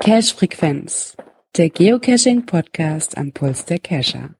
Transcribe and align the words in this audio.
Cache 0.00 0.34
Frequenz, 0.34 1.16
der 1.56 1.68
Geocaching 1.68 2.46
Podcast 2.46 3.18
am 3.18 3.32
Puls 3.32 3.66
der 3.66 3.78
Cacher. 3.78 4.30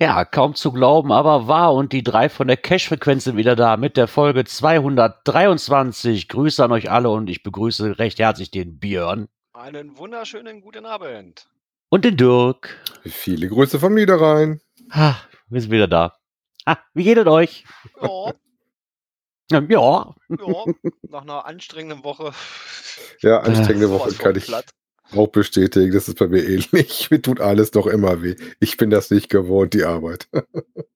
Ja, 0.00 0.24
kaum 0.24 0.54
zu 0.54 0.72
glauben, 0.72 1.12
aber 1.12 1.48
wahr 1.48 1.74
und 1.74 1.92
die 1.92 2.02
drei 2.02 2.28
von 2.28 2.48
der 2.48 2.56
Cache-Frequenz 2.56 3.24
sind 3.24 3.36
wieder 3.36 3.54
da 3.54 3.76
mit 3.76 3.96
der 3.96 4.08
Folge 4.08 4.44
223. 4.44 6.28
Grüße 6.28 6.64
an 6.64 6.72
euch 6.72 6.90
alle 6.90 7.10
und 7.10 7.28
ich 7.30 7.42
begrüße 7.42 7.98
recht 7.98 8.18
herzlich 8.18 8.50
den 8.50 8.78
Björn. 8.78 9.28
Einen 9.62 9.96
wunderschönen 9.96 10.60
guten 10.60 10.84
Abend. 10.86 11.46
Und 11.88 12.04
den 12.04 12.16
Dirk. 12.16 12.82
Viele 13.04 13.48
Grüße 13.48 13.78
von 13.78 13.94
mir 13.94 14.06
da 14.06 14.16
rein. 14.16 14.60
Ha, 14.90 15.16
wir 15.50 15.60
sind 15.60 15.70
wieder 15.70 15.86
da. 15.86 16.18
Ha, 16.66 16.80
wie 16.94 17.04
geht 17.04 17.16
es 17.16 17.26
euch? 17.28 17.64
Ja. 18.02 18.34
Ja. 19.52 19.60
ja. 19.60 20.14
nach 21.08 21.22
einer 21.22 21.46
anstrengenden 21.46 22.02
Woche. 22.02 22.32
Ja, 23.20 23.38
anstrengende 23.42 23.90
Woche 23.90 24.12
kann 24.14 24.34
ich 24.34 24.46
platt. 24.46 24.72
auch 25.12 25.28
bestätigen. 25.28 25.92
Das 25.92 26.08
ist 26.08 26.18
bei 26.18 26.26
mir 26.26 26.42
ähnlich. 26.42 27.08
Mir 27.12 27.22
tut 27.22 27.40
alles 27.40 27.72
noch 27.72 27.86
immer 27.86 28.20
weh. 28.20 28.34
Ich 28.58 28.76
bin 28.78 28.90
das 28.90 29.12
nicht 29.12 29.28
gewohnt, 29.28 29.74
die 29.74 29.84
Arbeit. 29.84 30.28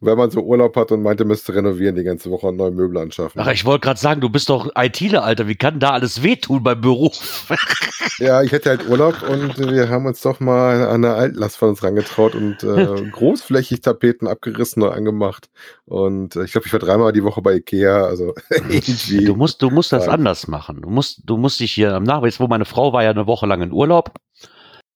Wenn 0.00 0.16
man 0.16 0.30
so 0.30 0.40
Urlaub 0.40 0.74
hat 0.76 0.90
und 0.90 1.02
meinte, 1.02 1.24
müsste 1.24 1.54
renovieren 1.54 1.94
die 1.94 2.02
ganze 2.02 2.30
Woche 2.30 2.46
und 2.46 2.56
neue 2.56 2.70
Möbel 2.70 2.98
anschaffen. 2.98 3.40
Ach, 3.40 3.48
ich 3.48 3.64
wollte 3.64 3.84
gerade 3.84 4.00
sagen, 4.00 4.20
du 4.20 4.30
bist 4.30 4.48
doch 4.48 4.70
ITler, 4.74 5.22
Alter. 5.22 5.46
Wie 5.46 5.54
kann 5.54 5.78
da 5.80 5.90
alles 5.90 6.22
wehtun 6.22 6.62
beim 6.62 6.80
Beruf? 6.80 7.46
ja, 8.18 8.42
ich 8.42 8.52
hatte 8.52 8.70
halt 8.70 8.88
Urlaub 8.88 9.22
und 9.22 9.58
wir 9.58 9.88
haben 9.88 10.06
uns 10.06 10.22
doch 10.22 10.40
mal 10.40 10.86
an 10.86 11.04
eine 11.04 11.14
Altlast 11.14 11.58
von 11.58 11.70
uns 11.70 11.82
rangetraut 11.82 12.34
und 12.34 12.62
äh, 12.62 13.10
großflächig 13.12 13.82
Tapeten 13.82 14.26
abgerissen 14.26 14.82
und 14.82 14.90
angemacht. 14.90 15.50
Und 15.84 16.34
äh, 16.36 16.44
ich 16.44 16.52
glaube, 16.52 16.66
ich 16.66 16.72
war 16.72 16.80
dreimal 16.80 17.12
die 17.12 17.24
Woche 17.24 17.42
bei 17.42 17.54
Ikea. 17.54 18.04
Also. 18.04 18.34
Du 19.08 19.36
musst, 19.36 19.62
du 19.62 19.70
musst 19.70 19.92
das 19.92 20.04
rein. 20.04 20.14
anders 20.14 20.48
machen. 20.48 20.82
Du 20.82 20.90
musst, 20.90 21.22
du 21.24 21.36
musst 21.36 21.60
dich 21.60 21.72
hier 21.72 21.94
am 21.94 22.02
Nachweis, 22.02 22.40
wo 22.40 22.46
meine 22.46 22.64
Frau 22.64 22.92
war 22.92 23.02
ja 23.02 23.10
eine 23.10 23.26
Woche 23.26 23.46
lang 23.46 23.62
in 23.62 23.72
Urlaub. 23.72 24.12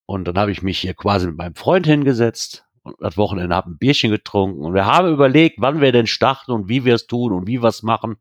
Und 0.06 0.26
dann 0.26 0.38
habe 0.38 0.50
ich 0.50 0.62
mich 0.62 0.78
hier 0.78 0.94
quasi 0.94 1.26
mit 1.26 1.36
meinem 1.36 1.54
Freund 1.54 1.86
hingesetzt 1.86 2.64
das 2.98 3.16
Wochenende 3.16 3.54
haben 3.54 3.72
ein 3.72 3.78
Bierchen 3.78 4.10
getrunken 4.10 4.64
und 4.64 4.74
wir 4.74 4.86
haben 4.86 5.12
überlegt, 5.12 5.56
wann 5.58 5.80
wir 5.80 5.92
denn 5.92 6.06
starten 6.06 6.52
und 6.52 6.68
wie 6.68 6.84
wir 6.84 6.94
es 6.94 7.06
tun 7.06 7.32
und 7.32 7.46
wie 7.46 7.62
wir 7.62 7.68
es 7.68 7.82
machen. 7.82 8.16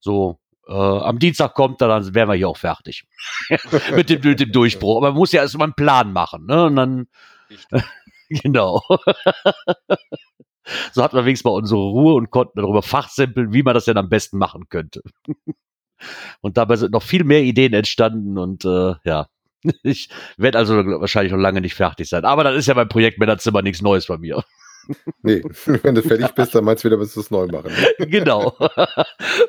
So, 0.00 0.38
äh, 0.68 0.72
am 0.72 1.18
Dienstag 1.18 1.54
kommt 1.54 1.80
er, 1.80 1.88
dann 1.88 2.14
wären 2.14 2.28
wir 2.28 2.34
hier 2.34 2.48
auch 2.48 2.56
fertig. 2.56 3.04
mit, 3.94 4.10
dem, 4.10 4.20
mit 4.22 4.40
dem 4.40 4.52
Durchbruch. 4.52 4.98
Aber 4.98 5.08
man 5.08 5.18
muss 5.18 5.32
ja 5.32 5.42
erstmal 5.42 5.66
einen 5.66 5.74
Plan 5.74 6.12
machen, 6.12 6.46
ne? 6.46 6.66
Und 6.66 6.76
dann. 6.76 7.06
genau. 8.28 8.82
so 10.92 11.02
hatten 11.02 11.16
wir 11.16 11.24
wenigstens 11.24 11.44
mal 11.44 11.56
unsere 11.56 11.80
Ruhe 11.80 12.14
und 12.14 12.30
konnten 12.30 12.60
darüber 12.60 12.82
fachsimpeln, 12.82 13.52
wie 13.52 13.62
man 13.62 13.74
das 13.74 13.86
denn 13.86 13.96
am 13.96 14.08
besten 14.08 14.38
machen 14.38 14.68
könnte. 14.68 15.02
und 16.40 16.56
dabei 16.56 16.76
sind 16.76 16.92
noch 16.92 17.02
viel 17.02 17.24
mehr 17.24 17.42
Ideen 17.42 17.72
entstanden 17.72 18.38
und 18.38 18.64
äh, 18.64 18.94
ja, 19.04 19.26
Ich 19.82 20.08
werde 20.36 20.58
also 20.58 20.76
wahrscheinlich 21.00 21.32
noch 21.32 21.38
lange 21.38 21.60
nicht 21.60 21.74
fertig 21.74 22.08
sein. 22.08 22.24
Aber 22.24 22.44
das 22.44 22.56
ist 22.56 22.66
ja 22.66 22.74
beim 22.74 22.88
Projekt 22.88 23.18
Männerzimmer 23.18 23.62
nichts 23.62 23.82
Neues 23.82 24.06
bei 24.06 24.18
mir. 24.18 24.42
Nee, 25.22 25.42
wenn 25.84 25.94
du 25.94 26.02
fertig 26.02 26.32
bist, 26.32 26.56
dann 26.56 26.64
meinst 26.64 26.82
du 26.82 26.88
wieder, 26.88 26.96
musst 26.96 27.14
du 27.14 27.20
es 27.20 27.30
neu 27.30 27.46
machen. 27.46 27.70
genau. 27.98 28.56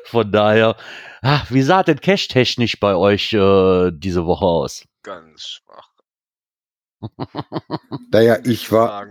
Von 0.04 0.30
daher, 0.30 0.76
ach, 1.22 1.50
wie 1.50 1.62
sah 1.62 1.82
denn 1.82 2.00
Cash-technisch 2.00 2.78
bei 2.78 2.94
euch 2.94 3.32
äh, 3.32 3.90
diese 3.92 4.26
Woche 4.26 4.44
aus? 4.44 4.84
Ganz 5.02 5.42
schwach. 5.48 5.90
naja, 8.12 8.38
ich 8.44 8.70
war. 8.70 9.08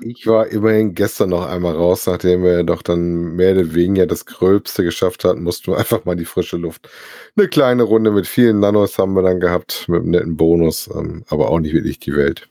Ich 0.00 0.26
war 0.26 0.46
immerhin 0.46 0.94
gestern 0.94 1.30
noch 1.30 1.46
einmal 1.46 1.74
raus, 1.74 2.06
nachdem 2.06 2.44
wir 2.44 2.62
doch 2.62 2.82
dann 2.82 3.34
mehr 3.34 3.52
oder 3.52 3.74
weniger 3.74 4.06
das 4.06 4.26
Gröbste 4.26 4.84
geschafft 4.84 5.24
hatten, 5.24 5.42
mussten 5.42 5.72
wir 5.72 5.78
einfach 5.78 6.04
mal 6.04 6.16
die 6.16 6.24
frische 6.24 6.56
Luft. 6.56 6.88
Eine 7.36 7.48
kleine 7.48 7.82
Runde 7.82 8.10
mit 8.10 8.26
vielen 8.26 8.60
Nanos 8.60 8.98
haben 8.98 9.14
wir 9.14 9.22
dann 9.22 9.40
gehabt, 9.40 9.88
mit 9.88 10.02
einem 10.02 10.10
netten 10.10 10.36
Bonus, 10.36 10.88
ähm, 10.94 11.24
aber 11.28 11.50
auch 11.50 11.58
nicht 11.58 11.72
wirklich 11.72 11.98
die 11.98 12.14
Welt. 12.14 12.48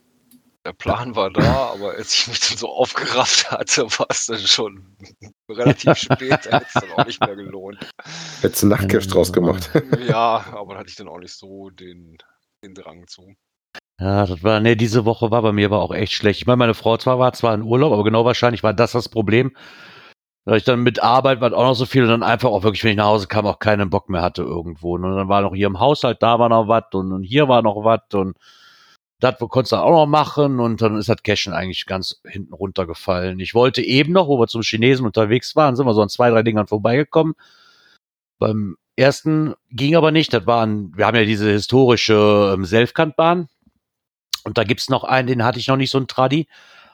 Der 0.66 0.74
Plan 0.74 1.16
war 1.16 1.31
da, 1.31 1.72
aber 1.74 1.92
als 1.92 2.14
ich 2.14 2.28
mich 2.28 2.42
dann 2.42 2.58
so 2.58 2.68
aufgerafft 2.68 3.50
hatte, 3.52 3.84
war 3.84 4.08
es 4.09 4.26
dann 4.26 4.40
schon 4.40 4.97
relativ 5.50 5.96
spät. 5.96 6.40
Da 6.44 6.59
hätte 6.59 6.66
es 6.68 6.74
dann 6.74 6.92
auch 6.92 7.06
nicht 7.06 7.22
mehr 7.22 7.38
gelohnt. 7.38 7.80
Hättest 8.42 8.64
du 8.64 8.68
Nachtcash 8.68 9.08
draus 9.08 9.31
gemacht. 9.31 9.72
Ja, 10.06 10.44
aber 10.52 10.74
da 10.74 10.80
hatte 10.81 10.90
ich 10.90 10.97
dann 10.97 11.08
auch 11.08 11.20
nicht 11.20 11.34
so 11.34 11.70
den, 11.70 12.18
den 12.66 12.74
Drang 12.74 13.08
zu. 13.08 13.34
Ja, 14.00 14.25
das 14.28 14.44
war, 14.44 14.59
nee, 14.59 14.75
diese 14.75 15.06
Woche 15.06 15.31
war 15.31 15.41
bei 15.41 15.52
mir 15.52 15.66
aber 15.68 15.81
auch 15.81 15.94
echt 15.94 16.13
schlecht. 16.13 16.40
Ich 16.41 16.46
meine, 16.47 16.58
meine 16.58 16.74
Frau 16.75 16.97
zwar 16.97 17.18
war 17.18 17.34
zwar 17.34 17.56
in 17.56 17.63
Urlaub, 17.63 17.94
aber 17.94 18.03
genau 18.03 18.25
wahrscheinlich 18.25 18.62
war 18.62 18.74
das 18.74 18.91
das 18.91 19.09
Problem. 19.09 19.56
Weil 20.46 20.58
ich 20.58 20.63
dann 20.63 20.81
mit 20.84 21.02
Arbeit 21.03 21.41
war 21.41 21.53
auch 21.53 21.63
noch 21.63 21.75
so 21.75 21.85
viel 21.85 22.03
und 22.03 22.09
dann 22.09 22.24
einfach 22.24 22.50
auch 22.50 22.63
wirklich, 22.63 22.84
wenn 22.84 22.91
ich 22.91 22.97
nach 22.97 23.08
Hause 23.08 23.28
kam, 23.28 23.46
auch 23.47 23.59
keinen 23.59 23.90
Bock 23.90 24.09
mehr 24.09 24.22
hatte 24.22 24.44
irgendwo. 24.44 24.96
Und 24.96 25.03
dann 25.03 25.28
war 25.30 25.41
noch 25.41 25.56
hier 25.56 25.68
im 25.68 25.80
Haushalt, 25.80 26.22
da 26.24 26.40
war 26.40 26.50
noch 26.50 26.68
was 26.68 26.85
und, 26.94 27.12
und 27.12 27.24
hier 27.24 27.47
war 27.50 27.62
noch 27.63 27.84
was 27.84 28.02
und 28.13 28.38
das 29.19 29.35
konntest 29.40 29.72
du 29.74 29.78
auch 29.78 29.91
noch 29.91 30.06
machen 30.06 30.59
und 30.59 30.81
dann 30.81 30.97
ist 30.97 31.09
das 31.09 31.24
Cashen 31.24 31.53
eigentlich 31.53 31.85
ganz 31.88 32.22
hinten 32.25 32.53
runtergefallen. 32.53 33.40
Ich 33.40 33.56
wollte 33.56 33.81
eben 33.81 34.14
noch, 34.14 34.28
wo 34.28 34.40
wir 34.40 34.47
zum 34.47 34.62
Chinesen 34.62 35.06
unterwegs 35.08 35.56
waren, 35.56 35.75
sind 35.75 35.88
wir 35.88 35.94
so 35.96 36.02
an 36.02 36.09
zwei, 36.09 36.29
drei 36.29 36.44
Dingern 36.44 36.68
vorbeigekommen. 36.68 37.34
Beim 38.40 38.78
ersten 38.96 39.56
ging 39.72 39.96
aber 39.96 40.12
nicht, 40.12 40.34
das 40.34 40.46
waren, 40.47 40.96
wir 40.96 41.08
haben 41.08 41.16
ja 41.18 41.25
diese 41.25 41.50
historische 41.52 42.53
ähm, 42.53 42.66
Selfkantbahn 42.66 43.47
und 44.47 44.58
da 44.58 44.63
gibt's 44.63 44.90
noch 44.90 45.03
einen, 45.03 45.28
den 45.28 45.44
hatte 45.44 45.59
ich 45.59 45.68
noch 45.68 45.75
nicht 45.75 45.91
so 45.91 45.97
ein 45.97 46.08
Tradi. 46.08 46.47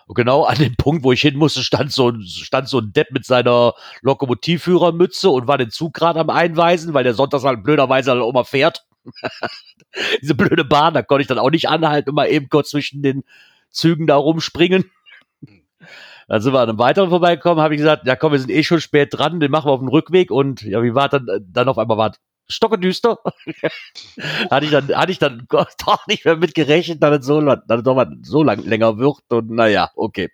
Und 0.08 0.16
genau 0.16 0.44
an 0.44 0.58
dem 0.58 0.76
Punkt, 0.76 1.04
wo 1.04 1.12
ich 1.12 1.22
hin 1.22 1.38
musste, 1.38 1.62
stand 1.62 1.92
so, 1.92 2.12
stand 2.20 2.68
so 2.68 2.80
ein 2.80 2.92
Depp 2.94 3.12
mit 3.12 3.26
seiner 3.26 3.76
Lokomotivführermütze 4.02 5.30
und 5.30 5.48
war 5.48 5.60
den 5.60 5.70
Zug 5.70 5.94
gerade 5.94 6.20
am 6.20 6.32
Einweisen, 6.32 6.96
weil 6.96 7.04
der 7.04 7.14
sonntags 7.14 7.44
halt 7.44 7.64
blöderweise 7.64 8.12
halt 8.12 8.34
mal 8.34 8.44
fährt. 8.44 8.88
Diese 10.22 10.34
blöde 10.34 10.66
Bahn, 10.66 10.96
da 10.96 11.04
konnte 11.04 11.22
ich 11.22 11.28
dann 11.28 11.38
auch 11.38 11.52
nicht 11.52 11.70
anhalten 11.70 12.10
und 12.10 12.16
mal 12.16 12.26
eben 12.26 12.50
kurz 12.50 12.72
zwischen 12.72 13.04
den 13.04 13.24
Zügen 13.70 14.08
da 14.08 14.16
rumspringen. 14.16 14.90
Dann 16.28 16.42
sind 16.42 16.54
wir 16.54 16.60
an 16.60 16.70
einem 16.70 16.80
weiteren 16.80 17.10
vorbeigekommen, 17.10 17.64
habe 17.64 17.76
ich 17.76 17.80
gesagt, 17.80 18.08
ja 18.08 18.16
komm, 18.16 18.32
wir 18.32 18.40
sind 18.40 18.50
eh 18.50 18.64
schon 18.64 18.82
spät 18.82 19.10
dran, 19.12 19.40
den 19.40 19.52
machen 19.52 19.68
wir 19.68 19.74
auf 19.74 19.80
dem 19.80 19.90
Rückweg 19.90 20.32
und 20.32 20.64
ja, 20.64 20.82
wie 20.82 20.96
war 20.96 21.10
dann, 21.10 21.28
dann 21.48 21.68
auf 21.68 21.78
einmal 21.78 21.98
war 21.98 22.14
stockendüster. 22.48 23.20
hatte 24.50 24.66
ich 24.66 24.72
dann, 24.72 24.88
hatte 24.96 25.12
ich 25.12 25.20
dann 25.20 25.46
doch 25.50 26.08
nicht 26.08 26.26
mehr 26.26 26.38
mit 26.38 26.56
gerechnet, 26.56 27.02
dass 27.02 27.20
es 27.20 27.26
so, 27.26 27.42
dass 27.42 27.62
es 27.68 27.84
doch 27.84 27.96
mal 27.96 28.16
so 28.22 28.44
lang 28.44 28.64
länger 28.64 28.98
wird 28.98 29.22
und 29.30 29.52
naja, 29.52 29.92
okay. 29.96 30.30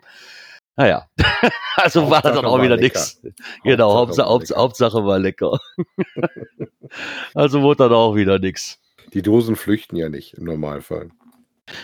Naja, 0.76 1.08
also 1.76 2.02
Hauptsache 2.02 2.10
war 2.10 2.22
das 2.22 2.34
dann 2.36 2.46
auch 2.46 2.62
wieder 2.62 2.76
nichts. 2.76 3.20
Genau, 3.64 3.94
Hauptsache, 3.94 4.28
Hauptsache, 4.28 4.58
Hauptsache 4.58 5.04
war 5.04 5.18
lecker. 5.18 5.58
also 7.34 7.60
wurde 7.60 7.84
dann 7.84 7.92
auch 7.92 8.14
wieder 8.14 8.38
nichts. 8.38 8.80
Die 9.12 9.22
Dosen 9.22 9.56
flüchten 9.56 9.96
ja 9.96 10.08
nicht 10.08 10.34
im 10.34 10.44
Normalfall. 10.44 11.10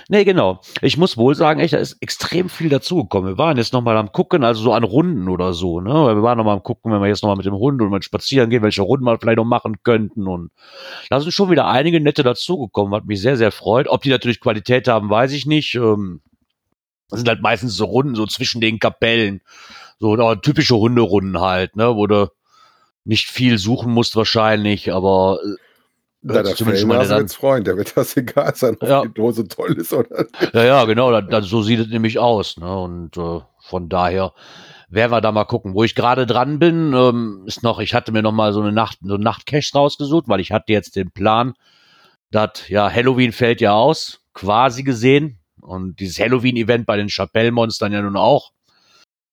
Nee, 0.08 0.24
genau. 0.24 0.60
Ich 0.82 0.96
muss 0.96 1.16
wohl 1.16 1.34
sagen, 1.34 1.60
echt, 1.60 1.74
da 1.74 1.78
ist 1.78 1.96
extrem 2.00 2.48
viel 2.48 2.68
dazugekommen. 2.68 3.30
Wir 3.30 3.38
waren 3.38 3.56
jetzt 3.56 3.72
nochmal 3.72 3.96
am 3.96 4.12
Gucken, 4.12 4.44
also 4.44 4.62
so 4.62 4.72
an 4.72 4.84
Runden 4.84 5.28
oder 5.28 5.52
so, 5.52 5.80
ne? 5.80 5.92
Wir 5.92 6.22
waren 6.22 6.38
nochmal 6.38 6.56
am 6.56 6.62
Gucken, 6.62 6.92
wenn 6.92 7.00
wir 7.00 7.08
jetzt 7.08 7.22
nochmal 7.22 7.36
mit 7.36 7.46
dem 7.46 7.54
Hund 7.54 7.80
und 7.82 7.90
mit 7.90 8.04
spazieren 8.04 8.50
gehen, 8.50 8.62
welche 8.62 8.82
Runden 8.82 9.04
wir 9.04 9.18
vielleicht 9.18 9.38
noch 9.38 9.44
machen 9.44 9.76
könnten. 9.82 10.26
Und 10.26 10.50
da 11.10 11.20
sind 11.20 11.32
schon 11.32 11.50
wieder 11.50 11.66
einige 11.66 12.00
nette 12.00 12.22
dazugekommen, 12.22 12.92
was 12.92 13.04
mich 13.04 13.20
sehr, 13.20 13.36
sehr 13.36 13.52
freut. 13.52 13.88
Ob 13.88 14.02
die 14.02 14.10
natürlich 14.10 14.40
Qualität 14.40 14.88
haben, 14.88 15.10
weiß 15.10 15.32
ich 15.32 15.46
nicht. 15.46 15.74
Ähm, 15.74 16.20
das 17.08 17.20
sind 17.20 17.28
halt 17.28 17.42
meistens 17.42 17.76
so 17.76 17.84
Runden, 17.84 18.14
so 18.14 18.26
zwischen 18.26 18.60
den 18.60 18.78
Kapellen. 18.78 19.40
So 19.98 20.34
typische 20.36 20.76
Hunderunden 20.76 21.40
halt, 21.40 21.76
ne? 21.76 21.96
Wo 21.96 22.06
du 22.06 22.28
nicht 23.04 23.28
viel 23.28 23.56
suchen 23.58 23.92
musst 23.92 24.16
wahrscheinlich, 24.16 24.92
aber 24.92 25.38
na, 26.22 26.42
der 26.42 26.56
Fellnase 26.56 27.16
wird's 27.16 27.34
freuen, 27.34 27.64
der 27.64 27.76
wird 27.76 27.96
das 27.96 28.16
egal 28.16 28.54
sein, 28.56 28.76
ob 28.80 28.88
ja. 28.88 29.02
die 29.02 29.14
Dose 29.14 29.46
toll 29.46 29.74
ist 29.74 29.92
oder 29.92 30.24
nicht. 30.24 30.54
Ja, 30.54 30.64
ja, 30.64 30.84
genau, 30.84 31.10
dann, 31.10 31.28
dann, 31.28 31.42
so 31.42 31.62
sieht 31.62 31.80
es 31.80 31.88
nämlich 31.88 32.18
aus. 32.18 32.56
Ne? 32.56 32.76
Und 32.76 33.16
äh, 33.16 33.40
von 33.60 33.88
daher 33.88 34.32
werden 34.88 35.12
wir 35.12 35.20
da 35.20 35.32
mal 35.32 35.44
gucken. 35.44 35.74
Wo 35.74 35.84
ich 35.84 35.94
gerade 35.94 36.26
dran 36.26 36.58
bin, 36.58 36.92
ähm, 36.94 37.44
ist 37.46 37.62
noch, 37.62 37.78
ich 37.78 37.94
hatte 37.94 38.12
mir 38.12 38.22
noch 38.22 38.32
mal 38.32 38.52
so 38.52 38.60
eine 38.60 38.72
Nacht, 38.72 38.98
so 39.02 39.16
Nachtcache 39.16 39.72
rausgesucht, 39.74 40.28
weil 40.28 40.40
ich 40.40 40.52
hatte 40.52 40.72
jetzt 40.72 40.96
den 40.96 41.10
Plan, 41.10 41.54
dass, 42.30 42.68
ja, 42.68 42.90
Halloween 42.90 43.32
fällt 43.32 43.60
ja 43.60 43.74
aus, 43.74 44.20
quasi 44.34 44.82
gesehen. 44.82 45.38
Und 45.60 46.00
dieses 46.00 46.18
Halloween-Event 46.18 46.86
bei 46.86 46.96
den 46.96 47.08
Chapelle-Monstern 47.08 47.92
ja 47.92 48.02
nun 48.02 48.16
auch, 48.16 48.52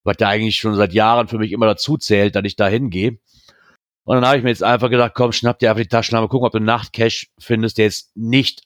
was 0.03 0.17
da 0.17 0.29
eigentlich 0.29 0.57
schon 0.57 0.75
seit 0.75 0.93
Jahren 0.93 1.27
für 1.27 1.37
mich 1.37 1.51
immer 1.51 1.65
dazu 1.65 1.97
zählt, 1.97 2.35
dass 2.35 2.43
ich 2.45 2.55
da 2.55 2.67
hingehe. 2.67 3.17
Und 4.05 4.15
dann 4.15 4.25
habe 4.25 4.37
ich 4.37 4.43
mir 4.43 4.49
jetzt 4.49 4.63
einfach 4.63 4.89
gedacht, 4.89 5.13
komm, 5.15 5.31
schnapp 5.31 5.59
dir 5.59 5.69
einfach 5.69 5.81
die 5.81 5.87
Taschenlampe, 5.87 6.29
gucken, 6.29 6.45
ob 6.45 6.51
du 6.51 6.57
einen 6.57 6.65
Nachtcash 6.65 7.31
findest, 7.39 7.77
der 7.77 7.85
jetzt 7.85 8.15
nicht 8.15 8.63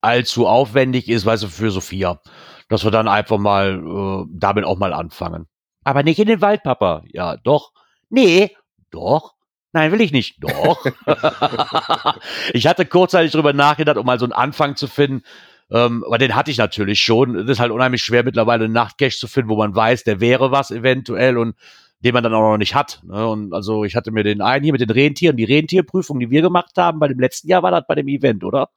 allzu 0.00 0.46
aufwendig 0.46 1.08
ist, 1.08 1.26
weißt 1.26 1.42
du, 1.44 1.48
für 1.48 1.70
Sophia. 1.70 2.20
Dass 2.68 2.84
wir 2.84 2.90
dann 2.90 3.08
einfach 3.08 3.38
mal 3.38 3.78
äh, 3.78 4.26
damit 4.32 4.64
auch 4.64 4.78
mal 4.78 4.92
anfangen. 4.92 5.46
Aber 5.84 6.02
nicht 6.02 6.18
in 6.18 6.28
den 6.28 6.40
Wald, 6.40 6.62
Papa. 6.62 7.02
Ja, 7.08 7.36
doch. 7.36 7.72
Nee, 8.08 8.56
doch. 8.90 9.34
Nein, 9.72 9.90
will 9.92 10.00
ich 10.00 10.12
nicht. 10.12 10.36
Doch. 10.42 10.84
ich 12.52 12.66
hatte 12.66 12.86
kurzzeitig 12.86 13.32
drüber 13.32 13.52
nachgedacht, 13.52 13.96
um 13.96 14.06
mal 14.06 14.18
so 14.18 14.26
einen 14.26 14.32
Anfang 14.32 14.76
zu 14.76 14.86
finden. 14.86 15.22
Ähm, 15.70 16.04
aber 16.04 16.18
den 16.18 16.34
hatte 16.34 16.50
ich 16.50 16.58
natürlich 16.58 17.00
schon. 17.00 17.34
Es 17.36 17.48
ist 17.48 17.60
halt 17.60 17.72
unheimlich 17.72 18.02
schwer, 18.02 18.22
mittlerweile 18.22 18.66
einen 18.66 18.74
Nachtcache 18.74 19.16
zu 19.16 19.28
finden, 19.28 19.48
wo 19.48 19.56
man 19.56 19.74
weiß, 19.74 20.04
der 20.04 20.20
wäre 20.20 20.50
was 20.50 20.70
eventuell 20.70 21.38
und 21.38 21.56
den 22.04 22.14
man 22.14 22.22
dann 22.22 22.34
auch 22.34 22.52
noch 22.52 22.58
nicht 22.58 22.74
hat. 22.74 23.00
Ne? 23.04 23.26
Und 23.26 23.52
also 23.52 23.84
ich 23.84 23.96
hatte 23.96 24.10
mir 24.10 24.24
den 24.24 24.40
einen 24.40 24.64
hier 24.64 24.72
mit 24.72 24.80
den 24.80 24.90
Rentieren, 24.90 25.36
die 25.36 25.44
Rentierprüfung, 25.44 26.18
die 26.20 26.30
wir 26.30 26.42
gemacht 26.42 26.72
haben, 26.76 26.98
bei 26.98 27.08
dem 27.08 27.20
letzten 27.20 27.48
Jahr 27.48 27.62
war 27.62 27.70
das 27.70 27.84
bei 27.86 27.94
dem 27.94 28.08
Event, 28.08 28.44
oder? 28.44 28.70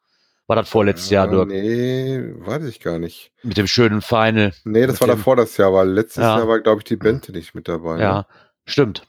War 0.48 0.56
das 0.56 0.70
vorletztes 0.70 1.10
ja, 1.10 1.26
Jahr, 1.26 1.46
Dirk? 1.46 1.50
Nee, 1.50 2.22
weiß 2.38 2.66
ich 2.66 2.80
gar 2.80 3.00
nicht. 3.00 3.32
Mit 3.42 3.58
dem 3.58 3.66
schönen 3.66 4.02
Final. 4.02 4.54
Nee, 4.64 4.86
das 4.86 5.02
war 5.02 5.08
dem, 5.08 5.18
davor 5.18 5.36
das 5.36 5.58
Jahr, 5.58 5.74
weil 5.74 5.90
letztes 5.90 6.22
ja. 6.22 6.38
Jahr 6.38 6.48
war, 6.48 6.60
glaube 6.60 6.82
ich, 6.82 6.84
die 6.84 6.98
Bente 6.98 7.32
nicht 7.32 7.56
mit 7.56 7.68
dabei. 7.68 8.00
Ja, 8.00 8.18
ne? 8.18 8.26
stimmt 8.66 9.08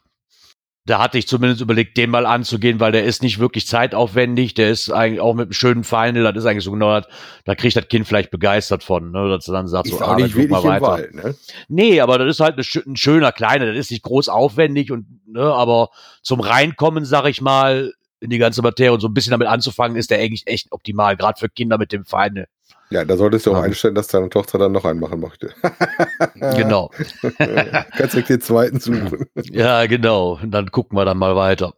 da 0.87 0.99
hatte 0.99 1.17
ich 1.17 1.27
zumindest 1.27 1.61
überlegt, 1.61 1.97
den 1.97 2.09
mal 2.09 2.25
anzugehen, 2.25 2.79
weil 2.79 2.93
der 2.93 3.03
ist 3.03 3.21
nicht 3.21 3.39
wirklich 3.39 3.67
zeitaufwendig, 3.67 4.53
der 4.53 4.69
ist 4.69 4.89
eigentlich 4.89 5.19
auch 5.19 5.33
mit 5.33 5.47
einem 5.47 5.53
schönen 5.53 5.83
Final, 5.83 6.23
das 6.23 6.37
ist 6.37 6.45
eigentlich 6.45 6.63
so 6.63 6.71
genau, 6.71 7.01
da 7.43 7.55
kriegt 7.55 7.75
das 7.75 7.89
Kind 7.89 8.07
vielleicht 8.07 8.31
begeistert 8.31 8.83
von, 8.83 9.11
ne, 9.11 9.27
dass 9.29 9.49
er 9.49 9.53
dann 9.53 9.67
sagt, 9.67 9.87
ist 9.87 9.97
so, 9.97 10.05
ah, 10.05 10.15
nicht 10.15 10.35
wenig 10.35 10.49
mal 10.49 10.63
weiter. 10.63 10.87
Wald, 10.87 11.13
ne? 11.13 11.35
Nee, 11.67 11.99
aber 11.99 12.17
das 12.17 12.29
ist 12.29 12.39
halt 12.39 12.57
ein 12.57 12.95
schöner 12.95 13.33
kleiner, 13.33 13.65
das 13.65 13.75
ist 13.75 13.91
nicht 13.91 14.03
groß 14.03 14.29
aufwendig 14.29 14.91
und, 14.91 15.05
ne, 15.27 15.41
aber 15.41 15.89
zum 16.21 16.39
Reinkommen, 16.39 17.03
sag 17.03 17.25
ich 17.25 17.41
mal, 17.41 17.91
in 18.21 18.29
die 18.29 18.37
ganze 18.37 18.61
Materie 18.61 18.93
und 18.93 19.01
so 19.01 19.09
ein 19.09 19.13
bisschen 19.13 19.31
damit 19.31 19.49
anzufangen, 19.49 19.97
ist 19.97 20.09
der 20.09 20.19
eigentlich 20.19 20.47
echt 20.47 20.71
optimal, 20.71 21.17
gerade 21.17 21.37
für 21.37 21.49
Kinder 21.49 21.77
mit 21.77 21.91
dem 21.91 22.05
Final. 22.05 22.47
Ja, 22.89 23.03
da 23.03 23.17
solltest 23.17 23.45
du 23.45 23.53
auch 23.53 23.61
einstellen, 23.61 23.95
dass 23.95 24.07
deine 24.07 24.29
Tochter 24.29 24.57
dann 24.57 24.71
noch 24.71 24.85
einen 24.85 24.99
machen 24.99 25.19
möchte. 25.19 25.49
genau. 26.55 26.89
Kannst 27.97 28.15
du 28.15 28.21
den 28.21 28.41
zweiten 28.41 28.79
suchen. 28.79 29.25
Ja, 29.51 29.85
genau. 29.87 30.39
Und 30.41 30.51
dann 30.51 30.71
gucken 30.71 30.97
wir 30.97 31.03
dann 31.03 31.17
mal 31.17 31.35
weiter. 31.35 31.73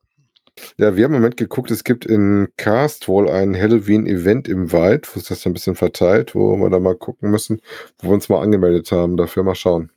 Ja, 0.77 0.95
wir 0.95 1.05
haben 1.05 1.13
im 1.13 1.21
Moment 1.21 1.37
geguckt, 1.37 1.71
es 1.71 1.83
gibt 1.83 2.05
in 2.05 2.49
Cast 2.57 3.07
wohl 3.07 3.29
ein 3.29 3.55
Halloween-Event 3.55 4.47
im 4.47 4.71
Wald, 4.71 5.09
wo 5.13 5.19
ist 5.19 5.31
das 5.31 5.45
ein 5.45 5.53
bisschen 5.53 5.75
verteilt, 5.75 6.35
wo 6.35 6.57
wir 6.57 6.69
da 6.69 6.79
mal 6.79 6.95
gucken 6.95 7.31
müssen, 7.31 7.61
wo 7.99 8.09
wir 8.09 8.13
uns 8.13 8.29
mal 8.29 8.41
angemeldet 8.41 8.91
haben. 8.91 9.17
Dafür 9.17 9.43
mal 9.43 9.55
schauen. 9.55 9.89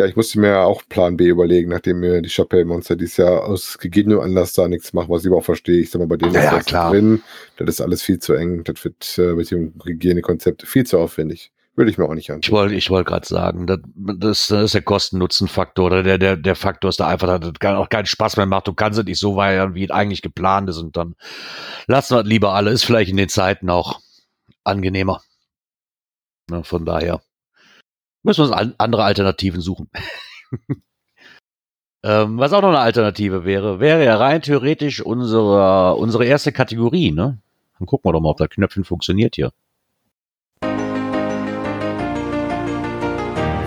Ja, 0.00 0.06
ich 0.06 0.16
musste 0.16 0.40
mir 0.40 0.60
auch 0.60 0.82
Plan 0.88 1.18
B 1.18 1.26
überlegen, 1.26 1.68
nachdem 1.68 2.00
mir 2.00 2.22
die 2.22 2.30
Chapelle-Monster 2.30 2.96
dieses 2.96 3.18
Jahr 3.18 3.44
aus 3.44 3.76
gegebenem 3.76 4.20
Anlass 4.20 4.54
da 4.54 4.66
nichts 4.66 4.94
machen, 4.94 5.10
was 5.10 5.24
ich 5.24 5.28
aber 5.28 5.36
auch 5.36 5.44
verstehe. 5.44 5.78
Ich 5.78 5.90
sag 5.90 5.98
mal, 5.98 6.08
bei 6.08 6.16
denen 6.16 6.32
ja, 6.32 6.40
ist 6.40 6.52
das 6.52 6.64
klar. 6.64 6.90
drin. 6.90 7.22
Das 7.58 7.68
ist 7.68 7.82
alles 7.82 8.00
viel 8.00 8.18
zu 8.18 8.32
eng. 8.32 8.64
Das 8.64 8.82
wird 8.82 9.18
äh, 9.18 9.34
mit 9.34 9.50
dem 9.50 9.74
Hygienekonzept 9.84 10.66
viel 10.66 10.86
zu 10.86 10.98
aufwendig. 10.98 11.52
Würde 11.76 11.90
ich 11.90 11.98
mir 11.98 12.06
auch 12.06 12.14
nicht 12.14 12.30
anschauen. 12.30 12.40
Ich 12.40 12.50
wollte 12.50 12.74
ich 12.76 12.88
wollte 12.88 13.10
gerade 13.10 13.28
sagen, 13.28 13.66
das, 13.66 13.80
das, 13.94 14.46
das 14.46 14.64
ist 14.64 14.74
der 14.74 14.80
Kosten-Nutzen-Faktor 14.80 15.84
oder 15.84 16.02
der, 16.02 16.16
der, 16.16 16.38
der 16.38 16.56
Faktor 16.56 16.88
ist 16.88 17.00
da 17.00 17.08
einfach, 17.08 17.38
dass 17.38 17.52
das 17.52 17.76
auch 17.76 17.90
keinen 17.90 18.06
Spaß 18.06 18.38
mehr 18.38 18.46
macht. 18.46 18.68
Du 18.68 18.72
kannst 18.72 18.98
es 18.98 19.04
nicht 19.04 19.20
so 19.20 19.36
weiter, 19.36 19.74
wie 19.74 19.84
es 19.84 19.90
eigentlich 19.90 20.22
geplant 20.22 20.70
ist 20.70 20.78
und 20.78 20.96
dann 20.96 21.14
lassen 21.88 22.14
wir 22.14 22.22
es 22.22 22.26
lieber 22.26 22.54
alle. 22.54 22.70
Ist 22.70 22.84
vielleicht 22.84 23.10
in 23.10 23.18
den 23.18 23.28
Zeiten 23.28 23.68
auch 23.68 24.00
angenehmer. 24.64 25.20
Ja, 26.50 26.62
von 26.62 26.86
daher. 26.86 27.20
Müssen 28.22 28.48
wir 28.48 28.56
uns 28.56 28.74
andere 28.78 29.04
Alternativen 29.04 29.60
suchen. 29.60 29.88
ähm, 32.04 32.38
was 32.38 32.52
auch 32.52 32.60
noch 32.60 32.68
eine 32.68 32.80
Alternative 32.80 33.44
wäre, 33.44 33.80
wäre 33.80 34.04
ja 34.04 34.16
rein 34.16 34.42
theoretisch 34.42 35.00
unsere, 35.00 35.94
unsere 35.96 36.26
erste 36.26 36.52
Kategorie, 36.52 37.12
ne? 37.12 37.38
Dann 37.78 37.86
gucken 37.86 38.08
wir 38.08 38.12
doch 38.12 38.20
mal, 38.20 38.30
ob 38.30 38.36
das 38.36 38.50
Knöpfchen 38.50 38.84
funktioniert 38.84 39.36
hier. 39.36 39.52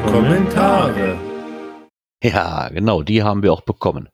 Kommentare. 0.05 1.17
Ja, 2.23 2.69
genau, 2.69 3.01
die 3.01 3.23
haben 3.23 3.41
wir 3.41 3.51
auch 3.51 3.61
bekommen. 3.61 4.09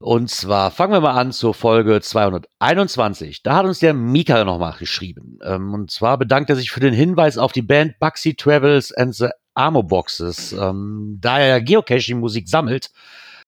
Und 0.00 0.30
zwar 0.30 0.70
fangen 0.70 0.92
wir 0.92 1.00
mal 1.00 1.18
an 1.18 1.32
zur 1.32 1.54
Folge 1.54 2.00
221. 2.00 3.42
Da 3.42 3.56
hat 3.56 3.66
uns 3.66 3.80
der 3.80 3.94
Mika 3.94 4.44
nochmal 4.44 4.76
geschrieben. 4.78 5.38
Ähm, 5.42 5.74
und 5.74 5.90
zwar 5.90 6.18
bedankt 6.18 6.50
er 6.50 6.56
sich 6.56 6.70
für 6.70 6.80
den 6.80 6.94
Hinweis 6.94 7.36
auf 7.36 7.50
die 7.50 7.62
Band 7.62 7.98
Bugsy 7.98 8.34
Travels 8.34 8.92
and 8.92 9.14
the 9.14 9.28
Armo 9.54 9.82
Boxes. 9.82 10.52
Ähm, 10.52 11.18
da 11.20 11.40
er 11.40 11.60
Geocaching-Musik 11.60 12.48
sammelt, 12.48 12.90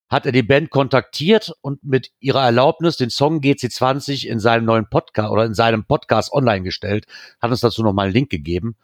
hat 0.08 0.26
er 0.26 0.32
die 0.32 0.42
Band 0.42 0.70
kontaktiert 0.70 1.52
und 1.60 1.84
mit 1.84 2.10
ihrer 2.18 2.42
Erlaubnis 2.42 2.96
den 2.96 3.10
Song 3.10 3.38
GC20 3.38 4.26
in 4.26 4.40
seinem 4.40 4.64
neuen 4.64 4.90
Podcast 4.90 5.30
oder 5.30 5.44
in 5.44 5.54
seinem 5.54 5.84
Podcast 5.84 6.32
online 6.32 6.64
gestellt, 6.64 7.06
hat 7.40 7.52
uns 7.52 7.60
dazu 7.60 7.84
nochmal 7.84 8.06
einen 8.06 8.14
Link 8.14 8.28
gegeben 8.28 8.76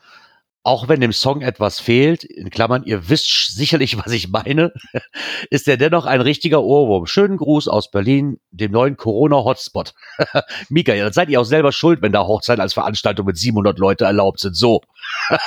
auch 0.66 0.88
wenn 0.88 1.00
dem 1.00 1.12
Song 1.12 1.42
etwas 1.42 1.78
fehlt, 1.78 2.24
in 2.24 2.50
Klammern, 2.50 2.82
ihr 2.82 3.08
wisst 3.08 3.54
sicherlich, 3.54 3.96
was 3.98 4.10
ich 4.10 4.30
meine, 4.30 4.72
ist 5.50 5.68
er 5.68 5.76
dennoch 5.76 6.06
ein 6.06 6.20
richtiger 6.20 6.60
Ohrwurm. 6.60 7.06
Schönen 7.06 7.36
Gruß 7.36 7.68
aus 7.68 7.88
Berlin, 7.92 8.40
dem 8.50 8.72
neuen 8.72 8.96
Corona-Hotspot. 8.96 9.94
Mika, 10.68 10.92
dann 10.96 11.12
seid 11.12 11.28
ihr 11.28 11.40
auch 11.40 11.44
selber 11.44 11.70
schuld, 11.70 12.02
wenn 12.02 12.10
da 12.10 12.26
Hochzeit 12.26 12.58
als 12.58 12.74
Veranstaltung 12.74 13.26
mit 13.26 13.38
700 13.38 13.78
Leute 13.78 14.06
erlaubt 14.06 14.40
sind. 14.40 14.56
So. 14.56 14.80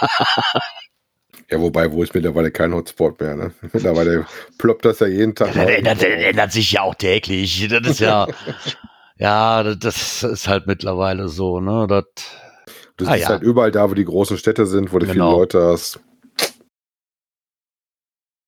Ja, 1.52 1.60
wobei, 1.60 1.92
wo 1.92 2.04
ist 2.04 2.14
mittlerweile 2.14 2.52
kein 2.52 2.76
Hotspot 2.76 3.20
mehr, 3.20 3.36
ne? 3.36 3.52
Mittlerweile 3.74 4.28
ploppt 4.60 4.86
das 4.86 5.00
ja 5.00 5.08
jeden 5.08 5.34
Tag. 5.34 5.56
Ja, 5.56 5.64
ändert, 5.64 6.04
ändert 6.04 6.52
sich 6.52 6.74
ja 6.74 6.84
auch 6.84 6.94
täglich. 6.94 7.68
Das 7.68 7.88
ist 7.88 8.00
ja, 8.00 8.28
ja, 9.18 9.64
das 9.74 10.22
ist 10.22 10.48
halt 10.48 10.68
mittlerweile 10.68 11.28
so, 11.28 11.60
ne? 11.60 11.88
Das, 11.90 12.06
Du 13.00 13.08
ah, 13.08 13.14
siehst 13.14 13.24
ja. 13.24 13.30
halt 13.30 13.44
überall 13.44 13.72
da, 13.72 13.90
wo 13.90 13.94
die 13.94 14.04
großen 14.04 14.38
Städte 14.38 14.66
sind, 14.66 14.92
wo 14.92 15.00
du 15.00 15.08
genau. 15.08 15.30
viele 15.30 15.38
Leute 15.40 15.64
hast. 15.64 16.02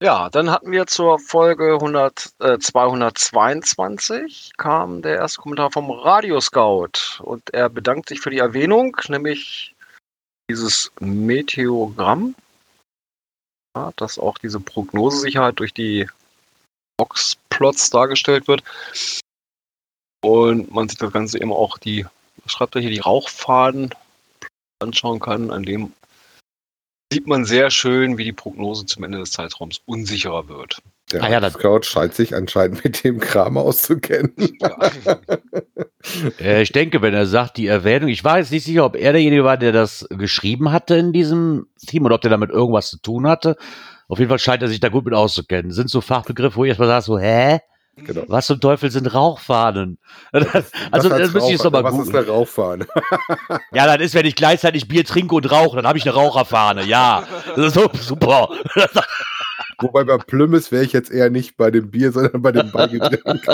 Ja, 0.04 0.30
dann 0.30 0.50
hatten 0.50 0.72
wir 0.72 0.88
zur 0.88 1.20
Folge 1.20 1.76
100, 1.76 2.34
äh, 2.40 2.58
222 2.60 4.52
kam 4.58 5.02
der 5.02 5.18
erste 5.18 5.42
Kommentar 5.42 5.72
vom 5.72 5.90
Radio 5.90 6.42
Scout 6.42 7.22
und 7.22 7.54
er 7.54 7.70
bedankt 7.70 8.10
sich 8.10 8.20
für 8.20 8.32
die 8.32 8.40
Erwähnung, 8.40 8.98
nämlich 9.08 9.74
dieses 10.50 10.92
Meteogramm, 11.00 12.36
ja, 13.78 13.94
dass 13.96 14.20
auch 14.20 14.38
diese 14.38 14.60
Prognosesicherheit 14.60 15.60
durch 15.60 15.74
die 15.74 16.10
Boxplots 16.98 17.90
dargestellt 17.92 18.50
wird 18.50 18.64
und 20.26 20.72
man 20.72 20.90
sich 20.90 20.98
das 20.98 21.14
Ganze 21.14 21.40
eben 21.40 21.54
auch 21.54 21.78
die, 21.78 22.06
schreibt 22.48 22.76
er 22.76 22.82
hier, 22.82 22.90
die 22.90 23.00
Rauchfaden 23.00 23.92
anschauen 24.82 25.20
kann, 25.20 25.52
an 25.52 25.64
dem 25.64 25.94
sieht 27.12 27.28
man 27.28 27.44
sehr 27.44 27.72
schön, 27.72 28.18
wie 28.18 28.24
die 28.24 28.32
Prognose 28.32 28.86
zum 28.86 29.04
Ende 29.04 29.20
des 29.20 29.32
Zeitraums 29.32 29.82
unsicherer 29.86 30.48
wird. 30.48 30.82
Der 31.12 31.24
ah, 31.24 31.30
ja, 31.30 31.50
Scout 31.50 31.82
scheint 31.84 32.14
sich 32.14 32.34
anscheinend 32.34 32.84
mit 32.86 33.04
dem 33.04 33.20
Kram 33.20 33.58
auszukennen. 33.58 34.34
Ja. 34.62 34.78
äh, 36.40 36.62
ich 36.62 36.72
denke, 36.72 37.02
wenn 37.02 37.14
er 37.14 37.26
sagt, 37.26 37.58
die 37.58 37.68
Erwähnung, 37.68 38.08
ich 38.08 38.24
war 38.24 38.40
jetzt 38.40 38.52
nicht 38.52 38.64
sicher, 38.64 38.86
ob 38.86 38.96
er 38.96 39.12
derjenige 39.12 39.44
war, 39.44 39.58
der 39.58 39.74
das 39.74 40.08
geschrieben 40.10 40.72
hatte 40.72 40.96
in 40.96 41.12
diesem 41.12 41.68
Team 41.86 42.06
oder 42.06 42.16
ob 42.16 42.22
der 42.22 42.32
damit 42.32 42.50
irgendwas 42.50 42.90
zu 42.90 43.02
tun 43.02 43.28
hatte. 43.28 43.58
Auf 44.08 44.20
jeden 44.20 44.30
Fall 44.30 44.40
scheint 44.40 44.62
er 44.62 44.70
sich 44.70 44.80
da 44.80 44.88
gut 44.88 45.04
mit 45.06 45.14
auszukennen. 45.14 45.72
Sind 45.72 45.90
so 45.90 46.00
Fachbegriffe, 46.00 46.56
wo 46.56 46.64
ich 46.64 46.70
erstmal 46.70 46.88
sage, 46.88 47.06
so, 47.06 47.20
hä? 47.20 47.60
Genau. 47.98 48.24
Was 48.28 48.48
zum 48.48 48.60
Teufel 48.60 48.90
sind 48.90 49.14
Rauchfahnen? 49.14 49.98
Das, 50.32 50.72
also, 50.92 51.10
das, 51.10 51.20
das 51.20 51.34
müsste 51.34 51.50
ich 51.50 51.54
jetzt 51.54 51.64
nochmal 51.64 51.84
Was 51.84 52.00
ist 52.00 52.16
eine 52.16 52.26
Rauchfahne? 52.26 52.88
ja, 53.74 53.86
das 53.86 54.06
ist, 54.06 54.16
wenn 54.16 54.26
ich 54.26 54.36
gleichzeitig 54.36 54.88
Bier 54.88 55.04
trinke 55.04 55.36
und 55.36 55.52
rauche, 55.52 55.76
dann 55.76 55.86
habe 55.86 55.98
ich 55.98 56.06
eine 56.06 56.16
Raucherfahne. 56.16 56.86
Ja, 56.86 57.24
das 57.56 57.68
ist 57.68 57.74
so, 57.74 57.90
super. 57.94 58.50
Wobei 59.80 60.04
bei 60.04 60.18
Plymouth 60.18 60.72
wäre 60.72 60.84
ich 60.84 60.94
jetzt 60.94 61.12
eher 61.12 61.30
nicht 61.30 61.58
bei 61.58 61.72
dem 61.72 61.90
Bier, 61.90 62.12
sondern 62.12 62.42
bei 62.42 62.52
dem 62.52 62.72
Beigetränk. 62.72 63.46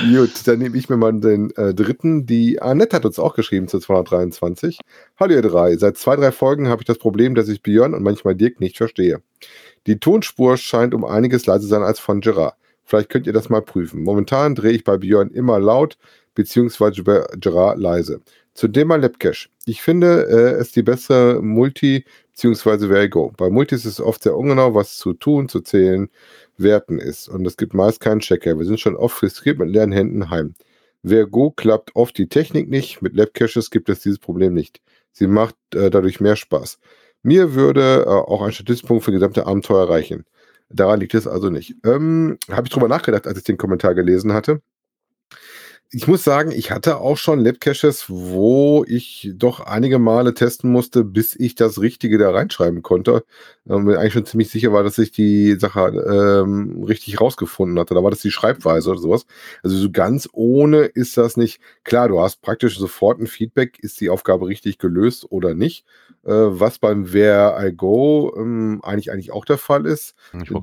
Gut, 0.00 0.30
dann 0.46 0.58
nehme 0.58 0.76
ich 0.78 0.88
mir 0.88 0.96
mal 0.96 1.12
den 1.12 1.50
äh, 1.56 1.74
dritten. 1.74 2.26
Die 2.26 2.62
Annette 2.62 2.96
hat 2.96 3.04
uns 3.04 3.18
auch 3.18 3.34
geschrieben 3.34 3.66
zu 3.68 3.80
223. 3.80 4.78
Hallo 5.18 5.34
ihr 5.34 5.42
drei. 5.42 5.76
Seit 5.76 5.98
zwei, 5.98 6.16
drei 6.16 6.30
Folgen 6.32 6.68
habe 6.68 6.82
ich 6.82 6.86
das 6.86 6.98
Problem, 6.98 7.34
dass 7.34 7.48
ich 7.48 7.62
Björn 7.62 7.92
und 7.92 8.02
manchmal 8.02 8.36
Dirk 8.36 8.60
nicht 8.60 8.76
verstehe. 8.76 9.20
Die 9.86 9.98
Tonspur 9.98 10.56
scheint 10.56 10.94
um 10.94 11.04
einiges 11.04 11.44
leiser 11.46 11.66
sein 11.66 11.82
als 11.82 11.98
von 11.98 12.20
Gerard. 12.20 12.54
Vielleicht 12.84 13.08
könnt 13.08 13.26
ihr 13.26 13.32
das 13.32 13.48
mal 13.48 13.62
prüfen. 13.62 14.02
Momentan 14.02 14.54
drehe 14.54 14.72
ich 14.72 14.84
bei 14.84 14.96
Björn 14.98 15.30
immer 15.30 15.58
laut, 15.58 15.96
beziehungsweise 16.34 17.02
bei 17.02 17.24
Gerard 17.38 17.78
leise. 17.78 18.20
Zu 18.54 18.68
mal 18.84 19.00
Labcache. 19.00 19.48
Ich 19.66 19.82
finde 19.82 20.26
äh, 20.28 20.60
es 20.60 20.70
die 20.72 20.82
bessere 20.82 21.42
Multi- 21.42 22.04
beziehungsweise 22.34 22.88
Vergo. 22.88 23.32
Bei 23.36 23.48
Multis 23.48 23.84
ist 23.84 23.92
es 23.94 24.00
oft 24.00 24.22
sehr 24.22 24.36
ungenau, 24.36 24.74
was 24.74 24.96
zu 24.96 25.12
tun, 25.12 25.48
zu 25.48 25.60
zählen, 25.60 26.08
werten 26.56 26.98
ist. 26.98 27.28
Und 27.28 27.46
es 27.46 27.56
gibt 27.56 27.74
meist 27.74 28.00
keinen 28.00 28.20
Checker. 28.20 28.58
Wir 28.58 28.66
sind 28.66 28.80
schon 28.80 28.96
oft 28.96 29.16
frustriert 29.16 29.58
mit 29.58 29.70
leeren 29.70 29.92
Händen 29.92 30.30
heim. 30.30 30.54
Vergo 31.04 31.50
klappt 31.50 31.94
oft 31.94 32.18
die 32.18 32.28
Technik 32.28 32.68
nicht. 32.68 33.02
Mit 33.02 33.14
Labcaches 33.14 33.70
gibt 33.70 33.88
es 33.88 34.00
dieses 34.00 34.18
Problem 34.18 34.54
nicht. 34.54 34.80
Sie 35.12 35.28
macht 35.28 35.56
äh, 35.74 35.90
dadurch 35.90 36.20
mehr 36.20 36.36
Spaß. 36.36 36.78
Mir 37.22 37.54
würde 37.54 38.04
äh, 38.06 38.08
auch 38.08 38.42
ein 38.42 38.52
Statistikpunkt 38.52 39.04
für 39.04 39.12
gesamte 39.12 39.46
Abenteuer 39.46 39.88
reichen. 39.88 40.24
Daran 40.68 41.00
liegt 41.00 41.14
es 41.14 41.26
also 41.26 41.50
nicht. 41.50 41.76
Ähm, 41.84 42.38
Habe 42.50 42.66
ich 42.66 42.72
drüber 42.72 42.88
nachgedacht, 42.88 43.26
als 43.26 43.38
ich 43.38 43.44
den 43.44 43.58
Kommentar 43.58 43.94
gelesen 43.94 44.32
hatte. 44.32 44.60
Ich 45.90 46.08
muss 46.08 46.24
sagen, 46.24 46.50
ich 46.50 46.70
hatte 46.70 46.98
auch 46.98 47.16
schon 47.16 47.38
Labcaches, 47.40 48.06
wo 48.08 48.84
ich 48.88 49.30
doch 49.36 49.60
einige 49.60 49.98
Male 49.98 50.34
testen 50.34 50.70
musste, 50.72 51.04
bis 51.04 51.36
ich 51.36 51.54
das 51.54 51.80
Richtige 51.80 52.18
da 52.18 52.30
reinschreiben 52.30 52.82
konnte. 52.82 53.24
Ähm, 53.68 53.84
mir 53.84 53.98
eigentlich 53.98 54.14
schon 54.14 54.26
ziemlich 54.26 54.50
sicher 54.50 54.72
war, 54.72 54.82
dass 54.82 54.98
ich 54.98 55.12
die 55.12 55.52
Sache 55.52 55.80
ähm, 55.80 56.82
richtig 56.84 57.20
rausgefunden 57.20 57.78
hatte. 57.78 57.94
Da 57.94 58.02
war 58.02 58.10
das 58.10 58.20
die 58.20 58.32
Schreibweise 58.32 58.90
oder 58.90 58.98
sowas. 58.98 59.26
Also 59.62 59.76
so 59.76 59.90
ganz 59.90 60.28
ohne 60.32 60.80
ist 60.80 61.16
das 61.16 61.36
nicht. 61.36 61.60
Klar, 61.84 62.08
du 62.08 62.20
hast 62.20 62.42
praktisch 62.42 62.78
sofort 62.78 63.20
ein 63.20 63.26
Feedback, 63.26 63.78
ist 63.78 64.00
die 64.00 64.10
Aufgabe 64.10 64.46
richtig 64.46 64.78
gelöst 64.78 65.26
oder 65.30 65.54
nicht. 65.54 65.84
Äh, 66.24 66.32
was 66.32 66.78
beim 66.78 67.12
Where 67.12 67.54
I 67.60 67.72
Go 67.72 68.34
ähm, 68.36 68.80
eigentlich 68.82 69.12
eigentlich 69.12 69.30
auch 69.30 69.44
der 69.44 69.58
Fall 69.58 69.84
ist. 69.84 70.14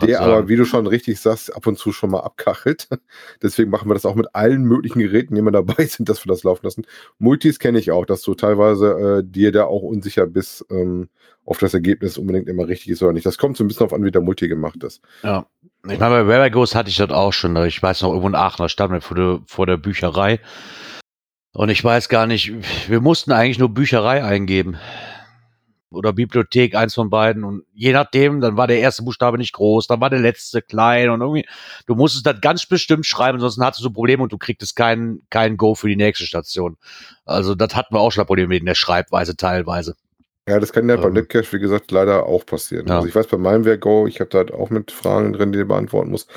Der 0.01 0.21
aber, 0.21 0.47
wie 0.47 0.55
du 0.55 0.65
schon 0.65 0.87
richtig 0.87 1.19
sagst, 1.19 1.55
ab 1.55 1.67
und 1.67 1.77
zu 1.77 1.91
schon 1.91 2.09
mal 2.09 2.21
abkachelt. 2.21 2.89
Deswegen 3.43 3.69
machen 3.69 3.87
wir 3.89 3.93
das 3.93 4.05
auch 4.05 4.15
mit 4.15 4.33
allen 4.33 4.63
möglichen 4.63 4.99
Geräten 4.99 5.20
Geräten 5.21 5.35
immer 5.35 5.51
dabei 5.51 5.85
sind, 5.85 6.09
dass 6.09 6.25
wir 6.25 6.31
das 6.31 6.43
laufen 6.43 6.65
lassen. 6.65 6.85
Multis 7.19 7.59
kenne 7.59 7.79
ich 7.79 7.91
auch, 7.91 8.05
dass 8.05 8.21
du 8.21 8.33
teilweise 8.33 9.19
äh, 9.19 9.23
dir 9.23 9.51
da 9.51 9.65
auch 9.65 9.81
unsicher 9.81 10.25
bist, 10.27 10.65
ähm, 10.69 11.09
ob 11.45 11.59
das 11.59 11.73
Ergebnis 11.73 12.17
unbedingt 12.17 12.47
immer 12.47 12.67
richtig 12.67 12.89
ist 12.89 13.03
oder 13.03 13.13
nicht. 13.13 13.25
Das 13.25 13.37
kommt 13.37 13.57
so 13.57 13.63
ein 13.63 13.67
bisschen 13.67 13.85
auf 13.85 13.93
an, 13.93 14.03
wie 14.03 14.11
der 14.11 14.21
Multi 14.21 14.47
gemacht 14.47 14.83
ist. 14.83 15.01
Ja. 15.23 15.45
Ich 15.89 15.99
meine, 15.99 16.23
bei 16.23 16.27
Where 16.27 16.51
Goes 16.51 16.75
hatte 16.75 16.89
ich 16.89 16.97
das 16.97 17.09
auch 17.09 17.33
schon. 17.33 17.55
Ich 17.65 17.81
weiß 17.81 18.01
noch, 18.01 18.09
irgendwo 18.09 18.27
in 18.27 18.35
Aachen, 18.35 18.63
da 18.63 18.69
standen 18.69 18.95
wir 18.95 19.01
vor 19.01 19.17
der, 19.17 19.39
vor 19.47 19.65
der 19.65 19.77
Bücherei. 19.77 20.39
Und 21.53 21.69
ich 21.69 21.83
weiß 21.83 22.07
gar 22.07 22.27
nicht, 22.27 22.53
wir 22.87 23.01
mussten 23.01 23.31
eigentlich 23.31 23.59
nur 23.59 23.69
Bücherei 23.69 24.23
eingeben 24.23 24.77
oder 25.91 26.13
Bibliothek, 26.13 26.75
eins 26.75 26.93
von 26.93 27.09
beiden. 27.09 27.43
Und 27.43 27.63
je 27.73 27.91
nachdem, 27.93 28.41
dann 28.41 28.57
war 28.57 28.67
der 28.67 28.79
erste 28.79 29.03
Buchstabe 29.03 29.37
nicht 29.37 29.53
groß, 29.53 29.87
dann 29.87 30.01
war 30.01 30.09
der 30.09 30.19
letzte 30.19 30.61
klein 30.61 31.09
und 31.09 31.21
irgendwie, 31.21 31.45
du 31.85 31.95
musstest 31.95 32.25
das 32.25 32.41
ganz 32.41 32.65
bestimmt 32.65 33.05
schreiben, 33.05 33.39
sonst 33.39 33.59
hattest 33.59 33.83
du 33.83 33.91
Probleme 33.91 34.23
und 34.23 34.31
du 34.31 34.37
kriegtest 34.37 34.75
keinen 34.75 35.21
kein 35.29 35.57
Go 35.57 35.75
für 35.75 35.89
die 35.89 35.95
nächste 35.95 36.25
Station. 36.25 36.77
Also 37.25 37.55
das 37.55 37.75
hatten 37.75 37.93
wir 37.93 37.99
auch 37.99 38.11
schon 38.11 38.25
Probleme 38.25 38.49
wegen 38.49 38.65
der 38.65 38.75
Schreibweise 38.75 39.35
teilweise. 39.35 39.95
Ja, 40.49 40.59
das 40.59 40.73
kann 40.73 40.89
ja 40.89 40.95
ähm, 40.95 41.01
beim 41.01 41.13
Netcache, 41.13 41.53
wie 41.53 41.59
gesagt, 41.59 41.91
leider 41.91 42.25
auch 42.25 42.45
passieren. 42.45 42.87
Ja. 42.87 42.95
Also 42.95 43.07
ich 43.07 43.15
weiß 43.15 43.27
bei 43.27 43.37
meinem 43.37 43.79
Go, 43.79 44.07
ich 44.07 44.19
habe 44.19 44.29
da 44.31 44.39
halt 44.39 44.51
auch 44.51 44.71
mit 44.71 44.89
Fragen 44.89 45.33
drin, 45.33 45.51
die 45.51 45.59
du 45.59 45.65
beantworten 45.65 46.09
musst. 46.09 46.29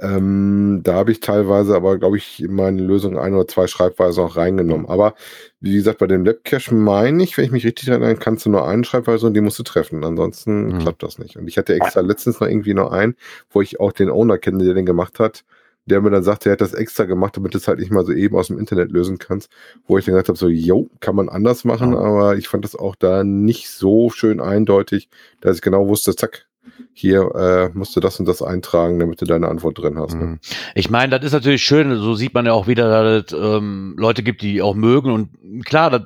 Ähm, 0.00 0.80
da 0.82 0.94
habe 0.94 1.12
ich 1.12 1.20
teilweise 1.20 1.74
aber, 1.76 1.98
glaube 1.98 2.16
ich, 2.16 2.42
in 2.42 2.54
meine 2.54 2.80
Lösung 2.80 3.18
ein 3.18 3.34
oder 3.34 3.46
zwei 3.46 3.66
Schreibweisen 3.66 4.24
auch 4.24 4.36
reingenommen. 4.36 4.86
Aber 4.86 5.14
wie 5.60 5.74
gesagt, 5.74 5.98
bei 5.98 6.06
dem 6.06 6.24
Labcache 6.24 6.74
meine 6.74 7.22
ich, 7.22 7.36
wenn 7.36 7.44
ich 7.44 7.50
mich 7.50 7.66
richtig 7.66 7.88
erinnere, 7.88 8.16
kannst 8.16 8.46
du 8.46 8.50
nur 8.50 8.66
eine 8.66 8.84
Schreibweise 8.84 9.26
und 9.26 9.34
die 9.34 9.42
musst 9.42 9.58
du 9.58 9.62
treffen. 9.62 10.04
Ansonsten 10.04 10.68
mhm. 10.68 10.78
klappt 10.78 11.02
das 11.02 11.18
nicht. 11.18 11.36
Und 11.36 11.46
ich 11.46 11.58
hatte 11.58 11.74
extra 11.74 12.00
letztens 12.00 12.40
noch 12.40 12.48
irgendwie 12.48 12.72
noch 12.72 12.90
einen, 12.90 13.14
wo 13.50 13.60
ich 13.60 13.78
auch 13.78 13.92
den 13.92 14.08
Owner 14.08 14.38
kenne, 14.38 14.64
der 14.64 14.72
den 14.72 14.86
gemacht 14.86 15.18
hat 15.18 15.44
der 15.86 16.00
mir 16.00 16.10
dann 16.10 16.22
sagte, 16.22 16.48
er 16.48 16.52
hat 16.52 16.60
das 16.60 16.74
extra 16.74 17.04
gemacht, 17.04 17.36
damit 17.36 17.54
du 17.54 17.58
es 17.58 17.68
halt 17.68 17.78
nicht 17.78 17.90
mal 17.90 18.04
so 18.04 18.12
eben 18.12 18.36
aus 18.36 18.48
dem 18.48 18.58
Internet 18.58 18.92
lösen 18.92 19.18
kannst, 19.18 19.50
wo 19.86 19.98
ich 19.98 20.04
dann 20.04 20.12
gesagt 20.12 20.28
habe, 20.28 20.38
so, 20.38 20.48
jo, 20.48 20.90
kann 21.00 21.16
man 21.16 21.28
anders 21.28 21.64
machen, 21.64 21.96
aber 21.96 22.36
ich 22.36 22.48
fand 22.48 22.64
das 22.64 22.76
auch 22.76 22.94
da 22.94 23.24
nicht 23.24 23.70
so 23.70 24.10
schön 24.10 24.40
eindeutig, 24.40 25.08
dass 25.40 25.56
ich 25.56 25.62
genau 25.62 25.88
wusste, 25.88 26.14
zack, 26.14 26.46
hier 26.92 27.34
äh, 27.34 27.76
musst 27.76 27.96
du 27.96 28.00
das 28.00 28.20
und 28.20 28.26
das 28.26 28.42
eintragen, 28.42 28.98
damit 28.98 29.20
du 29.20 29.24
deine 29.24 29.48
Antwort 29.48 29.78
drin 29.78 29.98
hast. 29.98 30.14
Ne? 30.14 30.24
Mhm. 30.24 30.40
Ich 30.74 30.90
meine, 30.90 31.18
das 31.18 31.26
ist 31.26 31.32
natürlich 31.32 31.64
schön, 31.64 31.96
so 31.96 32.14
sieht 32.14 32.34
man 32.34 32.46
ja 32.46 32.52
auch 32.52 32.66
wieder, 32.66 32.88
dass 33.02 33.32
es 33.32 33.38
ähm, 33.38 33.94
Leute 33.98 34.22
gibt, 34.22 34.42
die 34.42 34.62
auch 34.62 34.74
mögen 34.74 35.10
und 35.10 35.64
klar, 35.64 35.90
das, 35.90 36.02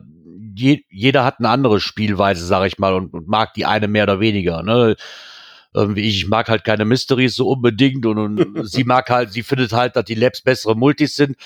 je, 0.55 0.83
jeder 0.89 1.25
hat 1.25 1.39
eine 1.39 1.49
andere 1.49 1.81
Spielweise, 1.81 2.45
sage 2.47 2.69
ich 2.69 2.79
mal, 2.79 2.95
und, 2.95 3.13
und 3.13 3.29
mag 3.29 3.55
die 3.55 3.67
eine 3.67 3.89
mehr 3.89 4.05
oder 4.05 4.21
weniger. 4.21 4.63
Ne? 4.63 4.97
Irgendwie, 5.75 6.03
ich 6.03 6.29
mag 6.29 6.49
halt 6.49 6.65
keine 6.65 6.85
Mysteries 6.85 7.35
so 7.35 7.49
unbedingt 7.49 8.07
und, 8.07 8.19
und 8.19 8.67
sie 8.69 8.85
mag 8.85 9.11
halt, 9.11 9.33
sie 9.33 9.43
findet 9.43 9.73
halt, 9.73 9.97
dass 9.97 10.05
die 10.05 10.15
Labs 10.15 10.41
bessere 10.41 10.77
Multis 10.77 11.17
sind. 11.17 11.37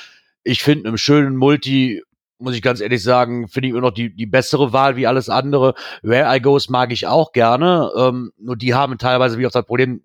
Ich 0.45 0.63
finde 0.63 0.89
einem 0.89 0.99
schönen 0.99 1.37
Multi, 1.37 2.03
muss 2.39 2.55
ich 2.55 2.63
ganz 2.63 2.81
ehrlich 2.81 3.03
sagen, 3.03 3.49
finde 3.49 3.69
ich 3.69 3.73
immer 3.73 3.81
noch 3.81 3.93
die, 3.93 4.15
die 4.15 4.27
bessere 4.27 4.73
Wahl 4.73 4.97
wie 4.97 5.07
alles 5.07 5.29
andere. 5.29 5.75
Where 6.03 6.35
I 6.35 6.41
Goes 6.41 6.69
mag 6.69 6.93
ich 6.93 7.07
auch 7.07 7.33
gerne, 7.33 7.91
ähm, 7.97 8.33
nur 8.39 8.57
die 8.57 8.75
haben 8.75 8.99
teilweise 8.99 9.39
wie 9.39 9.47
auch 9.47 9.51
das 9.51 9.67
Problem, 9.67 10.03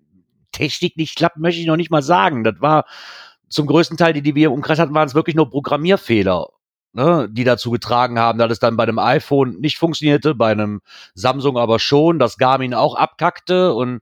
Technik 0.52 0.96
nicht 0.96 1.16
klappt, 1.16 1.36
möchte 1.36 1.60
ich 1.60 1.66
noch 1.66 1.76
nicht 1.76 1.90
mal 1.90 2.02
sagen. 2.02 2.44
Das 2.44 2.60
war 2.60 2.86
zum 3.48 3.66
größten 3.66 3.96
Teil, 3.96 4.12
die, 4.12 4.22
die 4.22 4.34
wir 4.34 4.48
im 4.48 4.52
Umkreis 4.54 4.78
hatten, 4.78 4.94
waren 4.94 5.06
es 5.06 5.14
wirklich 5.14 5.36
nur 5.36 5.50
Programmierfehler 5.50 6.48
ne, 6.94 7.28
die 7.30 7.44
dazu 7.44 7.70
getragen 7.70 8.18
haben, 8.18 8.38
dass 8.38 8.52
es 8.52 8.58
dann 8.58 8.76
bei 8.76 8.84
einem 8.84 8.98
iPhone 8.98 9.60
nicht 9.60 9.78
funktionierte, 9.78 10.34
bei 10.34 10.52
einem 10.52 10.80
Samsung 11.14 11.58
aber 11.58 11.78
schon, 11.78 12.18
dass 12.18 12.38
Garmin 12.38 12.72
auch 12.72 12.94
abkackte 12.94 13.74
und 13.74 14.00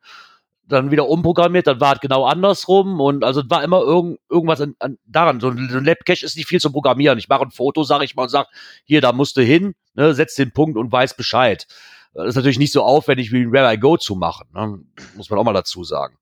dann 0.69 0.91
wieder 0.91 1.09
umprogrammiert, 1.09 1.67
dann 1.67 1.81
war 1.81 1.95
es 1.95 2.01
genau 2.01 2.25
andersrum 2.25 3.01
und 3.01 3.25
also 3.25 3.43
war 3.49 3.63
immer 3.65 3.81
irgend, 3.81 4.21
irgendwas 4.31 4.61
an, 4.61 4.75
an, 4.79 4.99
daran. 5.07 5.41
So 5.41 5.49
ein, 5.49 5.69
so 5.71 5.79
ein 5.79 5.85
Labcache 5.85 6.25
ist 6.25 6.37
nicht 6.37 6.49
viel 6.49 6.61
zu 6.61 6.71
programmieren. 6.71 7.19
Ich 7.19 7.29
mache 7.29 7.43
ein 7.43 7.51
Foto, 7.51 7.83
sage 7.83 8.05
ich 8.05 8.15
mal, 8.15 8.25
und 8.25 8.29
sage, 8.29 8.49
hier, 8.85 9.01
da 9.01 9.13
musst 9.13 9.37
du 9.37 9.43
hin, 9.43 9.75
ne, 9.95 10.15
setz 10.15 10.35
den 10.35 10.53
Punkt 10.53 10.79
und 10.79 10.91
weiß 10.93 11.17
Bescheid. 11.17 11.67
Das 12.15 12.29
ist 12.29 12.37
natürlich 12.37 12.59
nicht 12.59 12.73
so 12.73 12.83
aufwendig 12.83 13.33
wie 13.33 13.43
ein 13.43 13.53
Where 13.53 13.73
I 13.73 13.79
Go 13.79 13.97
zu 13.97 14.15
machen, 14.15 14.49
ne? 14.55 14.81
muss 15.17 15.31
man 15.31 15.39
auch 15.39 15.45
mal 15.45 15.53
dazu 15.53 15.83
sagen. 15.83 16.17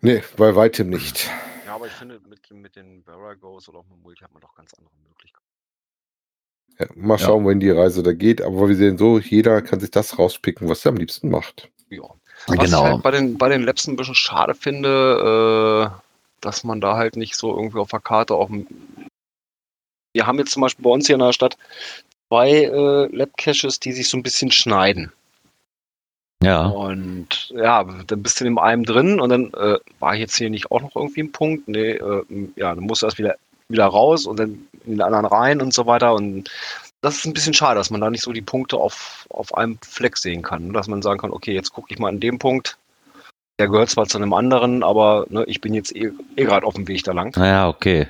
Nee, 0.00 0.22
bei 0.36 0.54
weitem 0.54 0.88
nicht 0.88 1.28
aber 1.78 1.86
ich 1.86 1.92
finde, 1.92 2.20
mit, 2.28 2.50
mit 2.50 2.74
den 2.74 3.04
Baragos 3.04 3.68
oder 3.68 3.78
auch 3.78 3.86
mit 3.86 4.02
Multi 4.02 4.24
hat 4.24 4.32
man 4.32 4.42
doch 4.42 4.54
ganz 4.54 4.74
andere 4.74 4.94
Möglichkeiten. 5.08 5.46
Ja, 6.78 6.86
mal 6.96 7.18
schauen, 7.18 7.40
ja. 7.40 7.44
wohin 7.44 7.60
die 7.60 7.70
Reise 7.70 8.02
da 8.02 8.12
geht. 8.12 8.42
Aber 8.42 8.68
wir 8.68 8.74
sehen 8.74 8.98
so, 8.98 9.18
jeder 9.18 9.62
kann 9.62 9.78
sich 9.78 9.90
das 9.90 10.18
rauspicken, 10.18 10.68
was 10.68 10.84
er 10.84 10.90
am 10.90 10.96
liebsten 10.96 11.30
macht. 11.30 11.70
Ja. 11.88 12.02
Was 12.46 12.58
genau. 12.58 12.84
ich 12.84 12.92
halt 12.92 13.02
bei 13.02 13.10
den, 13.12 13.38
bei 13.38 13.48
den 13.48 13.62
Labs 13.62 13.86
ein 13.86 13.96
bisschen 13.96 14.14
schade 14.16 14.54
finde, 14.54 15.92
äh, 15.92 16.00
dass 16.40 16.64
man 16.64 16.80
da 16.80 16.96
halt 16.96 17.16
nicht 17.16 17.36
so 17.36 17.54
irgendwie 17.54 17.78
auf 17.78 17.90
der 17.90 18.00
Karte 18.00 18.34
auch. 18.34 18.50
Wir 20.12 20.26
haben 20.26 20.38
jetzt 20.38 20.52
zum 20.52 20.62
Beispiel 20.62 20.82
bei 20.82 20.90
uns 20.90 21.06
hier 21.06 21.14
in 21.14 21.20
der 21.20 21.32
Stadt 21.32 21.56
zwei 22.28 22.50
äh, 22.50 23.06
Lab-Caches, 23.14 23.78
die 23.80 23.92
sich 23.92 24.08
so 24.08 24.16
ein 24.16 24.22
bisschen 24.22 24.50
schneiden. 24.50 25.12
Ja. 26.42 26.66
Und 26.66 27.52
ja, 27.54 27.84
dann 27.84 28.22
bist 28.22 28.40
du 28.40 28.44
in 28.44 28.58
einem 28.58 28.84
drin 28.84 29.20
und 29.20 29.28
dann 29.30 29.52
äh, 29.54 29.78
war 29.98 30.14
jetzt 30.14 30.36
hier 30.36 30.50
nicht 30.50 30.70
auch 30.70 30.80
noch 30.80 30.94
irgendwie 30.94 31.22
ein 31.22 31.32
Punkt. 31.32 31.68
Nee, 31.68 31.92
äh, 31.92 32.24
ja, 32.56 32.74
dann 32.74 32.84
musst 32.84 33.02
du 33.02 33.06
erst 33.06 33.18
wieder, 33.18 33.36
wieder 33.68 33.86
raus 33.86 34.26
und 34.26 34.38
dann 34.38 34.66
in 34.86 34.92
den 34.92 35.02
anderen 35.02 35.26
rein 35.26 35.60
und 35.60 35.74
so 35.74 35.86
weiter. 35.86 36.14
Und 36.14 36.50
das 37.00 37.16
ist 37.16 37.26
ein 37.26 37.32
bisschen 37.32 37.54
schade, 37.54 37.76
dass 37.76 37.90
man 37.90 38.00
da 38.00 38.10
nicht 38.10 38.22
so 38.22 38.32
die 38.32 38.42
Punkte 38.42 38.76
auf, 38.76 39.26
auf 39.30 39.54
einem 39.56 39.78
Fleck 39.82 40.16
sehen 40.16 40.42
kann. 40.42 40.72
Dass 40.72 40.86
man 40.86 41.02
sagen 41.02 41.18
kann, 41.18 41.32
okay, 41.32 41.52
jetzt 41.52 41.72
gucke 41.72 41.92
ich 41.92 41.98
mal 41.98 42.08
an 42.08 42.20
dem 42.20 42.38
Punkt. 42.38 42.78
Der 43.58 43.68
gehört 43.68 43.90
zwar 43.90 44.06
zu 44.06 44.18
einem 44.18 44.32
anderen, 44.32 44.84
aber 44.84 45.26
ne, 45.30 45.44
ich 45.46 45.60
bin 45.60 45.74
jetzt 45.74 45.94
eh, 45.96 46.12
eh 46.36 46.44
gerade 46.44 46.64
auf 46.64 46.74
dem 46.74 46.86
Weg 46.86 47.02
da 47.02 47.12
lang. 47.12 47.36
Naja, 47.36 47.68
okay. 47.68 48.06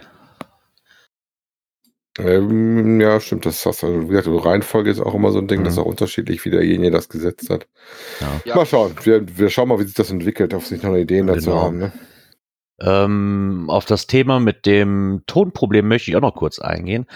Ähm, 2.18 3.00
ja, 3.00 3.20
stimmt, 3.20 3.46
das 3.46 3.64
hast 3.64 3.82
du. 3.82 3.86
Also, 3.86 4.02
wie 4.02 4.08
gesagt, 4.08 4.28
Reihenfolge 4.28 4.90
ist 4.90 5.00
auch 5.00 5.14
immer 5.14 5.30
so 5.30 5.38
ein 5.38 5.46
Ding, 5.46 5.60
mhm. 5.60 5.64
das 5.64 5.74
ist 5.74 5.78
auch 5.78 5.86
unterschiedlich, 5.86 6.44
wie 6.44 6.50
derjenige 6.50 6.90
das 6.90 7.08
gesetzt 7.08 7.48
hat. 7.50 7.66
Ja. 8.44 8.56
Mal 8.56 8.66
schauen. 8.66 8.94
Wir, 9.04 9.24
wir 9.38 9.50
schauen 9.50 9.68
mal, 9.68 9.78
wie 9.78 9.84
sich 9.84 9.94
das 9.94 10.10
entwickelt, 10.10 10.52
ob 10.54 10.64
sich 10.64 10.82
noch 10.82 10.90
eine 10.90 11.00
Ideen 11.00 11.28
dazu 11.28 11.50
genau. 11.50 11.62
haben. 11.62 11.78
Ne? 11.78 11.92
Ähm, 12.80 13.66
auf 13.68 13.84
das 13.86 14.06
Thema 14.06 14.38
mit 14.38 14.64
dem 14.64 15.22
Tonproblem 15.26 15.86
möchte 15.88 16.10
ich 16.10 16.16
auch 16.16 16.20
noch 16.22 16.34
kurz 16.34 16.58
eingehen. 16.60 17.06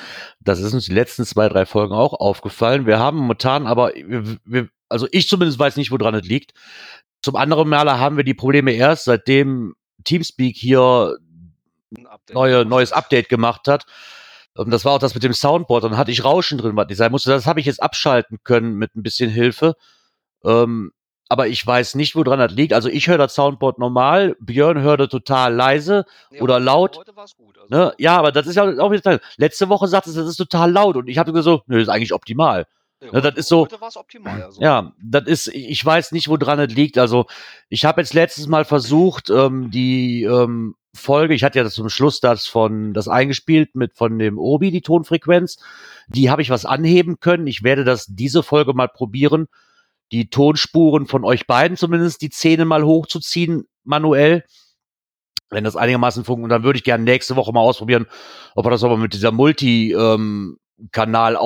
Das 0.40 0.60
ist 0.60 0.74
uns 0.74 0.86
die 0.86 0.94
letzten 0.94 1.24
zwei, 1.24 1.48
drei 1.48 1.66
Folgen 1.66 1.94
auch 1.94 2.14
aufgefallen. 2.14 2.86
Wir 2.86 2.98
haben 2.98 3.18
momentan 3.18 3.66
aber, 3.66 3.92
wir, 3.94 4.38
wir, 4.44 4.68
also 4.88 5.06
ich 5.12 5.28
zumindest 5.28 5.58
weiß 5.58 5.76
nicht, 5.76 5.92
woran 5.92 6.14
es 6.14 6.26
liegt. 6.26 6.52
Zum 7.22 7.36
anderen 7.36 7.68
Male 7.68 7.98
haben 7.98 8.16
wir 8.16 8.24
die 8.24 8.34
Probleme 8.34 8.72
erst, 8.72 9.04
seitdem 9.04 9.74
Teamspeak 10.04 10.56
hier 10.56 11.16
neue, 12.32 12.64
neues 12.64 12.92
Update 12.92 13.28
gemacht 13.28 13.68
hat. 13.68 13.86
Und 14.54 14.70
das 14.70 14.84
war 14.84 14.92
auch 14.92 14.98
das 14.98 15.14
mit 15.14 15.22
dem 15.22 15.32
Soundboard. 15.32 15.84
Dann 15.84 15.96
hatte 15.96 16.10
ich 16.10 16.24
Rauschen 16.24 16.58
drin, 16.58 16.76
was 16.76 16.86
ich 16.90 16.96
sein 16.96 17.10
musste. 17.10 17.30
Das 17.30 17.46
habe 17.46 17.60
ich 17.60 17.66
jetzt 17.66 17.82
abschalten 17.82 18.38
können 18.44 18.74
mit 18.74 18.94
ein 18.94 19.02
bisschen 19.02 19.30
Hilfe. 19.30 19.74
Ähm, 20.44 20.92
aber 21.32 21.48
ich 21.48 21.66
weiß 21.66 21.94
nicht, 21.94 22.14
woran 22.14 22.38
das 22.38 22.52
liegt. 22.52 22.74
Also 22.74 22.90
ich 22.90 23.08
höre 23.08 23.16
das 23.16 23.34
Soundboard 23.34 23.78
normal, 23.78 24.36
Björn 24.38 24.82
hörte 24.82 25.08
total 25.08 25.54
leise 25.54 26.04
nee, 26.30 26.42
oder 26.42 26.60
laut. 26.60 26.98
Heute 26.98 27.16
war's 27.16 27.34
gut. 27.34 27.56
Also 27.56 27.74
ne? 27.74 27.94
Ja, 27.96 28.18
aber 28.18 28.32
das 28.32 28.46
ist 28.46 28.56
ja 28.56 28.64
auch 28.64 28.92
wieder 28.92 29.18
Letzte 29.38 29.70
Woche 29.70 29.88
sagte 29.88 30.10
es, 30.10 30.16
das 30.16 30.28
ist 30.28 30.36
total 30.36 30.70
laut 30.70 30.96
und 30.96 31.08
ich 31.08 31.16
habe 31.16 31.32
gesagt, 31.32 31.44
so, 31.44 31.62
nö, 31.68 31.78
das 31.78 31.84
ist 31.84 31.88
eigentlich 31.88 32.12
optimal. 32.12 32.66
Ja, 33.00 33.12
ne, 33.12 33.22
das 33.22 33.36
ist 33.36 33.48
so. 33.48 33.66
Optimal, 33.94 34.42
also. 34.42 34.60
Ja, 34.60 34.92
das 35.02 35.24
ist, 35.24 35.46
ich 35.48 35.82
weiß 35.82 36.12
nicht, 36.12 36.28
woran 36.28 36.60
es 36.60 36.74
liegt. 36.74 36.98
Also 36.98 37.24
ich 37.70 37.86
habe 37.86 38.02
jetzt 38.02 38.12
letztes 38.12 38.46
Mal 38.46 38.66
versucht, 38.66 39.30
ähm, 39.30 39.70
die 39.70 40.24
ähm, 40.24 40.74
Folge, 40.94 41.34
ich 41.34 41.42
hatte 41.42 41.58
ja 41.58 41.68
zum 41.68 41.88
Schluss 41.88 42.20
das 42.20 42.46
von 42.46 42.92
das 42.92 43.08
eingespielt 43.08 43.74
mit 43.74 43.94
von 43.94 44.18
dem 44.18 44.38
Obi 44.38 44.70
die 44.70 44.82
Tonfrequenz, 44.82 45.58
die 46.08 46.30
habe 46.30 46.42
ich 46.42 46.50
was 46.50 46.66
anheben 46.66 47.18
können. 47.18 47.46
Ich 47.46 47.62
werde 47.62 47.84
das 47.84 48.06
diese 48.06 48.42
Folge 48.42 48.74
mal 48.74 48.88
probieren, 48.88 49.46
die 50.12 50.28
Tonspuren 50.28 51.06
von 51.06 51.24
euch 51.24 51.46
beiden 51.46 51.76
zumindest 51.76 52.20
die 52.20 52.30
Zähne 52.30 52.66
mal 52.66 52.84
hochzuziehen 52.84 53.64
manuell. 53.84 54.44
Wenn 55.48 55.64
das 55.64 55.76
einigermaßen 55.76 56.24
funktioniert, 56.24 56.52
dann 56.52 56.64
würde 56.64 56.78
ich 56.78 56.84
gerne 56.84 57.04
nächste 57.04 57.36
Woche 57.36 57.52
mal 57.52 57.60
ausprobieren, 57.60 58.06
ob 58.54 58.66
wir 58.66 58.70
das 58.70 58.84
aber 58.84 58.96
mit 58.96 59.14
dieser 59.14 59.32
Multi-Kanal 59.32 61.34
ähm, 61.34 61.38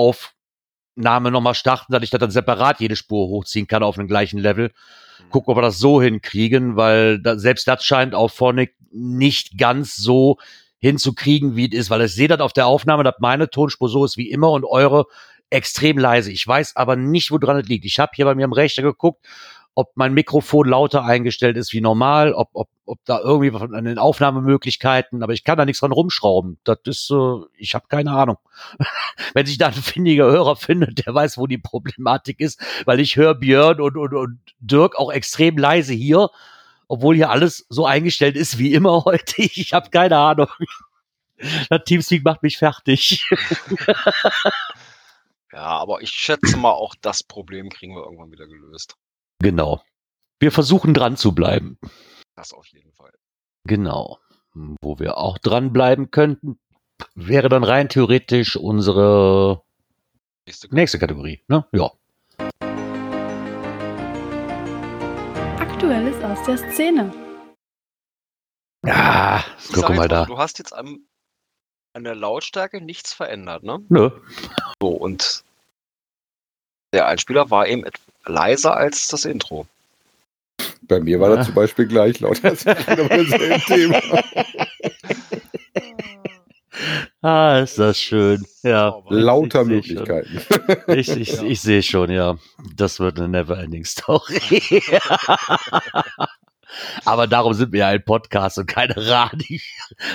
Aufnahme 0.96 1.30
nochmal 1.30 1.54
starten, 1.54 1.92
dass 1.92 2.02
ich 2.02 2.10
das 2.10 2.20
dann 2.20 2.30
separat 2.30 2.80
jede 2.80 2.96
Spur 2.96 3.28
hochziehen 3.28 3.66
kann 3.66 3.82
auf 3.82 3.96
den 3.96 4.06
gleichen 4.06 4.38
Level. 4.38 4.72
Mhm. 5.18 5.30
Gucken, 5.30 5.50
ob 5.50 5.58
wir 5.58 5.62
das 5.62 5.78
so 5.78 6.00
hinkriegen, 6.00 6.76
weil 6.76 7.20
da, 7.20 7.38
selbst 7.38 7.66
das 7.66 7.84
scheint 7.84 8.14
auf 8.14 8.32
Phonic 8.32 8.75
nicht 8.90 9.58
ganz 9.58 9.96
so 9.96 10.38
hinzukriegen, 10.78 11.56
wie 11.56 11.66
es 11.66 11.78
ist, 11.78 11.90
weil 11.90 12.02
ich 12.02 12.14
sehe 12.14 12.28
das 12.28 12.40
auf 12.40 12.52
der 12.52 12.66
Aufnahme, 12.66 13.02
dass 13.02 13.16
meine 13.18 13.50
Tonspur 13.50 13.88
so 13.88 14.04
ist 14.04 14.16
wie 14.16 14.30
immer 14.30 14.50
und 14.50 14.64
eure 14.64 15.06
extrem 15.50 15.98
leise. 15.98 16.32
Ich 16.32 16.46
weiß 16.46 16.76
aber 16.76 16.96
nicht, 16.96 17.30
woran 17.30 17.58
es 17.58 17.68
liegt. 17.68 17.84
Ich 17.84 17.98
habe 17.98 18.12
hier 18.14 18.24
bei 18.24 18.34
mir 18.34 18.44
am 18.44 18.52
Rechner 18.52 18.82
geguckt, 18.82 19.26
ob 19.74 19.92
mein 19.94 20.14
Mikrofon 20.14 20.66
lauter 20.68 21.04
eingestellt 21.04 21.58
ist 21.58 21.74
wie 21.74 21.82
normal, 21.82 22.32
ob, 22.32 22.48
ob, 22.54 22.68
ob 22.86 22.98
da 23.04 23.20
irgendwie 23.20 23.54
an 23.54 23.84
den 23.84 23.98
Aufnahmemöglichkeiten, 23.98 25.22
aber 25.22 25.34
ich 25.34 25.44
kann 25.44 25.58
da 25.58 25.66
nichts 25.66 25.80
dran 25.80 25.92
rumschrauben. 25.92 26.58
Das 26.64 26.78
ist, 26.86 27.10
äh, 27.10 27.44
ich 27.58 27.74
habe 27.74 27.84
keine 27.88 28.12
Ahnung. 28.12 28.38
Wenn 29.34 29.44
sich 29.44 29.58
da 29.58 29.66
ein 29.66 29.74
findiger 29.74 30.24
Hörer 30.26 30.56
findet, 30.56 31.04
der 31.06 31.14
weiß, 31.14 31.36
wo 31.36 31.46
die 31.46 31.58
Problematik 31.58 32.40
ist, 32.40 32.58
weil 32.86 33.00
ich 33.00 33.16
höre 33.16 33.34
Björn 33.34 33.80
und, 33.82 33.98
und, 33.98 34.14
und 34.14 34.38
Dirk 34.60 34.96
auch 34.98 35.12
extrem 35.12 35.58
leise 35.58 35.92
hier, 35.92 36.30
obwohl 36.88 37.16
hier 37.16 37.30
alles 37.30 37.66
so 37.68 37.86
eingestellt 37.86 38.36
ist 38.36 38.58
wie 38.58 38.74
immer 38.74 39.04
heute. 39.04 39.42
Ich 39.42 39.72
habe 39.72 39.90
keine 39.90 40.18
Ahnung. 40.18 40.48
Das 41.68 41.84
Teamspeak 41.84 42.24
macht 42.24 42.42
mich 42.42 42.58
fertig. 42.58 43.28
Ja, 45.56 45.78
aber 45.78 46.02
ich 46.02 46.10
schätze 46.10 46.58
mal, 46.58 46.72
auch 46.72 46.94
das 47.00 47.22
Problem 47.22 47.70
kriegen 47.70 47.94
wir 47.94 48.04
irgendwann 48.04 48.30
wieder 48.30 48.46
gelöst. 48.46 48.96
Genau. 49.38 49.82
Wir 50.38 50.52
versuchen 50.52 50.92
dran 50.92 51.16
zu 51.16 51.34
bleiben. 51.34 51.78
Das 52.34 52.52
auf 52.52 52.66
jeden 52.66 52.92
Fall. 52.92 53.12
Genau. 53.64 54.18
Wo 54.52 54.98
wir 54.98 55.16
auch 55.16 55.38
dranbleiben 55.38 56.10
könnten, 56.10 56.58
wäre 57.14 57.48
dann 57.48 57.64
rein 57.64 57.88
theoretisch 57.88 58.56
unsere 58.56 59.62
nächste, 60.46 60.74
nächste 60.74 60.98
Kategorie. 60.98 61.42
Ne? 61.48 61.66
Ja. 61.72 61.90
Aktuelles 65.76 66.24
aus 66.24 66.42
der 66.46 66.56
Szene. 66.72 67.12
Ja, 68.82 69.44
guck 69.74 69.90
mal 69.90 70.08
da. 70.08 70.24
Du 70.24 70.38
hast 70.38 70.58
jetzt 70.58 70.72
am, 70.72 71.00
an 71.92 72.02
der 72.02 72.14
Lautstärke 72.14 72.80
nichts 72.80 73.12
verändert, 73.12 73.62
ne? 73.62 73.84
Nö. 73.90 74.10
So, 74.80 74.88
und 74.88 75.44
der 76.94 77.06
Einspieler 77.08 77.50
war 77.50 77.68
eben 77.68 77.84
leiser 78.24 78.74
als 78.74 79.08
das 79.08 79.26
Intro. 79.26 79.66
Bei 80.80 80.98
mir 80.98 81.20
war 81.20 81.36
das 81.36 81.44
zum 81.44 81.54
Beispiel 81.54 81.86
gleich 81.86 82.20
laut. 82.20 82.42
Das 82.42 82.64
Thema. 83.66 84.00
Ah, 87.22 87.60
ist 87.60 87.78
das 87.78 87.98
schön. 87.98 88.44
Ja. 88.62 89.02
Lauter 89.08 89.62
ich 89.62 89.68
Möglichkeiten. 89.68 90.40
Ich, 90.94 91.08
ich, 91.08 91.32
ja. 91.32 91.42
ich 91.42 91.60
sehe 91.60 91.82
schon, 91.82 92.10
ja. 92.10 92.36
Das 92.74 93.00
wird 93.00 93.18
eine 93.18 93.28
Neverending 93.28 93.84
Story. 93.84 94.70
Aber 97.04 97.26
darum 97.26 97.54
sind 97.54 97.72
wir 97.72 97.80
ja 97.80 97.88
ein 97.88 98.04
Podcast 98.04 98.58
und 98.58 98.66
keine 98.66 98.94
Radi 98.96 99.60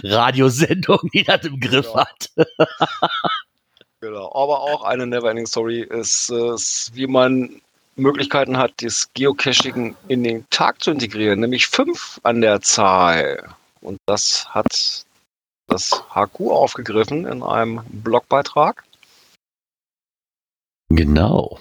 Radiosendung, 0.03 0.99
die 1.13 1.23
das 1.23 1.43
im 1.45 1.59
Griff 1.59 1.87
genau. 1.87 2.05
hat. 2.05 2.29
genau. 3.99 4.31
Aber 4.33 4.61
auch 4.61 4.83
eine 4.83 5.07
Neverending 5.07 5.47
Story 5.47 5.81
ist, 5.81 6.29
ist, 6.29 6.91
wie 6.93 7.07
man 7.07 7.61
Möglichkeiten 7.95 8.57
hat, 8.57 8.73
das 8.81 9.09
Geocaching 9.13 9.95
in 10.07 10.23
den 10.23 10.49
Tag 10.49 10.81
zu 10.83 10.91
integrieren, 10.91 11.39
nämlich 11.39 11.67
fünf 11.67 12.19
an 12.23 12.41
der 12.41 12.61
Zahl. 12.61 13.49
Und 13.81 13.97
das 14.05 14.47
hat 14.49 15.05
das 15.71 16.03
HQ 16.13 16.39
aufgegriffen 16.49 17.25
in 17.25 17.43
einem 17.43 17.81
Blogbeitrag. 17.89 18.83
Genau. 20.89 21.59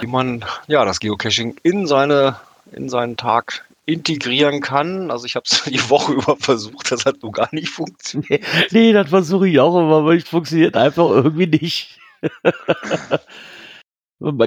Wie 0.00 0.06
man 0.06 0.44
ja 0.66 0.84
das 0.84 1.00
Geocaching 1.00 1.56
in 1.62 1.86
seine 1.86 2.36
in 2.72 2.88
seinen 2.88 3.16
Tag 3.16 3.64
integrieren 3.86 4.60
kann. 4.60 5.10
Also 5.10 5.26
ich 5.26 5.36
habe 5.36 5.44
es 5.50 5.64
die 5.64 5.90
Woche 5.90 6.12
über 6.12 6.36
versucht, 6.36 6.92
das 6.92 7.04
hat 7.04 7.22
nur 7.22 7.32
gar 7.32 7.48
nicht 7.52 7.68
funktioniert. 7.68 8.44
Nee, 8.70 8.92
das 8.92 9.08
versuche 9.08 9.48
ich 9.48 9.58
auch 9.60 9.78
immer, 9.78 9.98
aber 9.98 10.14
es 10.14 10.28
funktioniert 10.28 10.76
einfach 10.76 11.10
irgendwie 11.10 11.46
nicht. 11.46 11.98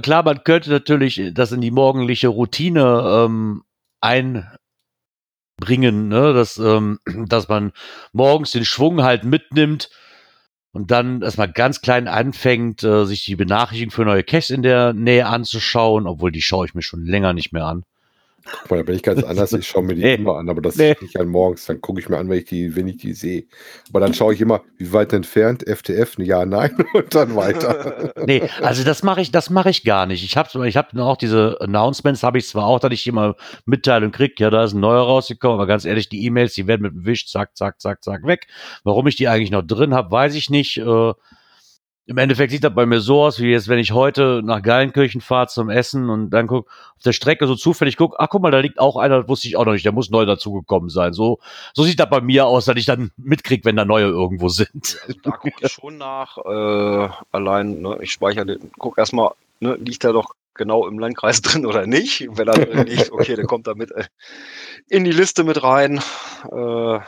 Klar, 0.01 0.23
man 0.23 0.43
könnte 0.45 0.69
natürlich 0.69 1.21
das 1.33 1.51
in 1.51 1.59
die 1.59 1.71
morgendliche 1.71 2.29
Routine 2.29 3.25
ähm, 3.25 3.63
einbringen, 5.59 6.07
ne? 6.07 6.33
dass, 6.33 6.57
ähm, 6.57 6.99
dass 7.27 7.47
man 7.47 7.71
morgens 8.13 8.51
den 8.51 8.65
Schwung 8.65 9.03
halt 9.03 9.23
mitnimmt 9.23 9.89
und 10.71 10.91
dann 10.91 11.21
erstmal 11.21 11.51
ganz 11.51 11.81
klein 11.81 12.07
anfängt, 12.07 12.83
äh, 12.83 13.05
sich 13.05 13.25
die 13.25 13.35
Benachrichtigung 13.35 13.91
für 13.91 14.05
neue 14.05 14.23
Caches 14.23 14.49
in 14.49 14.63
der 14.63 14.93
Nähe 14.93 15.27
anzuschauen, 15.27 16.07
obwohl 16.07 16.31
die 16.31 16.41
schaue 16.41 16.65
ich 16.65 16.75
mir 16.75 16.81
schon 16.81 17.05
länger 17.05 17.33
nicht 17.33 17.53
mehr 17.53 17.65
an. 17.65 17.83
Guck 18.45 18.71
mal, 18.71 18.77
da 18.77 18.83
bin 18.83 18.95
ich 18.95 19.03
ganz 19.03 19.23
anders. 19.23 19.53
Ich 19.53 19.67
schaue 19.67 19.83
mir 19.83 19.95
die 19.95 20.01
nee. 20.03 20.15
immer 20.15 20.37
an, 20.37 20.49
aber 20.49 20.61
das 20.61 20.75
nee. 20.75 20.95
nicht 21.01 21.19
an 21.19 21.27
morgens. 21.27 21.65
Dann 21.65 21.81
gucke 21.81 21.99
ich 21.99 22.09
mir 22.09 22.17
an, 22.17 22.29
wenn 22.29 22.37
ich 22.37 22.45
die, 22.45 22.75
wenn 22.75 22.87
ich 22.87 22.97
die 22.97 23.13
sehe. 23.13 23.45
Aber 23.89 23.99
dann 23.99 24.13
schaue 24.13 24.33
ich 24.33 24.41
immer, 24.41 24.61
wie 24.77 24.93
weit 24.93 25.13
entfernt, 25.13 25.63
FTF, 25.67 26.17
ja, 26.19 26.45
nein, 26.45 26.75
und 26.93 27.13
dann 27.15 27.35
weiter. 27.35 28.13
nee, 28.25 28.43
also 28.61 28.83
das 28.83 29.03
mache 29.03 29.21
ich, 29.21 29.31
das 29.31 29.49
mache 29.49 29.69
ich 29.69 29.83
gar 29.83 30.05
nicht. 30.05 30.23
Ich 30.23 30.37
habe 30.37 30.67
ich 30.67 30.77
hab 30.77 30.95
auch 30.95 31.17
diese 31.17 31.57
Announcements, 31.59 32.23
habe 32.23 32.37
ich 32.37 32.47
zwar 32.47 32.65
auch, 32.65 32.79
dass 32.79 32.91
ich 32.91 33.07
immer 33.07 33.35
Mitteilung 33.65 34.11
kriege, 34.11 34.35
ja, 34.37 34.49
da 34.49 34.63
ist 34.63 34.73
ein 34.73 34.79
neuer 34.79 35.03
rausgekommen, 35.03 35.55
aber 35.55 35.67
ganz 35.67 35.85
ehrlich, 35.85 36.09
die 36.09 36.25
E-Mails, 36.25 36.53
die 36.53 36.67
werden 36.67 36.83
mit 36.83 36.93
dem 36.93 37.05
Wisch, 37.05 37.27
zack, 37.27 37.57
zack, 37.57 37.81
zack, 37.81 38.03
zack, 38.03 38.25
weg. 38.25 38.47
Warum 38.83 39.07
ich 39.07 39.15
die 39.15 39.27
eigentlich 39.27 39.51
noch 39.51 39.63
drin 39.63 39.93
habe, 39.93 40.11
weiß 40.11 40.35
ich 40.35 40.49
nicht. 40.49 40.77
Äh, 40.77 41.13
im 42.07 42.17
Endeffekt 42.17 42.51
sieht 42.51 42.63
das 42.63 42.73
bei 42.73 42.85
mir 42.85 42.99
so 42.99 43.23
aus, 43.23 43.39
wie 43.39 43.49
jetzt, 43.49 43.67
wenn 43.67 43.79
ich 43.79 43.91
heute 43.91 44.41
nach 44.43 44.61
Geilenkirchen 44.61 45.21
fahre 45.21 45.47
zum 45.47 45.69
Essen 45.69 46.09
und 46.09 46.29
dann 46.29 46.45
guck 46.45 46.67
auf 46.67 47.03
der 47.03 47.13
Strecke 47.13 47.47
so 47.47 47.55
zufällig 47.55 47.97
guck, 47.97 48.15
ach 48.19 48.29
guck 48.29 48.43
mal, 48.43 48.51
da 48.51 48.59
liegt 48.59 48.79
auch 48.79 48.95
einer, 48.95 49.21
das 49.21 49.27
wusste 49.27 49.47
ich 49.47 49.57
auch 49.57 49.65
noch 49.65 49.73
nicht, 49.73 49.85
der 49.85 49.91
muss 49.91 50.11
neu 50.11 50.25
dazugekommen 50.25 50.89
sein. 50.89 51.13
So, 51.13 51.39
so 51.73 51.83
sieht 51.83 51.99
das 51.99 52.09
bei 52.09 52.21
mir 52.21 52.45
aus, 52.45 52.65
dass 52.65 52.75
ich 52.75 52.85
dann 52.85 53.11
mitkrieg, 53.17 53.65
wenn 53.65 53.75
da 53.75 53.85
neue 53.85 54.05
irgendwo 54.05 54.49
sind. 54.49 54.99
Also 55.07 55.19
da 55.23 55.31
gucke 55.31 55.55
ich 55.59 55.71
schon 55.71 55.97
nach, 55.97 56.37
äh, 56.37 57.09
allein, 57.31 57.81
ne, 57.81 57.97
ich 58.01 58.11
speichere 58.11 58.45
den, 58.45 58.71
guck 58.77 58.99
erstmal, 58.99 59.31
ne, 59.59 59.75
liegt 59.75 60.03
er 60.03 60.13
doch 60.13 60.35
genau 60.53 60.87
im 60.87 60.99
Landkreis 60.99 61.41
drin 61.41 61.65
oder 61.65 61.87
nicht. 61.87 62.27
Wenn 62.29 62.47
er 62.47 62.53
drin 62.53 62.85
liegt, 62.85 63.11
okay, 63.11 63.35
dann 63.35 63.47
kommt 63.47 63.65
er 63.65 63.75
mit 63.75 63.91
äh, 63.91 64.05
in 64.89 65.05
die 65.05 65.11
Liste 65.11 65.43
mit 65.43 65.63
rein. 65.63 66.01
Äh, 66.51 66.99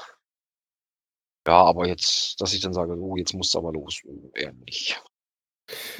ja, 1.47 1.63
aber 1.63 1.87
jetzt, 1.87 2.39
dass 2.41 2.53
ich 2.53 2.61
dann 2.61 2.73
sage, 2.73 2.95
oh, 2.99 3.15
jetzt 3.15 3.33
muss 3.33 3.49
es 3.49 3.55
aber 3.55 3.71
los, 3.71 4.01
eher 4.35 4.53
nicht. 4.65 5.01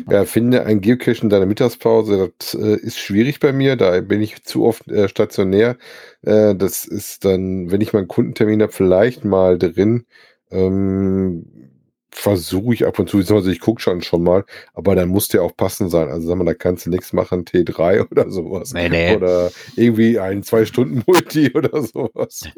Ja, 0.10 0.26
finde 0.26 0.64
ein 0.66 0.80
Geocache 0.82 1.22
in 1.24 1.30
deiner 1.30 1.46
Mittagspause, 1.46 2.34
das 2.38 2.54
äh, 2.54 2.78
ist 2.78 3.00
schwierig 3.00 3.40
bei 3.40 3.52
mir, 3.52 3.76
da 3.76 4.00
bin 4.02 4.22
ich 4.22 4.44
zu 4.44 4.66
oft 4.66 4.88
äh, 4.88 5.10
stationär. 5.10 5.78
Äh, 6.22 6.56
das 6.56 6.86
ist 6.86 7.26
dann, 7.26 7.70
wenn 7.72 7.82
ich 7.82 7.92
mal 7.94 8.00
einen 8.00 8.08
Kundentermin 8.08 8.62
habe, 8.62 8.72
vielleicht 8.72 9.26
mal 9.26 9.58
drin. 9.58 10.06
Ähm, 10.52 11.67
versuche 12.10 12.74
ich 12.74 12.86
ab 12.86 12.98
und 13.00 13.10
zu, 13.10 13.20
ich 13.20 13.60
gucke 13.60 13.82
schon 13.82 14.02
schon 14.02 14.24
mal, 14.24 14.46
aber 14.74 14.96
dann 14.96 15.10
muss 15.10 15.28
der 15.28 15.44
auch 15.44 15.56
passend 15.56 15.92
sein. 15.92 16.10
Also 16.10 16.28
sag 16.28 16.38
mal, 16.38 16.46
da 16.46 16.54
kannst 16.54 16.86
du 16.86 16.90
nichts 16.90 17.14
machen, 17.14 17.46
T3 17.46 18.08
oder 18.12 18.30
sowas. 18.30 18.74
Nee, 18.74 18.90
nee. 18.90 19.16
Oder 19.16 19.52
irgendwie 19.76 20.20
ein 20.20 20.44
Zwei-Stunden-Multi 20.44 21.52
oder 21.56 21.82
sowas. 21.82 22.50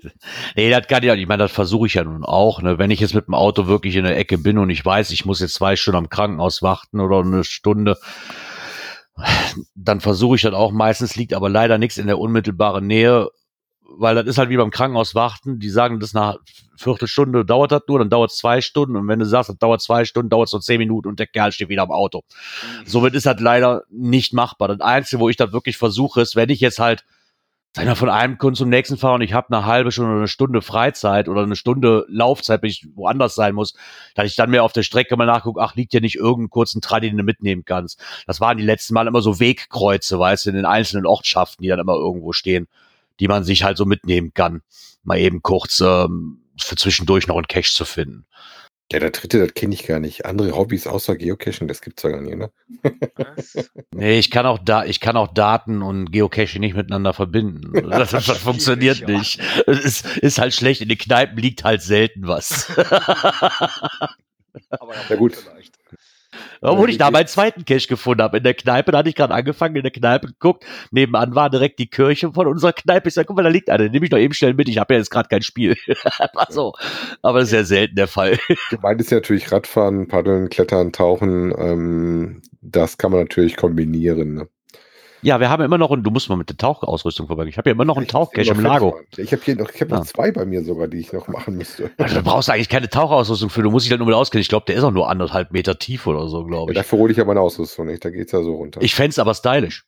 Nee, 0.56 0.70
das 0.70 0.88
kann 0.88 1.04
ich 1.04 1.10
auch 1.10 1.16
nicht. 1.16 1.24
Ich 1.24 1.28
meine, 1.28 1.44
das 1.44 1.52
versuche 1.52 1.88
ich 1.88 1.96
ja 1.96 2.04
nun 2.04 2.24
auch. 2.24 2.62
Ne? 2.62 2.78
Wenn 2.78 2.92
ich 2.92 3.00
jetzt 3.00 3.16
mit 3.16 3.28
dem 3.28 3.34
Auto 3.34 3.68
wirklich 3.68 3.96
in 3.96 4.04
der 4.04 4.18
Ecke 4.18 4.38
bin 4.38 4.58
und 4.58 4.70
ich 4.70 4.86
weiß, 4.86 5.12
ich 5.12 5.26
muss 5.26 5.42
jetzt 5.42 5.56
zwei 5.56 5.76
Stunden 5.76 5.98
am 5.98 6.10
Krankenhaus 6.10 6.62
warten 6.62 7.00
oder 7.00 7.20
eine 7.20 7.44
Stunde, 7.44 7.98
dann 9.76 10.00
versuche 10.00 10.36
ich 10.36 10.44
das 10.44 10.54
auch. 10.54 10.72
Meistens 10.72 11.16
liegt 11.16 11.34
aber 11.34 11.50
leider 11.50 11.78
nichts 11.78 11.98
in 11.98 12.08
der 12.08 12.20
unmittelbaren 12.20 12.86
Nähe 12.88 13.30
weil 13.98 14.16
das 14.16 14.26
ist 14.26 14.38
halt 14.38 14.50
wie 14.50 14.58
beim 14.58 14.72
Krankenhaus 14.72 15.16
warten. 15.16 15.60
Die 15.60 15.70
sagen, 15.70 16.00
das 16.00 16.14
nach 16.14 16.38
Viertelstunde 16.78 17.46
dauert 17.46 17.72
das 17.72 17.84
nur, 17.88 18.00
dann 18.00 18.10
dauert 18.10 18.32
es 18.32 18.38
zwei 18.38 18.62
Stunden. 18.62 18.96
Und 18.96 19.08
wenn 19.08 19.20
du 19.20 19.26
sagst, 19.26 19.50
das 19.50 19.58
dauert 19.58 19.82
zwei 19.82 20.06
Stunden, 20.06 20.30
dauert 20.30 20.48
es 20.48 20.54
nur 20.54 20.62
zehn 20.62 20.78
Minuten 20.78 21.08
und 21.08 21.20
der 21.20 21.28
Kerl 21.28 21.52
steht 21.52 21.70
wieder 21.70 21.84
am 21.84 21.92
Auto. 21.92 22.22
Mhm. 22.22 22.86
Somit 22.86 23.14
ist 23.14 23.26
das 23.26 23.40
leider 23.40 23.84
nicht 23.90 24.34
machbar. 24.34 24.68
Das 24.68 24.82
Einzige, 24.82 25.20
wo 25.20 25.30
ich 25.30 25.38
das 25.38 25.52
wirklich 25.52 25.78
versuche, 25.78 26.22
ist, 26.22 26.36
wenn 26.36 26.50
ich 26.50 26.60
jetzt 26.60 26.80
halt 26.80 27.04
sag 27.76 27.86
mal, 27.86 27.96
von 27.96 28.10
einem 28.10 28.38
Kunden 28.38 28.56
zum 28.56 28.70
nächsten 28.70 28.98
fahre 28.98 29.16
und 29.16 29.22
ich 29.22 29.34
habe 29.34 29.56
eine 29.56 29.66
halbe 29.66 29.92
Stunde 29.92 30.12
oder 30.12 30.20
eine 30.20 30.28
Stunde 30.28 30.62
Freizeit 30.62 31.30
oder 31.30 31.44
eine 31.44 31.56
Stunde 31.56 32.06
Laufzeit, 32.10 32.62
wenn 32.64 32.70
ich 32.70 32.88
woanders 32.96 33.36
sein 33.36 33.54
muss, 33.54 33.76
dass 34.16 34.26
ich 34.26 34.36
dann 34.36 34.50
mehr 34.50 34.64
auf 34.64 34.74
der 34.74 34.84
Strecke 34.84 35.16
mal 35.18 35.26
nachgucke, 35.26 35.62
ach, 35.62 35.76
liegt 35.76 35.94
ja 35.94 36.00
nicht 36.00 36.16
irgendein 36.16 36.50
kurzen 36.50 36.82
Tradi, 36.82 37.10
den 37.10 37.18
du 37.18 37.24
mitnehmen 37.24 37.66
kannst. 37.66 38.02
Das 38.26 38.42
waren 38.42 38.58
die 38.58 38.64
letzten 38.64 38.96
Mal 38.96 39.08
immer 39.08 39.22
so 39.22 39.40
Wegkreuze, 39.40 40.18
weißt 40.20 40.46
du, 40.46 40.50
in 40.50 40.56
den 40.56 40.66
einzelnen 40.66 41.06
Ortschaften, 41.06 41.62
die 41.62 41.70
dann 41.70 41.80
immer 41.80 41.96
irgendwo 41.96 42.34
stehen 42.34 42.68
die 43.20 43.28
man 43.28 43.44
sich 43.44 43.64
halt 43.64 43.78
so 43.78 43.86
mitnehmen 43.86 44.34
kann. 44.34 44.62
Mal 45.04 45.20
eben 45.20 45.42
kurz 45.42 45.80
ähm, 45.80 46.44
für 46.60 46.76
zwischendurch 46.76 47.28
noch 47.28 47.38
einen 47.38 47.48
Cache 47.48 47.74
zu 47.74 47.86
finden. 47.86 48.26
Ja, 48.92 48.98
der 48.98 49.12
dritte, 49.12 49.38
das 49.38 49.54
kenne 49.54 49.76
ich 49.76 49.86
gar 49.86 50.00
nicht. 50.00 50.26
Andere 50.26 50.54
Hobbys 50.54 50.88
außer 50.88 51.16
Geocaching, 51.16 51.68
das 51.68 51.82
gibt's 51.82 52.02
ja 52.02 52.10
gar 52.10 52.22
nicht, 52.22 52.38
ne? 52.38 52.52
nee, 53.94 54.18
ich 54.18 54.32
kann 54.32 54.48
auch 54.48 54.58
da, 54.58 54.84
ich 54.84 55.00
kann 55.00 55.16
auch 55.16 55.32
Daten 55.32 55.84
und 55.84 56.12
Geocaching 56.12 56.60
nicht 56.60 56.76
miteinander 56.76 57.14
verbinden. 57.14 57.72
Das, 57.90 58.12
das 58.12 58.38
funktioniert 58.38 59.08
nicht. 59.08 59.40
Es 59.68 59.80
ist, 59.80 60.18
ist 60.18 60.40
halt 60.40 60.54
schlecht. 60.54 60.82
In 60.82 60.90
den 60.90 60.98
Kneipen 60.98 61.38
liegt 61.38 61.64
halt 61.64 61.82
selten 61.82 62.28
was. 62.28 62.70
Aber 64.70 64.94
ja, 65.10 65.16
gut. 65.16 65.36
Vielleicht. 65.36 65.79
Obwohl 66.62 66.90
ich 66.90 66.98
da 66.98 67.12
meinen 67.12 67.28
zweiten 67.28 67.66
Cache 67.66 67.88
gefunden 67.88 68.22
habe. 68.22 68.38
In 68.38 68.44
der 68.44 68.54
Kneipe, 68.54 68.92
da 68.92 69.00
hatte 69.00 69.10
ich 69.10 69.16
gerade 69.16 69.34
angefangen, 69.34 69.76
in 69.76 69.84
der 69.84 69.92
Kneipe 69.92 70.28
geguckt. 70.28 70.66
Nebenan 70.92 71.36
war 71.36 71.50
direkt 71.50 71.80
die 71.80 71.90
Kirche 71.90 72.32
von 72.32 72.48
unserer 72.48 72.74
Kneipe. 72.74 73.08
Ich 73.08 73.14
sag, 73.14 73.28
guck 73.28 73.38
mal, 73.38 73.44
da 73.44 73.50
liegt 73.50 73.70
einer. 73.70 73.84
Den 73.84 73.92
nehme 73.92 74.06
ich 74.06 74.10
doch 74.10 74.18
eben 74.18 74.34
schnell 74.34 74.54
mit. 74.54 74.70
Ich 74.70 74.78
habe 74.78 74.94
ja 74.94 75.00
jetzt 75.00 75.10
gerade 75.10 75.30
kein 75.30 75.42
Spiel. 75.42 75.76
so. 76.50 76.74
Aber 77.22 77.40
das 77.40 77.50
ist 77.50 77.54
ja 77.54 77.64
selten 77.64 77.96
der 77.96 78.08
Fall. 78.08 78.38
Gemeint 78.70 79.02
ist 79.02 79.12
ja 79.12 79.18
natürlich 79.18 79.52
Radfahren, 79.52 80.08
Paddeln, 80.08 80.50
Klettern, 80.50 80.92
Tauchen. 80.92 81.54
Ähm, 81.58 82.42
das 82.62 82.98
kann 82.98 83.12
man 83.12 83.22
natürlich 83.22 83.56
kombinieren. 83.56 84.34
Ne? 84.34 84.50
Ja, 85.22 85.40
wir 85.40 85.50
haben 85.50 85.64
immer 85.64 85.78
noch, 85.78 85.90
und 85.90 86.04
du 86.04 86.12
musst 86.12 86.30
mal 86.30 86.36
mit 86.36 86.50
der 86.50 86.58
Tauchausrüstung 86.58 87.28
vorbeigehen. 87.28 87.52
Ich 87.52 87.58
habe 87.58 87.70
ja 87.70 87.74
immer 87.74 87.86
noch 87.86 87.98
einen 87.98 88.08
Tauchcache 88.08 88.52
im 88.52 88.62
Lago. 88.62 89.00
Ich 89.18 89.32
habe 89.32 89.42
hier 89.44 89.56
noch, 89.56 89.70
ich 89.70 89.82
habe 89.82 89.92
noch 89.96 90.06
zwei 90.06 90.32
bei 90.32 90.46
mir 90.46 90.64
sogar, 90.64 90.88
die 90.88 91.00
ich 91.00 91.12
noch 91.12 91.28
machen 91.28 91.58
müsste. 91.58 91.92
Also, 91.98 92.16
da 92.16 92.22
brauchst 92.22 92.48
du 92.48 92.54
eigentlich 92.54 92.70
keine 92.70 92.90
Tauchausrüstung 92.90 93.50
für. 93.50 93.62
Du 93.62 93.72
musst 93.72 93.86
dich 93.86 93.92
halt 93.92 94.00
nur 94.00 94.08
mit 94.08 94.16
auskennen. 94.16 94.42
Ich 94.42 94.50
glaube, 94.50 94.66
der 94.68 94.76
ist 94.76 94.84
auch 94.84 94.92
nur 94.92 95.10
anderthalb 95.10 95.52
Meter 95.52 95.78
tief 95.78 96.08
oder 96.08 96.28
so, 96.28 96.46
glaube 96.46 96.72
ich. 96.72 96.78
Ja, 96.78 96.84
dafür 96.84 97.00
hole 97.00 97.12
ich 97.12 97.18
ja 97.18 97.26
meine 97.26 97.42
Ausrüstung 97.42 97.88
nicht. 97.88 98.04
Da 98.04 98.10
geht's 98.10 98.32
ja 98.32 98.42
so 98.42 98.56
runter. 98.56 98.82
Ich 98.82 98.96
fände 98.96 99.20
aber 99.20 99.34
stylisch. 99.34 99.86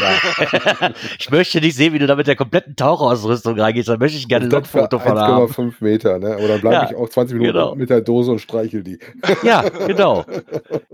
Ja. 0.00 0.90
ich 1.18 1.30
möchte 1.30 1.60
nicht 1.60 1.76
sehen, 1.76 1.92
wie 1.92 1.98
du 1.98 2.06
da 2.06 2.16
mit 2.16 2.26
der 2.26 2.36
kompletten 2.36 2.74
Tauchausrüstung 2.74 3.58
reingehst. 3.58 3.88
Da 3.88 3.96
möchte 3.96 4.18
ich 4.18 4.28
gerne 4.28 4.46
ein 4.46 4.50
Logfoto 4.50 4.98
von 4.98 5.18
haben. 5.18 5.46
1,5 5.46 5.74
Meter, 5.80 6.18
ne? 6.18 6.34
Aber 6.34 6.48
dann 6.48 6.60
bleibe 6.60 6.74
ja, 6.74 6.90
ich 6.90 6.96
auch 6.96 7.08
20 7.08 7.38
Minuten 7.38 7.58
genau. 7.58 7.74
mit 7.74 7.90
der 7.90 8.00
Dose 8.00 8.32
und 8.32 8.40
streichel 8.40 8.82
die. 8.82 8.98
ja, 9.42 9.62
genau. 9.86 10.24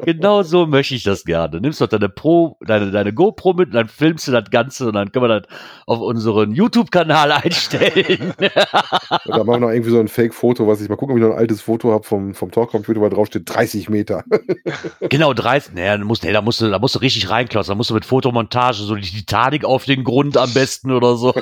Genau 0.05 0.43
so 0.43 0.67
möchte 0.67 0.95
ich 0.95 1.05
das 1.05 1.25
gerne. 1.25 1.61
Nimmst 1.61 1.81
doch 1.81 1.89
deine 1.89 2.09
Pro, 2.09 2.57
deine, 2.61 2.91
deine 2.91 3.13
GoPro 3.13 3.55
mit 3.55 3.62
und 3.69 3.75
dann 3.75 3.89
filmst 3.89 4.29
du 4.29 4.33
das 4.33 4.51
Ganze 4.51 4.89
und 4.89 4.95
dann 4.95 5.13
können 5.13 5.25
wir 5.25 5.41
das 5.41 5.49
auf 5.87 6.01
unseren 6.01 6.53
YouTube-Kanal 6.53 7.33
einstellen. 7.43 8.35
da 8.39 9.45
machen 9.45 9.47
wir 9.47 9.59
noch 9.59 9.71
irgendwie 9.71 9.91
so 9.91 10.01
ein 10.01 10.09
Fake-Foto, 10.09 10.67
was 10.67 10.81
ich 10.81 10.89
mal 10.89 10.97
gucken, 10.97 11.15
ob 11.15 11.19
ich 11.19 11.25
noch 11.25 11.33
ein 11.33 11.39
altes 11.39 11.61
Foto 11.61 11.93
habe 11.93 12.05
vom, 12.05 12.35
vom 12.35 12.51
Talk-Computer, 12.51 13.01
weil 13.01 13.11
drauf 13.11 13.27
steht 13.27 13.53
30 13.53 13.89
Meter. 13.89 14.25
genau, 15.09 15.33
30. 15.33 15.75
Naja, 15.75 15.99
da 15.99 16.05
musst, 16.05 16.25
nee, 16.25 16.33
da 16.33 16.43
musst 16.43 16.61
du, 16.61 16.71
da 16.71 16.79
musst 16.79 16.95
du 16.95 16.99
richtig 16.99 17.31
reinklotzen. 17.31 17.73
Da 17.73 17.77
musst 17.77 17.91
du 17.91 17.95
mit 17.95 18.05
Fotomontage 18.05 18.83
so 18.83 18.95
die 18.95 19.03
Titanic 19.03 19.65
auf 19.65 19.85
den 19.85 20.05
Grund 20.05 20.37
am 20.37 20.53
besten 20.53 20.91
oder 20.91 21.17
so. 21.17 21.35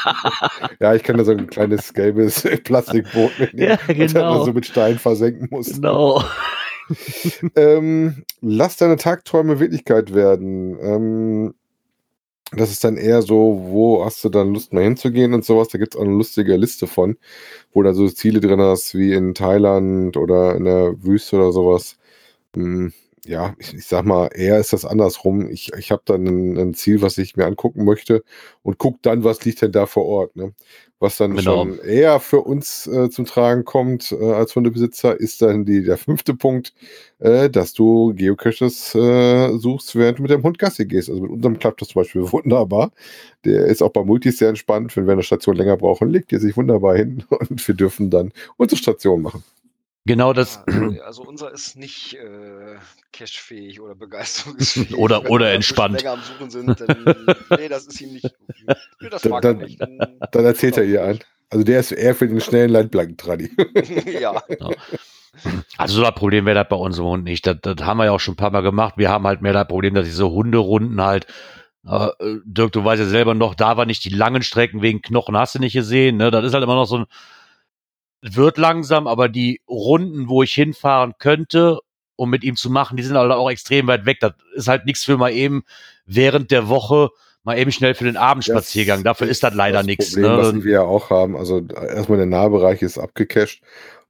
ja, 0.80 0.94
ich 0.94 1.02
kann 1.02 1.16
da 1.16 1.24
so 1.24 1.32
ein 1.32 1.46
kleines 1.46 1.92
gelbes 1.92 2.42
Plastikboot 2.64 3.38
mitnehmen, 3.38 3.78
ja, 3.86 3.92
genau. 3.92 4.04
das 4.04 4.14
man 4.14 4.44
so 4.44 4.52
mit 4.52 4.66
Stein 4.66 4.98
versenken 4.98 5.48
muss. 5.50 5.66
Genau. 5.66 6.22
ähm, 7.56 8.24
lass 8.40 8.76
deine 8.76 8.96
Tagträume 8.96 9.60
Wirklichkeit 9.60 10.14
werden. 10.14 10.78
Ähm, 10.80 11.54
das 12.52 12.72
ist 12.72 12.82
dann 12.82 12.96
eher 12.96 13.22
so, 13.22 13.62
wo 13.68 14.04
hast 14.04 14.24
du 14.24 14.28
dann 14.28 14.52
Lust 14.52 14.72
mal 14.72 14.82
hinzugehen 14.82 15.34
und 15.34 15.44
sowas. 15.44 15.68
Da 15.68 15.78
gibt 15.78 15.94
es 15.94 16.00
auch 16.00 16.04
eine 16.04 16.14
lustige 16.14 16.56
Liste 16.56 16.86
von, 16.88 17.16
wo 17.72 17.82
da 17.82 17.94
so 17.94 18.08
Ziele 18.08 18.40
drin 18.40 18.60
hast, 18.60 18.94
wie 18.96 19.12
in 19.12 19.34
Thailand 19.34 20.16
oder 20.16 20.56
in 20.56 20.64
der 20.64 20.94
Wüste 21.04 21.36
oder 21.36 21.52
sowas. 21.52 21.96
Hm, 22.54 22.92
ja, 23.24 23.54
ich, 23.58 23.74
ich, 23.74 23.86
sag 23.86 24.04
mal, 24.06 24.28
eher 24.34 24.58
ist 24.58 24.72
das 24.72 24.84
andersrum. 24.84 25.48
Ich, 25.50 25.72
ich 25.78 25.92
habe 25.92 26.02
dann 26.06 26.26
ein, 26.26 26.58
ein, 26.58 26.74
Ziel, 26.74 27.02
was 27.02 27.18
ich 27.18 27.36
mir 27.36 27.46
angucken 27.46 27.84
möchte 27.84 28.24
und 28.62 28.78
guck 28.78 29.02
dann, 29.02 29.24
was 29.24 29.44
liegt 29.44 29.62
denn 29.62 29.72
da 29.72 29.86
vor 29.86 30.06
Ort. 30.06 30.36
Ne? 30.36 30.54
Was 31.02 31.16
dann 31.16 31.34
genau. 31.34 31.64
schon 31.64 31.78
eher 31.78 32.20
für 32.20 32.42
uns 32.42 32.86
äh, 32.86 33.08
zum 33.08 33.24
Tragen 33.24 33.64
kommt 33.64 34.12
äh, 34.12 34.32
als 34.32 34.54
Hundebesitzer, 34.54 35.18
ist 35.18 35.40
dann 35.40 35.64
die, 35.64 35.82
der 35.82 35.96
fünfte 35.96 36.34
Punkt, 36.34 36.74
äh, 37.20 37.48
dass 37.48 37.72
du 37.72 38.12
Geocaches 38.14 38.94
äh, 38.94 39.56
suchst, 39.56 39.96
während 39.96 40.18
du 40.18 40.22
mit 40.22 40.30
dem 40.30 40.42
Hund 40.42 40.58
Gassi 40.58 40.84
gehst. 40.84 41.08
Also 41.08 41.22
mit 41.22 41.30
unserem 41.30 41.58
klappt 41.58 41.80
das 41.80 41.88
zum 41.88 42.02
Beispiel 42.02 42.20
wunderbar. 42.32 42.92
Der 43.46 43.64
ist 43.64 43.82
auch 43.82 43.92
bei 43.92 44.04
Multis 44.04 44.36
sehr 44.36 44.50
entspannt. 44.50 44.94
Wenn 44.94 45.06
wir 45.06 45.14
eine 45.14 45.22
Station 45.22 45.56
länger 45.56 45.78
brauchen, 45.78 46.10
legt 46.10 46.34
er 46.34 46.40
sich 46.40 46.54
wunderbar 46.58 46.96
hin 46.96 47.24
und 47.30 47.66
wir 47.66 47.74
dürfen 47.74 48.10
dann 48.10 48.32
unsere 48.58 48.78
Station 48.78 49.22
machen. 49.22 49.42
Genau 50.10 50.32
das. 50.32 50.60
Also, 50.66 51.00
also 51.04 51.22
unser 51.22 51.52
ist 51.52 51.76
nicht 51.76 52.14
äh, 52.14 52.76
cashfähig 53.12 53.80
oder 53.80 53.94
begeisterungsfähig. 54.06 54.96
oder 54.96 55.30
oder 55.30 55.52
entspannt. 55.52 56.02
Länger 56.02 56.14
am 56.14 56.20
Suchen 56.22 56.50
sind, 56.50 56.80
dann, 56.80 57.26
nee, 57.56 57.68
das 57.68 57.86
ist 57.86 58.00
ihm 58.00 58.14
nicht. 58.14 58.28
Nee, 59.00 59.08
das 59.08 59.24
mag 59.26 59.42
dann, 59.42 59.60
er 59.60 59.66
nicht. 59.66 59.80
Dann, 59.80 59.98
dann 60.32 60.44
erzählt 60.44 60.76
er 60.78 60.84
ihr 60.84 61.04
ein. 61.04 61.20
Also 61.48 61.64
der 61.64 61.78
ist 61.78 61.92
eher 61.92 62.16
für 62.16 62.26
den 62.26 62.40
schnellen 62.40 62.70
Leitplanken-Tradi. 62.70 63.52
ja. 64.20 64.42
Also 65.76 66.00
so 66.00 66.04
ein 66.04 66.14
Problem 66.14 66.44
wäre 66.44 66.56
das 66.56 66.68
bei 66.68 66.76
unserem 66.76 67.08
Hund 67.08 67.24
nicht. 67.24 67.46
Das, 67.46 67.58
das 67.62 67.76
haben 67.80 67.98
wir 67.98 68.06
ja 68.06 68.10
auch 68.10 68.20
schon 68.20 68.34
ein 68.34 68.36
paar 68.36 68.50
Mal 68.50 68.62
gemacht. 68.62 68.94
Wir 68.96 69.10
haben 69.10 69.28
halt 69.28 69.42
mehr 69.42 69.52
das 69.52 69.68
Problem, 69.68 69.94
dass 69.94 70.06
diese 70.06 70.28
Hunderunden 70.28 71.00
halt 71.00 71.26
äh, 71.86 72.08
Dirk, 72.44 72.72
du 72.72 72.84
weißt 72.84 73.00
ja 73.00 73.06
selber 73.06 73.34
noch, 73.34 73.54
da 73.54 73.76
war 73.76 73.86
nicht 73.86 74.04
die 74.04 74.10
langen 74.10 74.42
Strecken 74.42 74.82
wegen 74.82 75.02
Knochen, 75.02 75.36
hast 75.36 75.54
du 75.54 75.60
nicht 75.60 75.72
gesehen, 75.72 76.16
ne? 76.16 76.32
Das 76.32 76.44
ist 76.44 76.52
halt 76.52 76.64
immer 76.64 76.74
noch 76.74 76.86
so 76.86 76.98
ein, 76.98 77.06
wird 78.22 78.58
langsam, 78.58 79.06
aber 79.06 79.28
die 79.28 79.60
Runden, 79.68 80.28
wo 80.28 80.42
ich 80.42 80.52
hinfahren 80.52 81.14
könnte, 81.18 81.78
um 82.16 82.28
mit 82.30 82.44
ihm 82.44 82.56
zu 82.56 82.70
machen, 82.70 82.96
die 82.96 83.02
sind 83.02 83.16
halt 83.16 83.32
auch 83.32 83.50
extrem 83.50 83.86
weit 83.86 84.04
weg. 84.04 84.18
Das 84.20 84.34
ist 84.54 84.68
halt 84.68 84.84
nichts 84.84 85.04
für 85.04 85.16
mal 85.16 85.32
eben 85.32 85.62
während 86.04 86.50
der 86.50 86.68
Woche 86.68 87.10
mal 87.42 87.58
eben 87.58 87.72
schnell 87.72 87.94
für 87.94 88.04
den 88.04 88.16
Abendspaziergang. 88.16 89.02
Dafür 89.02 89.28
ist 89.28 89.42
das 89.42 89.54
leider 89.54 89.82
nichts. 89.82 90.14
Ne? 90.16 90.36
Was 90.36 90.62
wir 90.62 90.72
ja 90.72 90.82
auch 90.82 91.10
haben. 91.10 91.36
Also 91.36 91.62
erstmal 91.66 92.18
der 92.18 92.26
Nahbereich 92.26 92.82
ist 92.82 92.98
abgecached. 92.98 93.62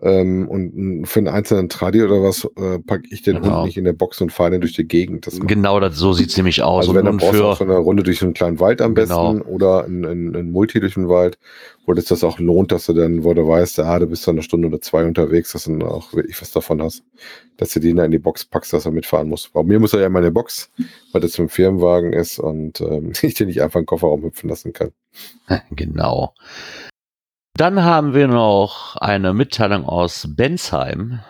Ähm, 0.03 0.49
und 0.49 1.07
für 1.07 1.21
einen 1.21 1.29
einzelnen 1.29 1.69
Tradi 1.69 2.03
oder 2.03 2.23
was 2.23 2.45
äh, 2.57 2.79
packe 2.79 3.05
ich 3.11 3.21
den 3.23 3.43
genau. 3.43 3.57
Hund 3.57 3.67
nicht 3.67 3.77
in 3.77 3.85
der 3.85 3.93
Box 3.93 4.21
und 4.23 4.33
fahre 4.33 4.53
den 4.53 4.63
durch 4.63 4.73
die 4.73 4.89
Gegend. 4.89 5.27
Das 5.27 5.39
genau, 5.41 5.79
das, 5.79 5.97
so 5.97 6.15
sieht's 6.15 6.37
nämlich 6.39 6.63
aus. 6.63 6.87
Also 6.87 6.95
wenn 6.95 7.05
dann 7.05 7.19
brauchst 7.19 7.39
du 7.39 7.45
auch 7.45 7.59
so 7.59 7.65
eine 7.65 7.77
Runde 7.77 8.03
durch 8.03 8.23
einen 8.23 8.33
kleinen 8.33 8.61
Wald 8.61 8.81
am 8.81 8.95
genau. 8.95 9.35
besten 9.35 9.47
oder 9.47 9.85
ein, 9.85 10.05
ein, 10.07 10.35
ein 10.35 10.51
Multi 10.51 10.81
durch 10.81 10.95
den 10.95 11.11
Wald, 11.11 11.39
wo 11.85 11.93
das 11.93 12.07
das 12.07 12.25
auch 12.25 12.39
lohnt, 12.39 12.73
dass 12.73 12.87
du 12.87 12.95
dann, 12.95 13.25
wo 13.25 13.35
du 13.35 13.47
weißt, 13.47 13.81
ah, 13.81 13.99
du 13.99 14.07
bist 14.07 14.27
dann 14.27 14.37
eine 14.37 14.43
Stunde 14.43 14.69
oder 14.69 14.81
zwei 14.81 15.05
unterwegs, 15.05 15.53
dass 15.53 15.65
du 15.65 15.77
dann 15.77 15.83
auch 15.83 16.15
wirklich 16.15 16.41
was 16.41 16.51
davon 16.51 16.81
hast, 16.81 17.03
dass 17.59 17.71
du 17.75 17.81
den 17.81 17.97
da 17.97 18.05
in 18.05 18.11
die 18.11 18.19
Box 18.19 18.47
packst, 18.47 18.73
dass 18.73 18.87
er 18.87 18.93
mitfahren 18.93 19.29
muss. 19.29 19.49
Bei 19.49 19.63
mir 19.63 19.81
muss 19.81 19.93
er 19.93 20.01
ja 20.01 20.07
in 20.07 20.13
meine 20.13 20.31
Box, 20.31 20.71
weil 21.13 21.21
das 21.21 21.39
im 21.39 21.51
Firmenwagen 21.51 22.15
ist 22.15 22.39
und 22.39 22.81
ähm, 22.81 23.13
ich 23.23 23.35
den 23.35 23.49
nicht 23.49 23.61
einfach 23.61 23.81
in 23.81 23.83
den 23.83 23.89
Kofferraum 23.89 24.23
hüpfen 24.23 24.49
lassen 24.49 24.73
kann. 24.73 24.93
Genau. 25.73 26.33
Dann 27.55 27.83
haben 27.83 28.15
wir 28.15 28.29
noch 28.29 28.97
eine 28.97 29.35
Mitteilung 29.35 29.85
aus 29.85 30.29
Bensheim, 30.35 31.21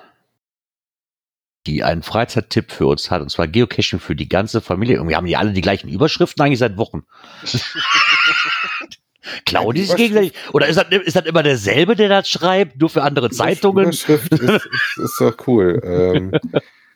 die 1.66 1.83
einen 1.83 2.02
Freizeittipp 2.02 2.72
für 2.72 2.87
uns 2.87 3.11
hat, 3.11 3.20
und 3.22 3.30
zwar 3.30 3.48
Geocaching 3.48 4.00
für 4.00 4.16
die 4.16 4.28
ganze 4.28 4.61
Familie. 4.61 4.96
Irgendwie 4.96 5.16
haben 5.16 5.26
die 5.26 5.37
alle 5.37 5.52
die 5.52 5.61
gleichen 5.61 5.88
Überschriften 5.88 6.42
eigentlich 6.44 6.59
seit 6.59 6.76
Wochen. 6.76 7.02
Klauen 9.44 9.74
die 9.74 9.83
sich 9.83 9.96
gegenseitig? 9.96 10.33
Oder 10.52 10.68
ist 10.68 10.76
das, 10.76 10.87
ist 10.90 11.16
das 11.16 11.26
immer 11.26 11.42
derselbe, 11.42 11.94
der 11.94 12.09
das 12.09 12.28
schreibt, 12.28 12.80
nur 12.80 12.88
für 12.88 13.02
andere 13.02 13.30
Zeitungen? 13.30 13.85
Überschrift 13.85 14.33
ist, 14.33 14.42
ist, 14.42 14.68
ist 14.96 15.20
doch 15.20 15.37
cool. 15.46 15.80
ähm, 15.85 16.33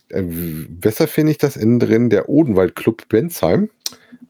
äh, 0.08 0.22
besser 0.22 1.06
finde 1.06 1.32
ich 1.32 1.38
das 1.38 1.56
innen 1.56 1.80
drin 1.80 2.08
der 2.10 2.28
Odenwald 2.28 2.76
Club 2.76 3.08
Bensheim 3.08 3.68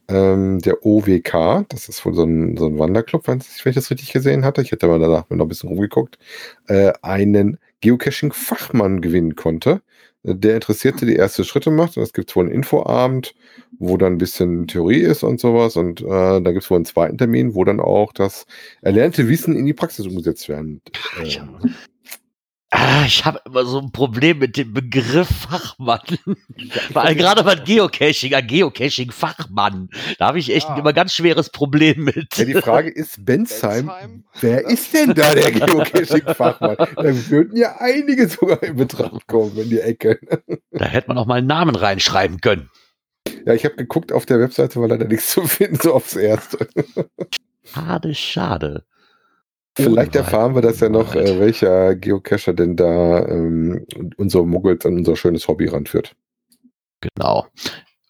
ähm, 0.08 0.58
der 0.60 0.84
OWK, 0.84 1.66
das 1.68 1.88
ist 1.88 2.04
wohl 2.04 2.14
so 2.14 2.24
ein, 2.24 2.56
so 2.56 2.66
ein 2.66 2.78
Wanderclub, 2.78 3.26
wenn 3.26 3.38
ich, 3.38 3.74
das 3.74 3.90
richtig 3.90 4.12
gesehen 4.12 4.44
hatte, 4.44 4.62
ich 4.62 4.72
hätte 4.72 4.86
aber 4.86 4.98
danach 4.98 5.28
noch 5.30 5.44
ein 5.44 5.48
bisschen 5.48 5.68
rumgeguckt, 5.68 6.18
äh, 6.68 6.92
einen 7.02 7.58
Geocaching-Fachmann 7.80 9.00
gewinnen 9.00 9.36
konnte, 9.36 9.82
der 10.24 10.54
Interessierte 10.54 11.04
die 11.04 11.16
erste 11.16 11.44
Schritte 11.44 11.70
macht. 11.70 11.98
Es 11.98 12.14
gibt 12.14 12.34
wohl 12.34 12.46
einen 12.46 12.54
Infoabend, 12.54 13.34
wo 13.78 13.98
dann 13.98 14.14
ein 14.14 14.18
bisschen 14.18 14.66
Theorie 14.66 15.00
ist 15.00 15.22
und 15.22 15.38
sowas. 15.38 15.76
Und 15.76 16.00
äh, 16.00 16.40
da 16.40 16.52
gibt 16.52 16.64
es 16.64 16.70
wohl 16.70 16.76
einen 16.76 16.86
zweiten 16.86 17.18
Termin, 17.18 17.54
wo 17.54 17.62
dann 17.64 17.78
auch 17.78 18.12
das 18.12 18.46
erlernte 18.80 19.28
Wissen 19.28 19.54
in 19.54 19.66
die 19.66 19.74
Praxis 19.74 20.06
umgesetzt 20.06 20.48
werden. 20.48 20.80
Äh, 21.22 21.38
Ah, 22.76 23.04
ich 23.06 23.24
habe 23.24 23.40
immer 23.44 23.64
so 23.64 23.78
ein 23.78 23.92
Problem 23.92 24.38
mit 24.38 24.56
dem 24.56 24.72
Begriff 24.72 25.28
Fachmann. 25.28 26.00
Weil 26.92 27.14
gerade 27.14 27.44
bei 27.44 27.54
Geocaching, 27.54 28.34
ein 28.34 28.44
Geocaching-Fachmann, 28.48 29.90
da 30.18 30.26
habe 30.26 30.40
ich 30.40 30.52
echt 30.52 30.68
ja. 30.68 30.76
immer 30.76 30.92
ganz 30.92 31.14
schweres 31.14 31.50
Problem 31.50 32.02
mit. 32.02 32.36
Ja, 32.36 32.44
die 32.44 32.54
Frage 32.54 32.90
ist, 32.90 33.24
Bensheim, 33.24 33.86
Bensheim? 33.86 34.24
wer 34.40 34.66
ist 34.66 34.92
denn 34.92 35.14
da 35.14 35.34
der 35.34 35.52
Geocaching-Fachmann? 35.52 36.76
Da 36.76 37.30
würden 37.30 37.56
ja 37.56 37.76
einige 37.78 38.28
sogar 38.28 38.60
in 38.64 38.74
Betracht 38.74 39.28
kommen 39.28 39.56
in 39.56 39.70
die 39.70 39.78
Ecke. 39.78 40.18
Da 40.72 40.86
hätte 40.86 41.06
man 41.06 41.18
auch 41.18 41.26
mal 41.26 41.38
einen 41.38 41.46
Namen 41.46 41.76
reinschreiben 41.76 42.40
können. 42.40 42.70
Ja, 43.46 43.54
ich 43.54 43.64
habe 43.64 43.76
geguckt 43.76 44.10
auf 44.10 44.26
der 44.26 44.40
Webseite, 44.40 44.80
weil 44.80 44.88
leider 44.88 45.06
nichts 45.06 45.30
zu 45.30 45.42
finden, 45.46 45.78
so 45.80 45.94
aufs 45.94 46.16
Erste. 46.16 46.66
Schade, 47.62 48.16
schade. 48.16 48.84
Vielleicht 49.76 50.14
erfahren 50.14 50.54
wir 50.54 50.62
das 50.62 50.80
ja 50.80 50.88
noch, 50.88 51.14
äh, 51.14 51.40
welcher 51.40 51.96
Geocacher 51.96 52.52
denn 52.52 52.76
da 52.76 53.26
ähm, 53.26 53.84
unser 54.16 54.44
Muggels 54.44 54.86
an 54.86 54.98
unser 54.98 55.16
schönes 55.16 55.48
Hobby 55.48 55.66
ranführt. 55.66 56.14
Genau. 57.00 57.46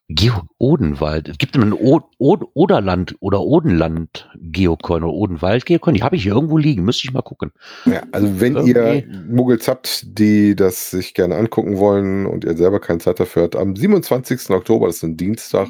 Geo 0.08 0.42
Odenwald. 0.58 1.28
Es 1.28 1.38
gibt 1.38 1.56
einen 1.56 1.72
o 1.72 2.02
o 2.18 2.36
Oderland 2.52 3.16
oder 3.20 3.40
Odenland 3.40 4.28
Geocoin 4.38 5.02
oder 5.02 5.14
Odenwald 5.14 5.64
Geocoin. 5.64 5.94
Die 5.94 6.02
habe 6.02 6.16
ich 6.16 6.24
hier 6.24 6.34
irgendwo 6.34 6.58
liegen. 6.58 6.84
Müsste 6.84 7.06
ich 7.06 7.14
mal 7.14 7.22
gucken. 7.22 7.52
Ja, 7.86 8.02
also 8.12 8.38
wenn 8.38 8.54
Irgendwie. 8.56 8.98
ihr 8.98 9.24
Muggels 9.26 9.66
habt, 9.66 10.18
die 10.18 10.54
das 10.54 10.90
sich 10.90 11.14
gerne 11.14 11.36
angucken 11.36 11.78
wollen 11.78 12.26
und 12.26 12.44
ihr 12.44 12.54
selber 12.54 12.80
keine 12.80 12.98
Zeit 12.98 13.18
dafür 13.18 13.44
habt, 13.44 13.56
am 13.56 13.74
27. 13.74 14.50
Oktober, 14.50 14.88
das 14.88 14.96
ist 14.96 15.04
ein 15.04 15.16
Dienstag, 15.16 15.68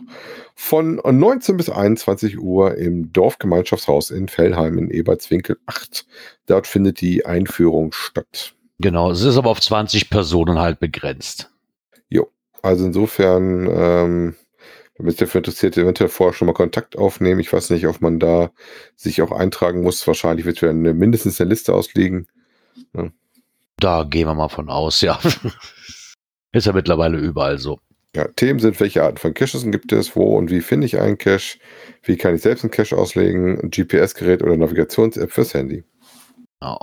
von 0.56 0.96
19 0.96 1.56
bis 1.56 1.70
21 1.70 2.40
Uhr 2.40 2.76
im 2.76 3.12
Dorfgemeinschaftshaus 3.12 4.10
in 4.10 4.26
Fellheim 4.26 4.78
in 4.78 4.90
Ebertswinkel 4.90 5.58
8. 5.66 6.06
Dort 6.46 6.66
findet 6.66 7.00
die 7.00 7.24
Einführung 7.24 7.92
statt. 7.92 8.54
Genau, 8.80 9.12
es 9.12 9.22
ist 9.22 9.36
aber 9.36 9.50
auf 9.50 9.60
20 9.60 10.10
Personen 10.10 10.58
halt 10.58 10.80
begrenzt. 10.80 11.53
Also 12.64 12.86
insofern, 12.86 13.66
ähm, 13.66 14.36
wenn 14.96 15.08
es 15.08 15.16
dafür 15.16 15.40
interessiert, 15.40 15.76
eventuell 15.76 16.08
vorher 16.08 16.32
schon 16.32 16.46
mal 16.46 16.54
Kontakt 16.54 16.96
aufnehmen. 16.96 17.38
Ich 17.40 17.52
weiß 17.52 17.68
nicht, 17.68 17.86
ob 17.86 18.00
man 18.00 18.18
da 18.18 18.52
sich 18.96 19.20
auch 19.20 19.32
eintragen 19.32 19.82
muss. 19.82 20.06
Wahrscheinlich 20.06 20.46
wird 20.46 20.62
wieder 20.62 20.70
eine, 20.70 20.94
mindestens 20.94 21.38
eine 21.38 21.50
Liste 21.50 21.74
ausliegen. 21.74 22.26
Ja. 22.94 23.10
Da 23.76 24.04
gehen 24.04 24.26
wir 24.26 24.34
mal 24.34 24.48
von 24.48 24.70
aus, 24.70 25.02
ja. 25.02 25.20
Ist 26.52 26.66
ja 26.66 26.72
mittlerweile 26.72 27.18
überall 27.18 27.58
so. 27.58 27.80
Ja, 28.16 28.28
Themen 28.28 28.60
sind, 28.60 28.80
welche 28.80 29.02
Arten 29.02 29.18
von 29.18 29.34
Caches 29.34 29.70
gibt 29.70 29.92
es, 29.92 30.16
wo 30.16 30.34
und 30.38 30.50
wie 30.50 30.62
finde 30.62 30.86
ich 30.86 30.98
einen 30.98 31.18
Cache, 31.18 31.58
wie 32.02 32.16
kann 32.16 32.34
ich 32.34 32.40
selbst 32.40 32.64
einen 32.64 32.70
Cache 32.70 32.96
auslegen, 32.96 33.60
ein 33.60 33.70
GPS-Gerät 33.70 34.42
oder 34.42 34.56
Navigations-App 34.56 35.30
fürs 35.30 35.52
Handy. 35.52 35.84
Genau 36.60 36.78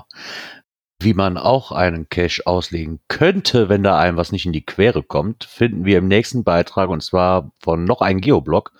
wie 1.03 1.13
man 1.13 1.37
auch 1.37 1.71
einen 1.71 2.09
Cache 2.09 2.45
auslegen 2.45 2.99
könnte, 3.07 3.69
wenn 3.69 3.83
da 3.83 3.97
einem 3.97 4.17
was 4.17 4.31
nicht 4.31 4.45
in 4.45 4.53
die 4.53 4.65
Quere 4.65 5.03
kommt, 5.03 5.43
finden 5.43 5.85
wir 5.85 5.97
im 5.97 6.07
nächsten 6.07 6.43
Beitrag 6.43 6.89
und 6.89 7.01
zwar 7.01 7.51
von 7.59 7.83
noch 7.83 8.01
einem 8.01 8.21
Geoblog, 8.21 8.71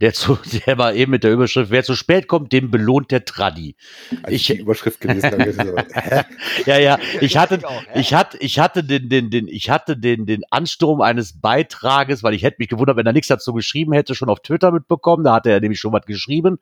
der 0.00 0.12
zu, 0.14 0.38
der 0.66 0.78
war 0.78 0.94
eben 0.94 1.10
mit 1.10 1.24
der 1.24 1.32
Überschrift, 1.32 1.70
wer 1.70 1.82
zu 1.82 1.94
spät 1.94 2.28
kommt, 2.28 2.52
dem 2.52 2.70
belohnt 2.70 3.10
der 3.10 3.24
Tradi. 3.24 3.76
Als 4.22 4.34
ich, 4.34 4.46
die 4.46 4.58
Überschrift 4.58 5.00
gelesen 5.00 5.30
habe, 5.32 5.86
ja, 6.66 6.78
ja, 6.78 6.98
ich 7.20 7.36
hatte, 7.36 7.60
ich 7.94 8.14
hatte, 8.14 8.38
ich 8.38 8.58
hatte 8.58 8.84
den, 8.84 9.08
den, 9.08 9.30
den, 9.30 9.48
ich 9.48 9.70
hatte 9.70 9.96
den, 9.96 10.26
den 10.26 10.42
Ansturm 10.50 11.00
eines 11.00 11.40
Beitrages, 11.40 12.22
weil 12.22 12.34
ich 12.34 12.42
hätte 12.42 12.56
mich 12.58 12.68
gewundert, 12.68 12.96
wenn 12.96 13.06
er 13.06 13.12
nichts 13.12 13.28
dazu 13.28 13.52
geschrieben 13.52 13.92
hätte, 13.92 14.14
schon 14.14 14.28
auf 14.28 14.40
Twitter 14.40 14.72
mitbekommen, 14.72 15.24
da 15.24 15.34
hat 15.34 15.46
er 15.46 15.60
nämlich 15.60 15.80
schon 15.80 15.92
was 15.92 16.06
geschrieben. 16.06 16.58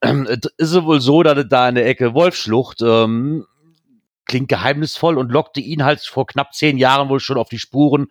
ist 0.02 0.52
es 0.58 0.82
wohl 0.82 1.00
so, 1.00 1.22
dass 1.22 1.46
da 1.48 1.68
in 1.68 1.74
der 1.74 1.86
Ecke 1.86 2.14
Wolfschlucht 2.14 2.80
ähm, 2.82 3.46
klingt 4.30 4.48
geheimnisvoll 4.48 5.18
und 5.18 5.32
lockte 5.32 5.60
ihn 5.60 5.84
halt 5.84 6.00
vor 6.02 6.24
knapp 6.24 6.54
zehn 6.54 6.78
Jahren 6.78 7.08
wohl 7.08 7.18
schon 7.18 7.36
auf 7.36 7.48
die 7.48 7.58
Spuren 7.58 8.06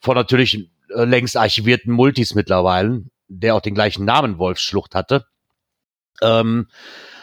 von 0.00 0.16
natürlich 0.16 0.70
äh, 0.88 1.04
längst 1.04 1.36
archivierten 1.36 1.92
Multis 1.92 2.34
mittlerweile, 2.34 3.04
der 3.28 3.54
auch 3.54 3.60
den 3.60 3.74
gleichen 3.74 4.06
Namen 4.06 4.38
Wolfsschlucht 4.38 4.94
hatte. 4.94 5.26
Ähm, 6.22 6.68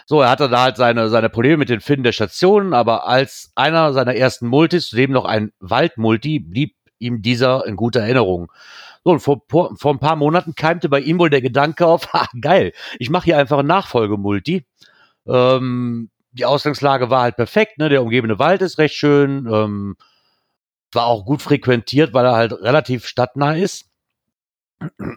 so, 0.05 0.21
er 0.21 0.29
hatte 0.29 0.47
da 0.47 0.62
halt 0.62 0.77
seine, 0.77 1.10
seine 1.10 1.29
Probleme 1.29 1.58
mit 1.58 1.69
den 1.69 1.81
Finden 1.81 2.03
der 2.03 2.12
Stationen, 2.12 2.75
aber 2.75 3.08
als 3.08 3.51
einer 3.55 3.93
seiner 3.93 4.13
ersten 4.13 4.45
Multis, 4.45 4.89
zudem 4.89 5.12
noch 5.12 5.25
ein 5.25 5.51
Waldmulti, 5.60 6.39
blieb 6.39 6.75
ihm 6.99 7.23
dieser 7.23 7.65
in 7.65 7.75
guter 7.75 8.01
Erinnerung. 8.01 8.51
So, 9.03 9.12
und 9.12 9.21
vor, 9.21 9.41
vor, 9.47 9.91
ein 9.91 9.99
paar 9.99 10.15
Monaten 10.15 10.53
keimte 10.53 10.88
bei 10.88 10.99
ihm 10.99 11.17
wohl 11.17 11.31
der 11.31 11.41
Gedanke 11.41 11.88
auf, 11.88 12.10
ah, 12.13 12.27
geil, 12.39 12.73
ich 12.99 13.10
mache 13.10 13.25
hier 13.25 13.39
einfach 13.39 13.58
ein 13.58 13.65
Nachfolgemulti. 13.65 14.67
Ähm, 15.27 16.12
die 16.36 16.45
Ausgangslage 16.45 17.10
war 17.10 17.21
halt 17.21 17.38
perfekt, 17.38 17.78
ne? 17.78 17.89
Der 17.89 18.04
umgebende 18.04 18.39
Wald 18.39 18.62
ist 18.62 18.78
recht 18.78 18.95
schön, 18.95 19.48
ähm, 19.52 19.95
war 20.91 21.06
auch 21.08 21.26
gut 21.26 21.41
frequentiert, 21.41 22.13
weil 22.13 22.26
er 22.26 22.36
halt 22.36 22.54
relativ 22.54 23.08
stadtnah 23.08 23.56
ist. 23.56 23.89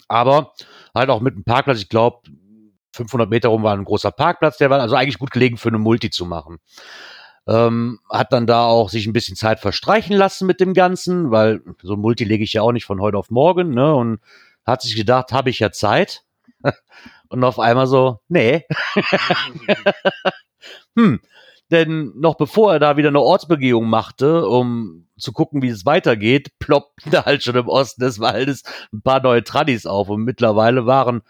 Aber 0.06 0.52
halt 0.94 1.10
auch 1.10 1.20
mit 1.20 1.34
einem 1.34 1.44
Parkplatz, 1.44 1.80
ich 1.80 1.88
glaube, 1.88 2.20
500 2.94 3.28
Meter 3.28 3.48
rum 3.48 3.62
war 3.62 3.76
ein 3.76 3.84
großer 3.84 4.12
Parkplatz, 4.12 4.58
der 4.58 4.70
war 4.70 4.80
also 4.80 4.94
eigentlich 4.94 5.18
gut 5.18 5.30
gelegen 5.30 5.56
für 5.56 5.68
eine 5.68 5.78
Multi 5.78 6.10
zu 6.10 6.24
machen. 6.24 6.58
Ähm, 7.46 7.98
hat 8.10 8.32
dann 8.32 8.46
da 8.46 8.64
auch 8.64 8.88
sich 8.88 9.06
ein 9.06 9.12
bisschen 9.12 9.36
Zeit 9.36 9.58
verstreichen 9.60 10.16
lassen 10.16 10.46
mit 10.46 10.60
dem 10.60 10.74
Ganzen, 10.74 11.30
weil 11.30 11.62
so 11.82 11.94
ein 11.94 12.00
Multi 12.00 12.24
lege 12.24 12.44
ich 12.44 12.52
ja 12.52 12.62
auch 12.62 12.72
nicht 12.72 12.84
von 12.84 13.00
heute 13.00 13.18
auf 13.18 13.30
morgen, 13.30 13.70
ne? 13.70 13.94
Und 13.94 14.20
hat 14.64 14.82
sich 14.82 14.94
gedacht, 14.94 15.32
habe 15.32 15.50
ich 15.50 15.58
ja 15.58 15.72
Zeit. 15.72 16.24
Und 17.30 17.44
auf 17.44 17.58
einmal 17.58 17.86
so, 17.86 18.20
nee. 18.28 18.64
hm, 20.96 21.20
denn 21.70 22.12
noch 22.16 22.36
bevor 22.36 22.72
er 22.72 22.78
da 22.78 22.96
wieder 22.96 23.08
eine 23.08 23.20
Ortsbegehung 23.20 23.88
machte, 23.88 24.46
um 24.46 25.06
zu 25.18 25.32
gucken, 25.32 25.62
wie 25.62 25.68
es 25.68 25.84
weitergeht, 25.84 26.58
ploppten 26.58 27.10
da 27.12 27.24
halt 27.24 27.42
schon 27.42 27.56
im 27.56 27.68
Osten 27.68 28.02
des 28.02 28.20
Waldes 28.20 28.62
ein 28.92 29.02
paar 29.02 29.22
neue 29.22 29.44
Tradis 29.44 29.86
auf. 29.86 30.08
Und 30.08 30.22
mittlerweile 30.22 30.86
waren 30.86 31.22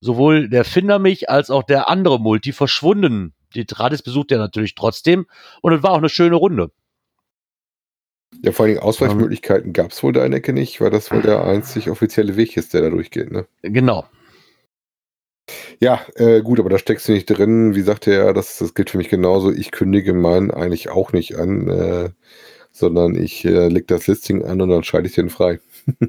sowohl 0.00 0.48
der 0.48 0.64
Findermich 0.64 1.30
als 1.30 1.50
auch 1.50 1.62
der 1.62 1.88
andere 1.88 2.18
Multi 2.18 2.52
verschwunden. 2.52 3.34
Die 3.54 3.66
Tradis 3.66 4.02
besucht 4.02 4.32
er 4.32 4.38
natürlich 4.38 4.74
trotzdem 4.74 5.26
und 5.60 5.72
es 5.72 5.82
war 5.82 5.92
auch 5.92 5.98
eine 5.98 6.08
schöne 6.08 6.36
Runde. 6.36 6.70
Ja, 8.42 8.52
vor 8.52 8.66
allem 8.66 8.78
Ausweichmöglichkeiten 8.78 9.72
gab 9.72 9.90
es 9.90 10.02
wohl 10.02 10.12
da 10.12 10.24
in 10.24 10.30
der 10.30 10.38
Ecke 10.38 10.52
nicht, 10.52 10.80
weil 10.80 10.90
das 10.90 11.10
wohl 11.10 11.20
der 11.20 11.44
einzig 11.44 11.90
offizielle 11.90 12.36
Weg 12.36 12.56
ist, 12.56 12.72
der 12.72 12.82
da 12.82 12.90
durchgeht, 12.90 13.32
ne? 13.32 13.46
Genau. 13.62 14.06
Ja, 15.80 16.00
äh, 16.16 16.42
gut, 16.42 16.60
aber 16.60 16.68
da 16.68 16.78
steckst 16.78 17.08
du 17.08 17.12
nicht 17.12 17.24
drin. 17.26 17.74
Wie 17.74 17.80
sagte 17.80 18.12
er, 18.12 18.34
das, 18.34 18.58
das 18.58 18.74
gilt 18.74 18.90
für 18.90 18.98
mich 18.98 19.08
genauso. 19.08 19.50
Ich 19.50 19.70
kündige 19.70 20.12
meinen 20.12 20.50
eigentlich 20.50 20.90
auch 20.90 21.12
nicht 21.12 21.36
an, 21.36 21.68
äh, 21.68 22.10
sondern 22.70 23.14
ich 23.14 23.46
äh, 23.46 23.68
leg 23.68 23.88
das 23.88 24.06
Listing 24.06 24.44
an 24.44 24.60
und 24.60 24.68
dann 24.68 24.84
schalte 24.84 25.08
ich 25.08 25.14
den 25.14 25.30
frei. 25.30 25.58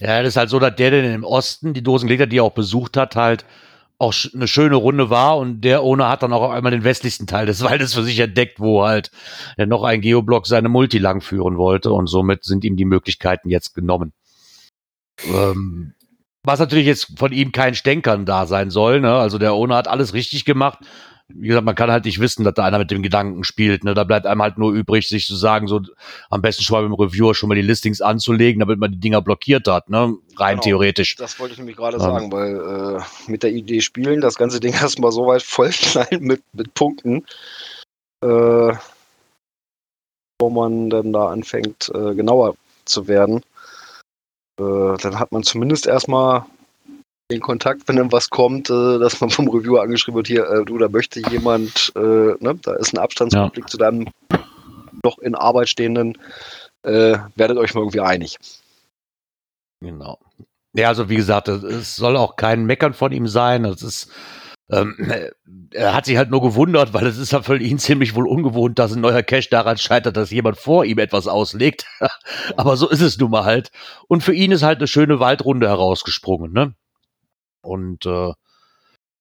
ja, 0.00 0.22
das 0.22 0.28
ist 0.30 0.36
halt 0.38 0.48
so, 0.48 0.58
dass 0.58 0.74
der, 0.76 0.90
der 0.90 1.14
im 1.14 1.24
Osten 1.24 1.74
die 1.74 1.82
Dosen 1.82 2.06
gelegt 2.06 2.22
hat, 2.22 2.32
die 2.32 2.38
er 2.38 2.44
auch 2.44 2.54
besucht 2.54 2.96
hat, 2.96 3.14
halt 3.14 3.44
auch 3.98 4.14
eine 4.34 4.48
schöne 4.48 4.76
Runde 4.76 5.08
war 5.10 5.36
und 5.36 5.60
der 5.60 5.84
ohne 5.84 6.08
hat 6.08 6.22
dann 6.22 6.32
auch 6.32 6.50
einmal 6.50 6.72
den 6.72 6.84
westlichsten 6.84 7.26
Teil 7.26 7.46
des 7.46 7.62
Waldes 7.64 7.94
für 7.94 8.02
sich 8.02 8.18
entdeckt, 8.18 8.58
wo 8.58 8.84
halt 8.84 9.10
er 9.56 9.66
noch 9.66 9.84
ein 9.84 10.00
Geoblock 10.00 10.46
seine 10.46 10.70
Multi 10.70 10.98
lang 10.98 11.20
führen 11.20 11.58
wollte 11.58 11.92
und 11.92 12.06
somit 12.06 12.44
sind 12.44 12.64
ihm 12.64 12.76
die 12.76 12.86
Möglichkeiten 12.86 13.50
jetzt 13.50 13.74
genommen. 13.74 14.12
Ähm, 15.26 15.93
was 16.44 16.60
natürlich 16.60 16.86
jetzt 16.86 17.18
von 17.18 17.32
ihm 17.32 17.50
kein 17.52 17.74
Stänkern 17.74 18.26
da 18.26 18.46
sein 18.46 18.70
soll. 18.70 19.00
Ne? 19.00 19.12
Also 19.12 19.38
der 19.38 19.54
Owner 19.54 19.76
hat 19.76 19.88
alles 19.88 20.14
richtig 20.14 20.44
gemacht. 20.44 20.78
Wie 21.28 21.48
gesagt, 21.48 21.64
man 21.64 21.74
kann 21.74 21.90
halt 21.90 22.04
nicht 22.04 22.20
wissen, 22.20 22.44
dass 22.44 22.52
da 22.52 22.64
einer 22.64 22.78
mit 22.78 22.90
dem 22.90 23.02
Gedanken 23.02 23.44
spielt. 23.44 23.82
Ne? 23.82 23.94
Da 23.94 24.04
bleibt 24.04 24.26
einem 24.26 24.42
halt 24.42 24.58
nur 24.58 24.72
übrig, 24.72 25.08
sich 25.08 25.26
zu 25.26 25.36
sagen, 25.36 25.66
so 25.66 25.80
am 26.28 26.42
besten 26.42 26.62
schon 26.62 26.76
mal 26.76 26.82
mit 26.86 26.98
dem 26.98 27.02
Reviewer 27.02 27.34
schon 27.34 27.48
mal 27.48 27.54
die 27.54 27.62
Listings 27.62 28.02
anzulegen, 28.02 28.60
damit 28.60 28.78
man 28.78 28.92
die 28.92 29.00
Dinger 29.00 29.22
blockiert 29.22 29.66
hat, 29.66 29.88
ne? 29.88 30.14
Rein 30.36 30.56
genau. 30.56 30.62
theoretisch. 30.62 31.16
Das 31.16 31.40
wollte 31.40 31.54
ich 31.54 31.58
nämlich 31.58 31.76
gerade 31.76 31.96
ähm. 31.96 32.02
sagen, 32.02 32.30
weil 32.30 32.98
äh, 32.98 33.30
mit 33.30 33.42
der 33.42 33.52
Idee 33.52 33.80
spielen, 33.80 34.20
das 34.20 34.34
ganze 34.34 34.60
Ding 34.60 34.74
erstmal 34.80 35.12
so 35.12 35.26
weit 35.26 35.42
vollknallen 35.42 36.22
mit, 36.22 36.42
mit 36.52 36.74
Punkten, 36.74 37.24
äh, 38.22 38.72
wo 40.38 40.50
man 40.50 40.90
dann 40.90 41.10
da 41.14 41.28
anfängt, 41.28 41.90
äh, 41.94 42.14
genauer 42.14 42.54
zu 42.84 43.08
werden. 43.08 43.42
Äh, 44.58 44.96
dann 45.02 45.18
hat 45.18 45.32
man 45.32 45.42
zumindest 45.42 45.86
erstmal 45.86 46.44
den 47.30 47.40
Kontakt, 47.40 47.88
wenn 47.88 47.96
dann 47.96 48.12
was 48.12 48.30
kommt, 48.30 48.70
äh, 48.70 48.98
dass 48.98 49.20
man 49.20 49.30
vom 49.30 49.48
Reviewer 49.48 49.82
angeschrieben 49.82 50.16
wird, 50.16 50.26
hier, 50.26 50.44
äh, 50.48 50.64
du, 50.64 50.78
da 50.78 50.88
möchte 50.88 51.20
jemand, 51.30 51.92
äh, 51.96 52.00
ne, 52.00 52.58
da 52.62 52.74
ist 52.74 52.92
ein 52.92 52.98
Abstandskonflikt 52.98 53.68
ja. 53.68 53.70
zu 53.70 53.78
deinem 53.78 54.08
noch 55.02 55.18
in 55.18 55.34
Arbeit 55.34 55.68
stehenden, 55.68 56.18
äh, 56.82 57.18
werdet 57.34 57.58
euch 57.58 57.74
mal 57.74 57.80
irgendwie 57.80 58.00
einig. 58.00 58.38
Genau. 59.80 60.18
Ja, 60.74 60.88
also 60.88 61.08
wie 61.08 61.16
gesagt, 61.16 61.48
es 61.48 61.96
soll 61.96 62.16
auch 62.16 62.36
kein 62.36 62.64
Meckern 62.64 62.94
von 62.94 63.12
ihm 63.12 63.28
sein. 63.28 63.64
Es 63.64 63.82
ist 63.82 64.10
ähm, 64.70 64.96
er 65.72 65.94
hat 65.94 66.06
sich 66.06 66.16
halt 66.16 66.30
nur 66.30 66.40
gewundert, 66.40 66.94
weil 66.94 67.06
es 67.06 67.18
ist 67.18 67.32
ja 67.32 67.42
für 67.42 67.58
ihn 67.58 67.78
ziemlich 67.78 68.14
wohl 68.14 68.26
ungewohnt, 68.26 68.78
dass 68.78 68.92
ein 68.92 69.00
neuer 69.00 69.22
Cache 69.22 69.50
daran 69.50 69.76
scheitert, 69.76 70.16
dass 70.16 70.30
jemand 70.30 70.56
vor 70.56 70.84
ihm 70.84 70.98
etwas 70.98 71.26
auslegt. 71.26 71.86
Aber 72.56 72.76
so 72.76 72.88
ist 72.88 73.02
es 73.02 73.18
nun 73.18 73.30
mal 73.30 73.44
halt. 73.44 73.70
Und 74.08 74.22
für 74.22 74.32
ihn 74.32 74.52
ist 74.52 74.62
halt 74.62 74.78
eine 74.78 74.88
schöne 74.88 75.20
Waldrunde 75.20 75.68
herausgesprungen, 75.68 76.52
ne? 76.52 76.74
Und, 77.60 78.06
äh, 78.06 78.32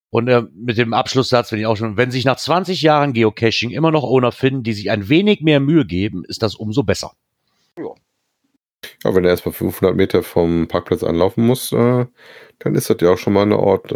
und 0.09 0.27
äh, 0.27 0.43
mit 0.53 0.77
dem 0.77 0.93
Abschlusssatz, 0.93 1.51
wenn 1.51 1.59
ich 1.59 1.65
auch 1.65 1.77
schon, 1.77 1.97
wenn 1.97 2.11
sich 2.11 2.23
nach 2.23 2.37
20 2.37 2.81
Jahren 2.81 3.13
Geocaching 3.13 3.71
immer 3.71 3.91
noch 3.91 4.03
Owner 4.03 4.31
finden, 4.31 4.63
die 4.63 4.73
sich 4.73 4.91
ein 4.91 5.09
wenig 5.09 5.41
mehr 5.41 5.59
Mühe 5.59 5.85
geben, 5.85 6.23
ist 6.25 6.43
das 6.43 6.55
umso 6.55 6.83
besser. 6.83 7.13
Ja. 7.77 7.93
Ja, 9.03 9.15
wenn 9.15 9.23
er 9.23 9.31
erstmal 9.31 9.53
500 9.53 9.95
Meter 9.95 10.23
vom 10.23 10.67
Parkplatz 10.67 11.03
anlaufen 11.03 11.45
muss, 11.45 11.71
äh, 11.71 12.05
dann 12.59 12.75
ist 12.75 12.89
das 12.89 12.97
ja 13.01 13.11
auch 13.11 13.17
schon 13.17 13.33
mal 13.33 13.43
ein 13.43 13.51
Ort, 13.51 13.91
äh, 13.91 13.95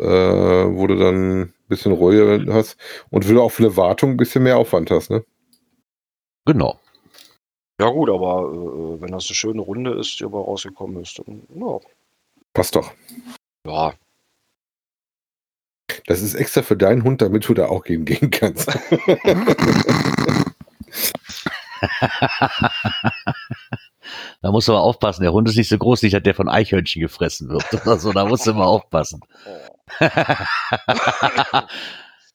wo 0.76 0.88
du 0.88 0.96
dann 0.96 1.42
ein 1.42 1.54
bisschen 1.68 1.92
Ruhe 1.92 2.46
hast 2.50 2.78
und 3.10 3.28
du 3.28 3.42
auch 3.42 3.52
für 3.52 3.64
eine 3.64 3.78
Wartung 3.78 4.12
ein 4.12 4.18
bisschen 4.18 4.44
mehr 4.44 4.58
Aufwand 4.58 4.92
hast, 4.92 5.10
ne? 5.10 5.24
Genau. 6.46 6.80
Ja 7.80 7.90
gut, 7.90 8.10
aber 8.10 8.52
äh, 8.52 9.02
wenn 9.02 9.12
das 9.12 9.28
eine 9.28 9.36
schöne 9.36 9.62
Runde 9.62 9.94
ist, 10.00 10.20
die 10.20 10.26
aber 10.26 10.40
rausgekommen 10.40 11.02
ist, 11.02 11.20
dann 11.20 11.44
ja. 11.56 11.80
Passt 12.54 12.76
doch. 12.76 12.92
Ja. 13.66 13.94
Das 16.08 16.22
ist 16.22 16.34
extra 16.36 16.62
für 16.64 16.78
deinen 16.78 17.04
Hund, 17.04 17.22
damit 17.22 17.48
du 17.48 17.54
da 17.54 17.68
auch 17.68 17.84
gehen, 17.84 18.06
gehen 18.06 18.32
kannst. 18.32 18.68
Da 24.42 24.52
musst 24.52 24.68
du 24.68 24.74
aber 24.74 24.82
aufpassen. 24.82 25.24
Der 25.24 25.34
Hund 25.34 25.48
ist 25.50 25.56
nicht 25.58 25.70
so 25.70 25.78
groß, 25.78 26.04
nicht, 26.04 26.14
dass 26.14 26.24
der 26.24 26.36
von 26.36 26.50
Eichhörnchen 26.50 27.02
gefressen 27.02 27.50
wird 27.50 27.66
oder 27.74 27.98
so. 27.98 28.12
Da 28.14 28.26
musst 28.26 28.46
du 28.48 28.52
immer 28.52 28.68
aufpassen. 28.68 29.22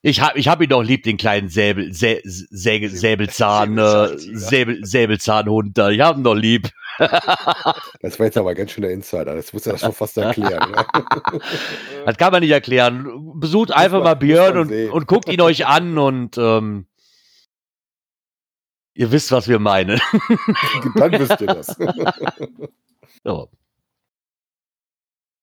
ich 0.01 0.21
habe 0.21 0.37
ich 0.39 0.47
hab 0.47 0.61
ihn 0.61 0.69
doch 0.69 0.83
lieb, 0.83 1.03
den 1.03 1.17
kleinen 1.17 1.49
Säbel, 1.49 1.93
Sä, 1.93 2.21
Säge, 2.23 2.89
Säbelzahn, 2.89 3.77
äh, 3.77 4.17
Säbel, 4.17 4.85
Säbelzahnhund 4.85 5.77
da. 5.77 5.89
Ich 5.89 6.01
hab 6.01 6.17
ihn 6.17 6.23
doch 6.23 6.35
lieb. 6.35 6.69
das 8.01 8.19
war 8.19 8.25
jetzt 8.25 8.37
aber 8.37 8.53
ganz 8.53 8.71
schön 8.71 8.83
der 8.83 8.91
Insider. 8.91 9.35
Das 9.35 9.53
muss 9.53 9.65
er 9.65 9.77
schon 9.77 9.93
fast 9.93 10.17
erklären. 10.17 10.71
Ne? 10.71 10.85
das 12.05 12.17
kann 12.17 12.31
man 12.31 12.41
nicht 12.41 12.51
erklären. 12.51 13.33
Besucht 13.35 13.71
einfach 13.71 14.03
mal 14.03 14.15
Björn 14.15 14.57
und, 14.57 14.71
und 14.89 15.07
guckt 15.07 15.29
ihn 15.29 15.41
euch 15.41 15.65
an 15.65 15.97
und 15.97 16.37
ähm, 16.37 16.85
Ihr 18.95 19.11
wisst, 19.11 19.31
was 19.31 19.47
wir 19.47 19.59
meinen. 19.59 19.99
Dann 20.95 21.11
wisst 21.13 21.41
ihr 21.41 21.47
das. 21.47 21.75
ja. 23.23 23.47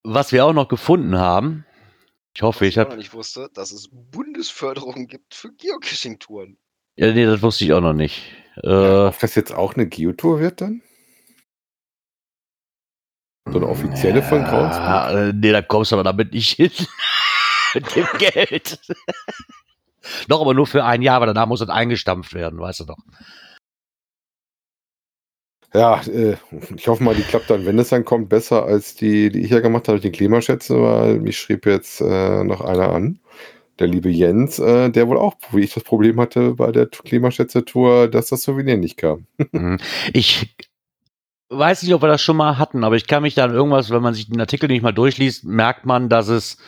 was 0.04 0.32
wir 0.32 0.44
auch 0.44 0.52
noch 0.52 0.68
gefunden 0.68 1.18
haben, 1.18 1.64
ich 2.34 2.42
hoffe, 2.42 2.64
ich, 2.64 2.74
ich 2.74 2.78
habe. 2.78 2.96
nicht 2.96 3.12
wusste, 3.12 3.50
dass 3.54 3.72
es 3.72 3.88
Bundesförderung 3.90 5.08
gibt 5.08 5.34
für 5.34 5.50
Geocaching-Touren. 5.52 6.58
Ja, 6.96 7.12
nee, 7.12 7.26
das 7.26 7.42
wusste 7.42 7.64
ich 7.64 7.72
auch 7.72 7.80
noch 7.80 7.92
nicht. 7.92 8.22
Äh, 8.62 8.70
ja, 8.70 9.08
ob 9.08 9.18
das 9.18 9.34
jetzt 9.34 9.52
auch 9.52 9.74
eine 9.74 9.88
Geotour 9.88 10.40
wird 10.40 10.60
dann? 10.60 10.82
So 13.46 13.56
eine 13.56 13.68
offizielle 13.68 14.20
ja, 14.20 14.26
von 14.26 14.44
Groundspeak? 14.44 15.16
Äh, 15.16 15.32
nee, 15.32 15.50
da 15.50 15.62
kommst 15.62 15.90
du 15.90 15.96
aber 15.96 16.04
damit 16.04 16.32
nicht 16.32 16.52
hin. 16.52 16.70
Mit 17.74 17.96
dem 17.96 18.06
Geld. 18.18 18.78
Doch, 20.28 20.40
aber 20.40 20.54
nur 20.54 20.66
für 20.66 20.84
ein 20.84 21.02
Jahr, 21.02 21.16
aber 21.16 21.26
danach 21.26 21.46
muss 21.46 21.60
es 21.60 21.68
eingestampft 21.68 22.34
werden, 22.34 22.58
weißt 22.58 22.80
du 22.80 22.84
doch. 22.84 22.98
Ja, 25.72 26.00
äh, 26.02 26.36
ich 26.76 26.88
hoffe 26.88 27.04
mal, 27.04 27.14
die 27.14 27.22
klappt 27.22 27.48
dann, 27.48 27.64
wenn 27.64 27.78
es 27.78 27.90
dann 27.90 28.04
kommt, 28.04 28.28
besser 28.28 28.64
als 28.64 28.96
die, 28.96 29.30
die 29.30 29.40
ich 29.40 29.50
ja 29.50 29.60
gemacht 29.60 29.86
habe, 29.86 30.00
die 30.00 30.10
Klimaschätze, 30.10 30.82
weil 30.82 31.20
mich 31.20 31.38
schrieb 31.38 31.64
jetzt 31.64 32.00
äh, 32.00 32.42
noch 32.42 32.60
einer 32.60 32.90
an, 32.90 33.20
der 33.78 33.86
liebe 33.86 34.10
Jens, 34.10 34.58
äh, 34.58 34.90
der 34.90 35.06
wohl 35.06 35.18
auch, 35.18 35.34
wie 35.52 35.60
ich 35.60 35.72
das 35.72 35.84
Problem 35.84 36.20
hatte 36.20 36.54
bei 36.54 36.72
der 36.72 36.86
Klimaschätze-Tour, 36.86 38.08
dass 38.08 38.28
das 38.28 38.42
Souvenir 38.42 38.76
nicht 38.76 38.96
kam. 38.96 39.26
Mhm. 39.52 39.78
ich 40.12 40.54
weiß 41.50 41.82
nicht, 41.82 41.94
ob 41.94 42.02
wir 42.02 42.08
das 42.08 42.22
schon 42.22 42.36
mal 42.36 42.58
hatten, 42.58 42.84
aber 42.84 42.96
ich 42.96 43.06
kann 43.06 43.22
mich 43.22 43.34
dann 43.34 43.52
irgendwas, 43.52 43.90
wenn 43.90 44.02
man 44.02 44.14
sich 44.14 44.28
den 44.28 44.40
Artikel 44.40 44.68
nicht 44.68 44.82
mal 44.82 44.92
durchliest, 44.92 45.44
merkt 45.44 45.86
man, 45.86 46.08
dass 46.08 46.28
es 46.28 46.58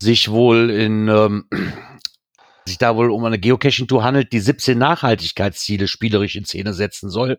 sich 0.00 0.30
wohl 0.30 0.70
in 0.70 1.08
ähm, 1.08 1.44
sich 2.70 2.78
da 2.78 2.96
wohl 2.96 3.10
um 3.10 3.24
eine 3.24 3.38
Geocaching-Tour 3.38 4.02
handelt, 4.02 4.32
die 4.32 4.40
17 4.40 4.78
Nachhaltigkeitsziele 4.78 5.88
spielerisch 5.88 6.36
in 6.36 6.44
Szene 6.44 6.72
setzen 6.72 7.10
soll. 7.10 7.38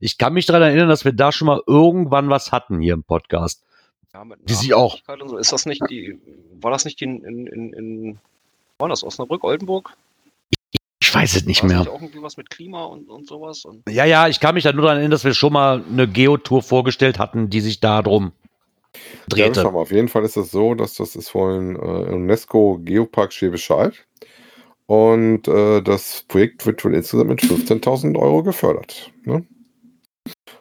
Ich 0.00 0.18
kann 0.18 0.32
mich 0.32 0.46
daran 0.46 0.62
erinnern, 0.62 0.88
dass 0.88 1.04
wir 1.04 1.12
da 1.12 1.32
schon 1.32 1.46
mal 1.46 1.60
irgendwann 1.66 2.30
was 2.30 2.52
hatten 2.52 2.80
hier 2.80 2.94
im 2.94 3.02
Podcast. 3.02 3.64
Ja, 4.14 4.24
die 4.42 4.54
sie 4.54 4.74
auch. 4.74 4.98
So. 5.26 5.36
Ist 5.36 5.52
das 5.52 5.66
nicht 5.66 5.82
die, 5.90 6.18
war 6.60 6.70
das 6.70 6.84
nicht 6.84 7.00
die 7.00 7.04
in, 7.04 7.46
in, 7.46 7.72
in, 7.72 8.18
war 8.78 8.88
das 8.88 9.04
Osnabrück, 9.04 9.44
Oldenburg? 9.44 9.96
Ich 11.00 11.14
weiß 11.14 11.36
es 11.36 11.44
nicht 11.46 11.62
war 11.62 11.68
mehr. 11.68 11.78
Nicht 11.80 11.88
auch 11.88 12.00
irgendwie 12.00 12.22
was 12.22 12.36
mit 12.36 12.50
Klima 12.50 12.84
und, 12.84 13.08
und 13.08 13.26
sowas? 13.26 13.64
Und 13.64 13.88
ja, 13.88 14.04
ja, 14.04 14.28
ich 14.28 14.40
kann 14.40 14.54
mich 14.54 14.64
da 14.64 14.72
nur 14.72 14.82
daran 14.82 14.98
erinnern, 14.98 15.12
dass 15.12 15.24
wir 15.24 15.34
schon 15.34 15.52
mal 15.52 15.84
eine 15.90 16.08
Geotour 16.08 16.62
vorgestellt 16.62 17.18
hatten, 17.18 17.50
die 17.50 17.60
sich 17.60 17.80
darum 17.80 18.32
drehte. 19.28 19.62
Ja, 19.62 19.66
auf 19.68 19.90
jeden 19.90 20.08
Fall 20.08 20.24
ist 20.24 20.36
es 20.36 20.50
so, 20.50 20.74
dass 20.74 20.94
das 20.94 21.16
ist 21.16 21.28
von 21.30 21.76
äh, 21.76 21.78
UNESCO 21.78 22.80
Geopark 22.82 23.32
Schwäbisch 23.32 23.68
Hall. 23.70 23.92
Und 24.88 25.46
äh, 25.48 25.82
das 25.82 26.24
Projekt 26.28 26.64
wird 26.64 26.82
wohl 26.82 26.94
insgesamt 26.94 27.28
mit 27.28 27.40
15.000 27.42 28.18
Euro 28.18 28.42
gefördert. 28.42 29.12
Ne? 29.24 29.46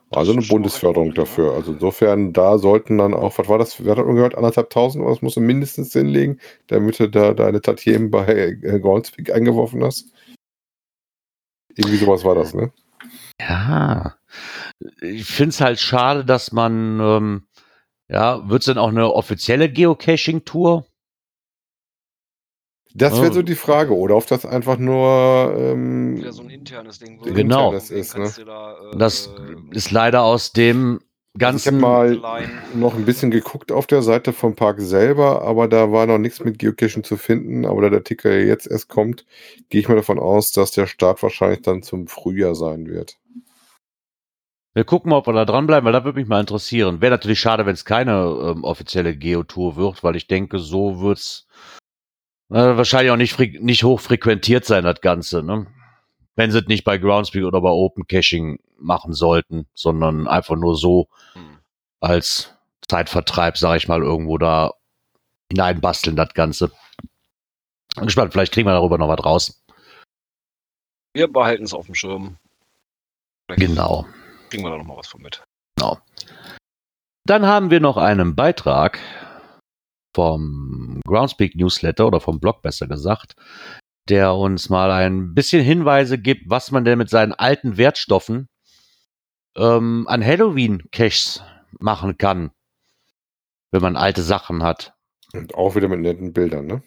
Also 0.10 0.34
eine 0.34 0.42
Bundesförderung 0.42 1.14
dafür. 1.14 1.54
Also 1.54 1.72
insofern, 1.72 2.34
da 2.34 2.58
sollten 2.58 2.98
dann 2.98 3.14
auch, 3.14 3.38
was 3.38 3.48
war 3.48 3.58
das, 3.58 3.86
wer 3.86 3.92
hat 3.92 4.00
das 4.00 4.06
gehört, 4.06 4.36
anderthalb 4.36 4.70
tausend, 4.70 5.06
was 5.06 5.22
musst 5.22 5.38
du 5.38 5.42
mindestens 5.42 5.94
hinlegen, 5.94 6.42
damit 6.68 7.00
du 7.00 7.10
da 7.10 7.34
deine 7.34 7.62
Tatien 7.62 8.12
bei 8.12 8.26
äh, 8.28 8.80
Groundspeak 8.80 9.34
eingeworfen 9.34 9.82
hast? 9.82 10.12
Irgendwie 11.76 11.98
sowas 11.98 12.26
war 12.26 12.36
das, 12.36 12.54
ne? 12.54 12.74
Ja. 13.40 14.18
Ich 15.00 15.26
finde 15.26 15.52
es 15.52 15.62
halt 15.62 15.80
schade, 15.80 16.26
dass 16.26 16.52
man, 16.52 17.00
ähm, 17.00 17.48
ja, 18.10 18.50
wird 18.50 18.64
es 18.64 18.66
denn 18.66 18.78
auch 18.78 18.90
eine 18.90 19.14
offizielle 19.14 19.72
Geocaching-Tour? 19.72 20.86
Das 22.98 23.14
wäre 23.22 23.30
oh. 23.30 23.34
so 23.34 23.42
die 23.44 23.56
Frage, 23.56 23.96
oder 23.96 24.16
ob 24.16 24.26
das 24.26 24.44
einfach 24.44 24.80
nur 24.80 25.54
ähm, 25.56 26.18
ja, 26.18 26.32
so 26.32 26.42
ein 26.42 26.50
internes 26.50 26.98
Ding 26.98 27.20
so 27.24 27.32
genau. 27.32 27.72
Internes 27.72 27.92
ist. 27.92 28.18
Ne? 28.18 28.32
Da, 28.44 28.74
äh, 28.74 28.98
das 28.98 29.30
ist 29.70 29.92
leider 29.92 30.24
aus 30.24 30.52
dem 30.52 31.00
ganzen. 31.38 31.78
Ich 31.78 31.84
habe 31.84 32.20
mal 32.20 32.50
noch 32.74 32.96
ein 32.96 33.06
bisschen 33.06 33.30
geguckt 33.30 33.72
auf 33.72 33.86
der 33.86 34.02
Seite 34.02 34.34
vom 34.34 34.56
Park 34.56 34.80
selber, 34.80 35.44
aber 35.44 35.68
da 35.68 35.92
war 35.92 36.08
noch 36.08 36.18
nichts 36.18 36.44
mit 36.44 36.58
Geocaching 36.58 37.04
zu 37.04 37.18
finden. 37.18 37.66
Aber 37.66 37.84
da 37.84 37.92
der 37.92 38.04
Ticker 38.04 38.36
jetzt 38.36 38.66
erst 38.66 38.90
kommt, 38.90 39.28
gehe 39.70 39.82
ich 39.82 39.88
mal 39.88 39.96
davon 39.96 40.18
aus, 40.18 40.52
dass 40.52 40.72
der 40.72 40.88
Start 40.88 41.22
wahrscheinlich 41.22 41.62
dann 41.62 41.84
zum 41.84 42.08
Frühjahr 42.08 42.56
sein 42.56 42.88
wird. 42.88 43.20
Wir 44.74 44.86
gucken 44.86 45.12
mal, 45.12 45.18
ob 45.18 45.28
wir 45.28 45.34
da 45.34 45.46
dranbleiben, 45.46 45.86
weil 45.86 45.94
das 45.94 46.04
würde 46.04 46.20
mich 46.20 46.28
mal 46.28 46.40
interessieren. 46.40 47.00
Wäre 47.00 47.12
natürlich 47.12 47.40
schade, 47.40 47.68
wenn 47.68 47.74
es 47.74 47.86
keine 47.86 48.54
ähm, 48.56 48.64
offizielle 48.64 49.16
Geotour 49.16 49.76
wird, 49.76 50.04
weil 50.04 50.16
ich 50.16 50.28
denke, 50.28 50.58
so 50.58 51.00
wird 51.02 51.20
es 51.20 51.48
äh, 52.50 52.78
wahrscheinlich 52.78 53.12
auch 53.12 53.18
nicht, 53.18 53.38
nicht 53.62 53.84
hoch 53.84 54.00
frequentiert 54.00 54.66
sein, 54.66 54.84
das 54.84 55.02
Ganze, 55.02 55.44
ne? 55.44 55.68
Wenn 56.36 56.52
sie 56.52 56.60
es 56.60 56.68
nicht 56.68 56.84
bei 56.84 56.98
Groundspeak 56.98 57.44
oder 57.44 57.62
bei 57.62 57.70
Open 57.70 58.06
Caching 58.08 58.60
machen 58.80 59.14
sollten, 59.14 59.68
sondern 59.74 60.28
einfach 60.28 60.56
nur 60.56 60.76
so 60.76 61.08
hm. 61.34 61.58
als 62.00 62.54
Zeitvertreib, 62.88 63.58
sag 63.58 63.78
ich 63.78 63.88
mal, 63.88 64.02
irgendwo 64.02 64.38
da 64.38 64.74
hineinbasteln, 65.52 66.16
das 66.16 66.34
Ganze. 66.34 66.72
Bin 67.96 68.06
gespannt, 68.06 68.32
vielleicht 68.32 68.54
kriegen 68.54 68.68
wir 68.68 68.74
darüber 68.74 68.98
noch 68.98 69.08
was 69.08 69.26
raus. 69.26 69.64
Wir 71.14 71.28
behalten 71.28 71.64
es 71.64 71.74
auf 71.74 71.88
dem 71.88 71.96
Schirm. 71.96 72.38
Vielleicht 73.48 73.68
genau. 73.68 74.06
Kriegen 74.50 74.64
wir 74.64 74.70
da 74.70 74.78
noch 74.78 74.86
mal 74.86 74.98
was 74.98 75.08
von 75.08 75.22
mit. 75.22 75.44
Genau. 75.76 75.98
Dann 77.26 77.46
haben 77.46 77.72
wir 77.72 77.80
noch 77.80 77.98
einen 77.98 78.36
Beitrag 78.36 79.00
vom 80.18 81.00
Groundspeak 81.06 81.56
Newsletter 81.56 82.08
oder 82.08 82.20
vom 82.20 82.40
Blog 82.40 82.64
besser 82.64 82.88
gesagt, 82.88 83.36
der 84.10 84.34
uns 84.34 84.68
mal 84.68 84.90
ein 84.90 85.36
bisschen 85.36 85.64
Hinweise 85.64 86.18
gibt, 86.18 86.50
was 86.50 86.72
man 86.72 86.84
denn 86.86 86.98
mit 86.98 87.12
seinen 87.12 87.34
alten 87.34 87.78
Wertstoffen 87.78 88.48
ähm, 89.56 90.08
an 90.08 90.26
Halloween-Caches 90.26 91.44
machen 91.80 92.18
kann, 92.18 92.50
wenn 93.70 93.84
man 93.84 93.96
alte 93.96 94.24
Sachen 94.24 94.64
hat. 94.64 94.96
Und 95.34 95.54
auch 95.54 95.76
wieder 95.76 95.88
mit 95.88 96.00
netten 96.00 96.34
Bildern, 96.34 96.66
ne? 96.66 96.82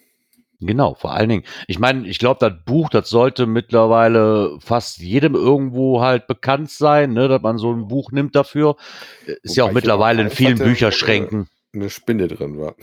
Genau, 0.59 0.95
vor 0.95 1.13
allen 1.13 1.29
Dingen. 1.29 1.45
Ich 1.69 1.79
meine, 1.79 2.09
ich 2.09 2.19
glaube, 2.19 2.39
das 2.41 2.65
Buch, 2.67 2.91
das 2.91 3.09
sollte 3.09 3.47
mittlerweile 3.47 4.59
fast 4.59 4.99
jedem 4.99 5.37
irgendwo 5.37 6.01
halt 6.01 6.27
bekannt 6.27 6.71
sein, 6.71 7.13
ne, 7.13 7.29
dass 7.29 7.41
man 7.41 7.59
so 7.59 7.73
ein 7.73 7.87
Buch 7.87 8.11
nimmt 8.11 8.35
dafür. 8.35 8.77
Ist 9.25 9.45
Wobei 9.45 9.55
ja 9.55 9.65
auch 9.65 9.73
mittlerweile 9.73 10.23
in 10.23 10.31
vielen 10.31 10.59
Bücherschränken 10.59 11.49
eine 11.75 11.91
Spinne 11.91 12.29
drin 12.29 12.59
war. 12.59 12.75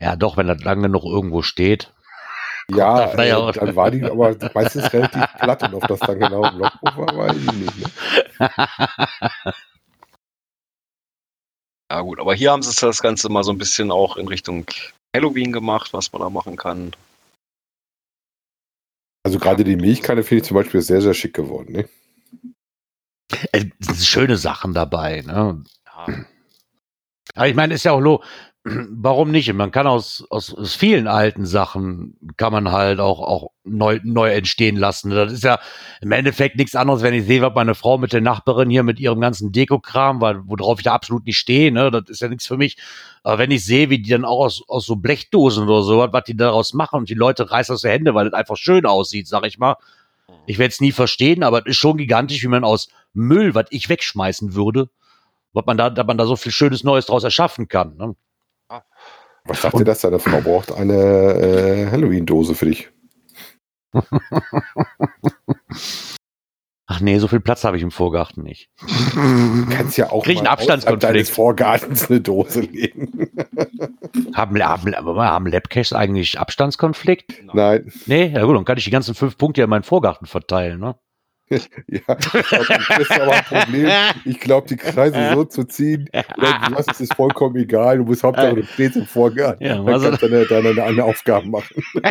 ja, 0.00 0.16
doch, 0.16 0.36
wenn 0.36 0.46
das 0.46 0.62
lange 0.62 0.88
noch 0.88 1.04
irgendwo 1.04 1.42
steht. 1.42 1.92
Ja, 2.70 3.12
äh, 3.14 3.28
ja 3.28 3.50
dann 3.50 3.74
war 3.74 3.90
die 3.90 4.04
aber 4.04 4.36
meistens 4.54 4.90
relativ 4.92 5.24
platt 5.40 5.64
und 5.64 5.74
ob 5.74 5.86
das 5.88 5.98
dann 5.98 6.20
genau 6.20 6.48
im 6.48 6.58
Logbuch 6.58 6.96
war, 6.96 7.16
weiß 7.16 7.36
ich 7.36 7.52
nicht. 7.52 7.76
Ne? 7.76 8.48
Ja 11.90 12.00
gut, 12.00 12.20
aber 12.20 12.34
hier 12.34 12.52
haben 12.52 12.62
sie 12.62 12.74
das 12.80 13.02
Ganze 13.02 13.28
mal 13.28 13.44
so 13.44 13.52
ein 13.52 13.58
bisschen 13.58 13.90
auch 13.90 14.16
in 14.16 14.26
Richtung 14.26 14.64
Halloween 15.14 15.52
gemacht, 15.52 15.92
was 15.92 16.10
man 16.10 16.22
da 16.22 16.30
machen 16.30 16.56
kann. 16.56 16.92
Also 19.24 19.38
gerade 19.38 19.62
die 19.62 19.76
Milchkanne 19.76 20.22
finde 20.22 20.40
ich 20.40 20.48
zum 20.48 20.54
Beispiel 20.54 20.80
sehr, 20.80 21.02
sehr 21.02 21.12
schick 21.12 21.34
geworden. 21.34 21.72
Ne? 21.72 21.88
Es 23.52 23.66
sind 23.78 23.98
schöne 23.98 24.38
Sachen 24.38 24.72
dabei. 24.72 25.20
Ne? 25.20 25.62
Ja. 25.84 26.24
Aber 27.34 27.48
ich 27.48 27.54
meine, 27.54 27.74
ist 27.74 27.84
ja 27.84 27.92
auch 27.92 28.00
lo, 28.00 28.22
warum 28.64 29.30
nicht? 29.32 29.52
Man 29.52 29.72
kann 29.72 29.86
aus, 29.86 30.24
aus, 30.30 30.54
aus 30.54 30.74
vielen 30.74 31.08
alten 31.08 31.46
Sachen 31.46 32.16
kann 32.36 32.52
man 32.52 32.70
halt 32.70 33.00
auch, 33.00 33.20
auch 33.20 33.50
neu, 33.64 33.98
neu 34.04 34.30
entstehen 34.30 34.76
lassen. 34.76 35.10
Das 35.10 35.32
ist 35.32 35.42
ja 35.42 35.58
im 36.00 36.12
Endeffekt 36.12 36.56
nichts 36.56 36.76
anderes, 36.76 37.02
wenn 37.02 37.14
ich 37.14 37.26
sehe, 37.26 37.42
was 37.42 37.54
meine 37.54 37.74
Frau 37.74 37.98
mit 37.98 38.12
der 38.12 38.20
Nachbarin 38.20 38.70
hier 38.70 38.84
mit 38.84 39.00
ihrem 39.00 39.20
ganzen 39.20 39.50
Dekokram, 39.50 40.20
weil, 40.20 40.40
worauf 40.44 40.78
ich 40.78 40.84
da 40.84 40.92
absolut 40.92 41.26
nicht 41.26 41.38
stehe, 41.38 41.72
ne, 41.72 41.90
das 41.90 42.04
ist 42.08 42.20
ja 42.20 42.28
nichts 42.28 42.46
für 42.46 42.56
mich. 42.56 42.76
Aber 43.24 43.38
wenn 43.38 43.50
ich 43.50 43.64
sehe, 43.64 43.90
wie 43.90 44.00
die 44.00 44.10
dann 44.10 44.24
auch 44.24 44.44
aus, 44.44 44.62
aus 44.68 44.86
so 44.86 44.96
Blechdosen 44.96 45.64
oder 45.68 45.82
so, 45.82 46.06
was 46.12 46.24
die 46.24 46.36
daraus 46.36 46.72
machen 46.72 47.00
und 47.00 47.08
die 47.08 47.14
Leute 47.14 47.50
reißen 47.50 47.74
aus 47.74 47.82
der 47.82 47.92
Hände, 47.92 48.14
weil 48.14 48.26
das 48.26 48.34
einfach 48.34 48.56
schön 48.56 48.86
aussieht, 48.86 49.26
sag 49.26 49.44
ich 49.44 49.58
mal. 49.58 49.76
Ich 50.46 50.58
werde 50.58 50.72
es 50.72 50.80
nie 50.80 50.92
verstehen, 50.92 51.42
aber 51.42 51.60
es 51.60 51.66
ist 51.66 51.76
schon 51.76 51.96
gigantisch, 51.96 52.42
wie 52.42 52.48
man 52.48 52.64
aus 52.64 52.88
Müll, 53.12 53.54
was 53.54 53.66
ich 53.70 53.88
wegschmeißen 53.88 54.54
würde, 54.54 54.88
was 55.52 55.66
man 55.66 55.76
da, 55.76 55.90
da 55.90 56.04
man 56.04 56.18
da 56.18 56.26
so 56.26 56.36
viel 56.36 56.52
schönes 56.52 56.84
Neues 56.84 57.06
draus 57.06 57.24
erschaffen 57.24 57.68
kann. 57.68 57.96
Ne? 57.96 58.14
Was 59.44 59.62
sagt 59.62 59.78
dir 59.78 59.84
das? 59.84 60.00
Deine 60.00 60.18
Frau 60.18 60.40
braucht 60.40 60.72
eine 60.72 60.94
äh, 60.94 61.90
Halloween-Dose 61.90 62.54
für 62.54 62.66
dich. 62.66 62.90
Ach 66.86 67.00
nee, 67.00 67.18
so 67.18 67.26
viel 67.26 67.40
Platz 67.40 67.64
habe 67.64 67.76
ich 67.78 67.82
im 67.82 67.90
Vorgarten 67.90 68.42
nicht. 68.42 68.68
Du 68.80 69.66
kannst 69.70 69.96
ja 69.96 70.10
auch 70.10 70.24
Krieg 70.24 70.36
einen 70.36 70.46
Abstandskonflikt. 70.46 71.02
deines 71.02 71.30
Vorgartens 71.30 72.10
eine 72.10 72.20
Dose 72.20 72.60
legen. 72.60 73.30
haben, 74.34 74.62
haben, 74.62 74.94
haben 74.94 75.46
Labcaches 75.46 75.94
eigentlich 75.94 76.38
Abstandskonflikt? 76.38 77.32
Nein. 77.54 77.90
Nee, 78.06 78.26
ja 78.26 78.44
gut, 78.44 78.56
dann 78.56 78.64
kann 78.64 78.76
ich 78.76 78.84
die 78.84 78.90
ganzen 78.90 79.14
fünf 79.14 79.38
Punkte 79.38 79.62
in 79.62 79.70
meinen 79.70 79.84
Vorgarten 79.84 80.26
verteilen, 80.26 80.80
ne? 80.80 80.96
Ja, 81.48 82.00
das 82.06 82.98
ist 82.98 83.10
aber 83.12 83.32
ein 83.32 83.44
Problem. 83.44 83.90
Ich 84.24 84.40
glaube, 84.40 84.68
die 84.68 84.76
Kreise 84.76 85.30
so 85.34 85.44
zu 85.44 85.64
ziehen, 85.64 86.08
was 86.38 86.86
ist 86.88 87.00
es 87.00 87.08
vollkommen 87.14 87.56
egal. 87.56 87.98
Du 87.98 88.04
musst 88.04 88.22
Hauptsache, 88.22 88.54
du 88.54 88.64
stehst 88.64 88.96
im 88.96 89.06
Vorgang. 89.06 89.56
Ja, 89.60 89.76
dann 89.76 89.86
kannst 89.86 90.22
du 90.22 90.28
deine, 90.28 90.46
deine, 90.46 90.74
deine 90.74 91.04
Aufgaben 91.04 91.50
machen. 91.50 91.82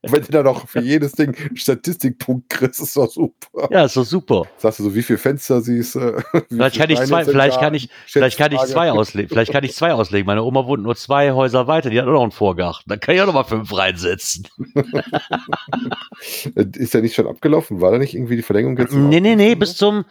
Und 0.00 0.12
wenn 0.12 0.22
du 0.22 0.30
dann 0.30 0.44
noch 0.44 0.68
für 0.68 0.80
jedes 0.80 1.12
Ding 1.12 1.36
einen 1.36 1.56
Statistikpunkt 1.56 2.48
kriegst, 2.48 2.80
ist 2.80 2.96
doch 2.96 3.10
super. 3.10 3.68
Ja, 3.70 3.84
ist 3.84 3.96
doch 3.96 4.04
super. 4.04 4.46
Sagst 4.56 4.78
du 4.78 4.84
so, 4.84 4.94
wie 4.94 5.02
viele 5.02 5.18
Fenster 5.18 5.60
siehst 5.60 5.96
du? 5.96 6.22
Vielleicht 6.48 6.76
kann 6.76 6.90
ich 6.90 7.00
zwei, 7.00 7.24
vielleicht 7.24 7.58
kann 7.58 7.74
ich, 7.74 7.88
vielleicht 8.06 8.38
kann 8.38 8.52
ich 8.52 8.60
zwei 8.60 8.92
auslegen. 8.92 9.28
Vielleicht 9.28 9.52
kann 9.52 9.64
ich 9.64 9.74
zwei 9.74 9.92
auslegen. 9.92 10.26
Meine 10.26 10.42
Oma 10.42 10.66
wohnt 10.66 10.82
nur 10.82 10.96
zwei 10.96 11.32
Häuser 11.32 11.66
weiter, 11.66 11.90
die 11.90 12.00
hat 12.00 12.06
auch 12.06 12.12
noch 12.12 12.22
einen 12.22 12.32
Vorgarten. 12.32 12.84
Dann 12.86 13.00
kann 13.00 13.14
ich 13.14 13.20
auch 13.20 13.26
noch 13.26 13.34
mal 13.34 13.44
fünf 13.44 13.76
reinsetzen. 13.76 14.46
ist 16.54 16.94
der 16.94 17.02
nicht 17.02 17.14
schon 17.14 17.26
abgelaufen? 17.26 17.80
War 17.80 17.92
da 17.92 17.98
nicht 17.98 18.14
irgendwie 18.14 18.36
die 18.36 18.42
Verlängerung 18.42 18.78
jetzt? 18.78 18.92
Nee, 18.92 19.20
nee, 19.20 19.36
nee, 19.36 19.54
bis 19.54 19.76
zum, 19.76 20.04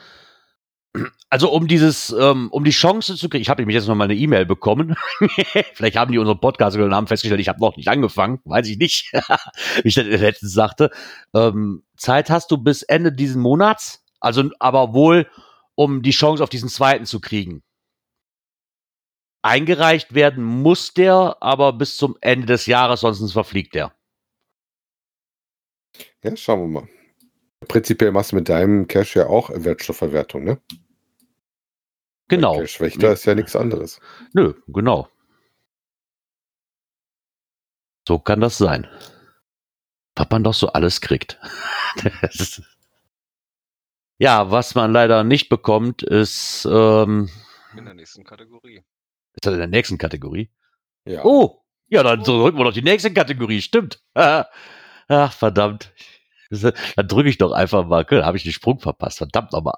also 1.29 1.49
um 1.49 1.67
dieses, 1.67 2.09
ähm, 2.11 2.49
um 2.51 2.65
die 2.65 2.71
Chance 2.71 3.15
zu 3.15 3.29
kriegen, 3.29 3.41
ich 3.41 3.49
habe 3.49 3.61
nämlich 3.61 3.75
jetzt 3.75 3.87
noch 3.87 3.95
mal 3.95 4.03
eine 4.03 4.15
E-Mail 4.15 4.45
bekommen. 4.45 4.95
Vielleicht 5.73 5.95
haben 5.95 6.11
die 6.11 6.17
unseren 6.17 6.41
Podcast 6.41 6.77
und 6.77 6.93
haben 6.93 7.07
festgestellt, 7.07 7.39
ich 7.39 7.47
habe 7.47 7.61
noch 7.61 7.77
nicht 7.77 7.87
angefangen, 7.87 8.41
weiß 8.43 8.67
ich 8.67 8.77
nicht, 8.77 9.11
wie 9.83 9.87
ich 9.87 9.95
das 9.95 10.05
letztens 10.05 10.53
sagte. 10.53 10.91
Ähm, 11.33 11.83
Zeit 11.95 12.29
hast 12.29 12.51
du 12.51 12.57
bis 12.57 12.83
Ende 12.83 13.13
diesen 13.13 13.41
Monats, 13.41 14.03
also 14.19 14.49
aber 14.59 14.93
wohl, 14.93 15.27
um 15.75 16.01
die 16.01 16.11
Chance 16.11 16.43
auf 16.43 16.49
diesen 16.49 16.69
zweiten 16.69 17.05
zu 17.05 17.21
kriegen. 17.21 17.63
Eingereicht 19.41 20.13
werden 20.13 20.43
muss 20.43 20.93
der, 20.93 21.37
aber 21.39 21.73
bis 21.73 21.95
zum 21.95 22.17
Ende 22.21 22.45
des 22.45 22.65
Jahres, 22.65 22.99
sonst 22.99 23.31
verfliegt 23.31 23.73
der. 23.73 23.93
Ja, 26.23 26.35
schauen 26.35 26.59
wir 26.59 26.81
mal. 26.81 27.00
Prinzipiell 27.67 28.11
machst 28.11 28.31
du 28.31 28.35
mit 28.35 28.49
deinem 28.49 28.87
Cash 28.87 29.15
ja 29.15 29.27
auch 29.27 29.49
Wertstoffverwertung, 29.53 30.43
ne? 30.43 30.61
Genau. 32.27 32.59
Cashwächter 32.59 33.11
ist 33.11 33.25
ja 33.25 33.35
nichts 33.35 33.55
anderes. 33.55 33.99
Nö, 34.33 34.53
genau. 34.67 35.09
So 38.07 38.19
kann 38.19 38.39
das 38.39 38.57
sein. 38.57 38.87
Was 40.15 40.27
man 40.29 40.43
doch 40.43 40.53
so 40.53 40.67
alles 40.69 41.01
kriegt. 41.01 41.39
ja, 44.17 44.49
was 44.49 44.75
man 44.75 44.91
leider 44.91 45.23
nicht 45.23 45.49
bekommt, 45.49 46.03
ist 46.03 46.67
ähm, 46.69 47.29
in 47.77 47.85
der 47.85 47.93
nächsten 47.93 48.23
Kategorie. 48.23 48.83
Ist 49.33 49.45
das 49.45 49.53
in 49.53 49.59
der 49.59 49.67
nächsten 49.67 49.97
Kategorie? 49.97 50.49
Ja. 51.05 51.23
Oh, 51.23 51.63
ja, 51.87 52.03
dann 52.03 52.23
drücken 52.23 52.57
wir 52.57 52.65
doch 52.65 52.73
die 52.73 52.81
nächste 52.81 53.13
Kategorie, 53.13 53.61
stimmt. 53.61 54.01
Ach, 54.13 55.33
verdammt. 55.33 55.93
Dann 56.51 57.07
drücke 57.07 57.29
ich 57.29 57.37
doch 57.37 57.51
einfach 57.51 57.85
mal. 57.87 58.03
Da 58.03 58.25
habe 58.25 58.37
ich 58.37 58.43
den 58.43 58.51
Sprung 58.51 58.79
verpasst. 58.79 59.19
Verdammt 59.19 59.53
nochmal. 59.53 59.73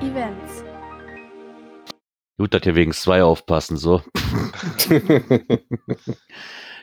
Events. 0.00 0.64
Gut, 2.38 2.52
dass 2.52 2.66
ihr 2.66 2.74
wegen 2.74 2.92
zwei 2.92 3.22
aufpassen, 3.22 3.78
so. 3.78 4.02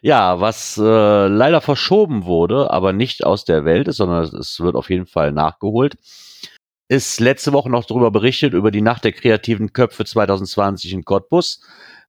ja, 0.02 0.40
was 0.40 0.78
äh, 0.78 1.28
leider 1.28 1.62
verschoben 1.62 2.26
wurde, 2.26 2.72
aber 2.72 2.92
nicht 2.92 3.24
aus 3.24 3.46
der 3.46 3.64
Welt 3.64 3.88
ist, 3.88 3.98
sondern 3.98 4.24
es 4.24 4.60
wird 4.60 4.76
auf 4.76 4.90
jeden 4.90 5.06
Fall 5.06 5.32
nachgeholt, 5.32 5.96
ist 6.90 7.20
letzte 7.20 7.54
Woche 7.54 7.70
noch 7.70 7.86
darüber 7.86 8.10
berichtet, 8.10 8.54
über 8.54 8.72
die 8.72 8.82
Nacht 8.82 9.04
der 9.04 9.12
kreativen 9.12 9.74
Köpfe 9.74 10.06
2020 10.06 10.92
in 10.94 11.06
Cottbus. 11.06 11.62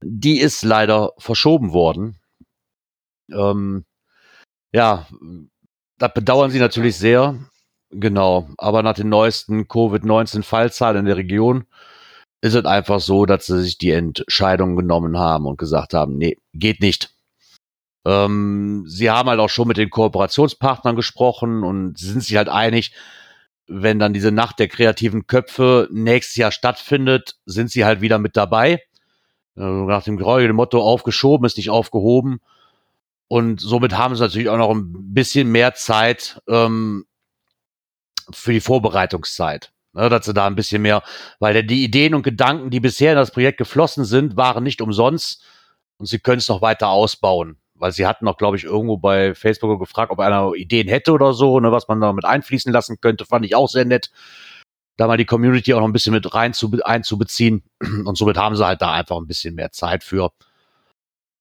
Die 0.02 0.40
ist 0.40 0.62
leider 0.62 1.12
verschoben 1.18 1.72
worden. 1.72 2.18
Ähm, 3.30 3.84
ja, 4.74 5.06
das 5.98 6.12
bedauern 6.14 6.50
sie 6.50 6.58
natürlich 6.58 6.96
sehr. 6.96 7.38
Genau, 7.90 8.48
aber 8.58 8.82
nach 8.82 8.94
den 8.94 9.08
neuesten 9.08 9.68
Covid-19-Fallzahlen 9.68 10.98
in 10.98 11.04
der 11.06 11.16
Region 11.16 11.64
ist 12.40 12.54
es 12.54 12.64
einfach 12.64 12.98
so, 12.98 13.24
dass 13.24 13.46
sie 13.46 13.62
sich 13.62 13.78
die 13.78 13.92
Entscheidung 13.92 14.74
genommen 14.74 15.16
haben 15.16 15.46
und 15.46 15.58
gesagt 15.58 15.94
haben, 15.94 16.18
nee, 16.18 16.36
geht 16.52 16.80
nicht. 16.80 17.14
Ähm, 18.04 18.84
sie 18.88 19.10
haben 19.10 19.28
halt 19.28 19.38
auch 19.38 19.48
schon 19.48 19.68
mit 19.68 19.76
den 19.76 19.90
Kooperationspartnern 19.90 20.96
gesprochen 20.96 21.62
und 21.62 21.96
sind 21.96 22.22
sich 22.24 22.36
halt 22.36 22.48
einig, 22.48 22.92
wenn 23.68 24.00
dann 24.00 24.12
diese 24.12 24.32
Nacht 24.32 24.58
der 24.58 24.68
kreativen 24.68 25.28
Köpfe 25.28 25.88
nächstes 25.92 26.36
Jahr 26.36 26.50
stattfindet, 26.50 27.36
sind 27.46 27.70
sie 27.70 27.84
halt 27.84 28.00
wieder 28.00 28.18
mit 28.18 28.36
dabei. 28.36 28.82
Also 29.54 29.84
nach 29.84 30.02
dem 30.02 30.16
Motto, 30.56 30.82
aufgeschoben 30.82 31.46
ist 31.46 31.58
nicht 31.58 31.70
aufgehoben. 31.70 32.40
Und 33.28 33.60
somit 33.60 33.96
haben 33.96 34.14
sie 34.14 34.22
natürlich 34.22 34.48
auch 34.48 34.58
noch 34.58 34.70
ein 34.70 35.14
bisschen 35.14 35.50
mehr 35.50 35.74
Zeit 35.74 36.40
ähm, 36.48 37.06
für 38.30 38.52
die 38.52 38.60
Vorbereitungszeit. 38.60 39.72
Ne, 39.96 40.08
dass 40.08 40.26
sie 40.26 40.34
da 40.34 40.46
ein 40.48 40.56
bisschen 40.56 40.82
mehr, 40.82 41.04
weil 41.38 41.62
die 41.62 41.84
Ideen 41.84 42.14
und 42.14 42.24
Gedanken, 42.24 42.70
die 42.70 42.80
bisher 42.80 43.12
in 43.12 43.16
das 43.16 43.30
Projekt 43.30 43.58
geflossen 43.58 44.04
sind, 44.04 44.36
waren 44.36 44.64
nicht 44.64 44.80
umsonst 44.80 45.44
und 45.98 46.06
sie 46.06 46.18
können 46.18 46.38
es 46.38 46.48
noch 46.48 46.62
weiter 46.62 46.88
ausbauen. 46.88 47.58
Weil 47.76 47.92
sie 47.92 48.04
hatten 48.04 48.26
auch, 48.26 48.36
glaube 48.36 48.56
ich, 48.56 48.64
irgendwo 48.64 48.96
bei 48.96 49.36
Facebook 49.36 49.78
gefragt, 49.78 50.10
ob 50.10 50.18
einer 50.18 50.52
Ideen 50.54 50.88
hätte 50.88 51.12
oder 51.12 51.32
so, 51.32 51.60
ne, 51.60 51.70
was 51.70 51.86
man 51.86 52.00
da 52.00 52.12
mit 52.12 52.24
einfließen 52.24 52.72
lassen 52.72 53.00
könnte, 53.00 53.24
fand 53.24 53.44
ich 53.46 53.54
auch 53.54 53.68
sehr 53.68 53.84
nett. 53.84 54.10
Da 54.96 55.06
mal 55.06 55.16
die 55.16 55.26
Community 55.26 55.74
auch 55.74 55.80
noch 55.80 55.88
ein 55.88 55.92
bisschen 55.92 56.12
mit 56.12 56.34
rein 56.34 56.54
zu, 56.54 56.72
einzubeziehen. 56.82 57.62
Und 58.04 58.18
somit 58.18 58.36
haben 58.36 58.56
sie 58.56 58.66
halt 58.66 58.82
da 58.82 58.92
einfach 58.92 59.16
ein 59.16 59.28
bisschen 59.28 59.54
mehr 59.54 59.70
Zeit 59.70 60.02
für. 60.02 60.32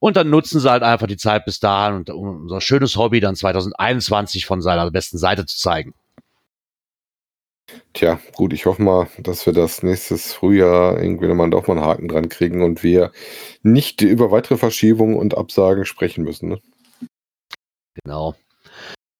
Und 0.03 0.17
dann 0.17 0.29
nutzen 0.29 0.59
sie 0.59 0.69
halt 0.69 0.83
einfach 0.83 1.07
die 1.07 1.15
Zeit 1.15 1.45
bis 1.45 1.61
dahin 1.61 1.95
und 1.95 2.09
um 2.09 2.41
unser 2.41 2.59
schönes 2.59 2.97
Hobby 2.97 3.21
dann 3.21 3.37
2021 3.37 4.45
von 4.45 4.61
seiner 4.61 4.91
besten 4.91 5.17
Seite 5.17 5.45
zu 5.45 5.57
zeigen. 5.57 5.93
Tja, 7.93 8.19
gut, 8.35 8.51
ich 8.51 8.65
hoffe 8.65 8.81
mal, 8.81 9.07
dass 9.19 9.45
wir 9.45 9.53
das 9.53 9.81
nächstes 9.81 10.33
Frühjahr 10.33 11.01
irgendwie 11.01 11.27
nochmal 11.27 11.49
doch 11.49 11.67
mal 11.67 11.77
einen 11.77 11.85
Haken 11.85 12.09
dran 12.09 12.27
kriegen 12.27 12.63
und 12.63 12.83
wir 12.83 13.13
nicht 13.61 14.01
über 14.01 14.29
weitere 14.29 14.57
Verschiebungen 14.57 15.15
und 15.15 15.37
Absagen 15.37 15.85
sprechen 15.85 16.25
müssen. 16.25 16.49
Ne? 16.49 16.59
Genau. 18.03 18.35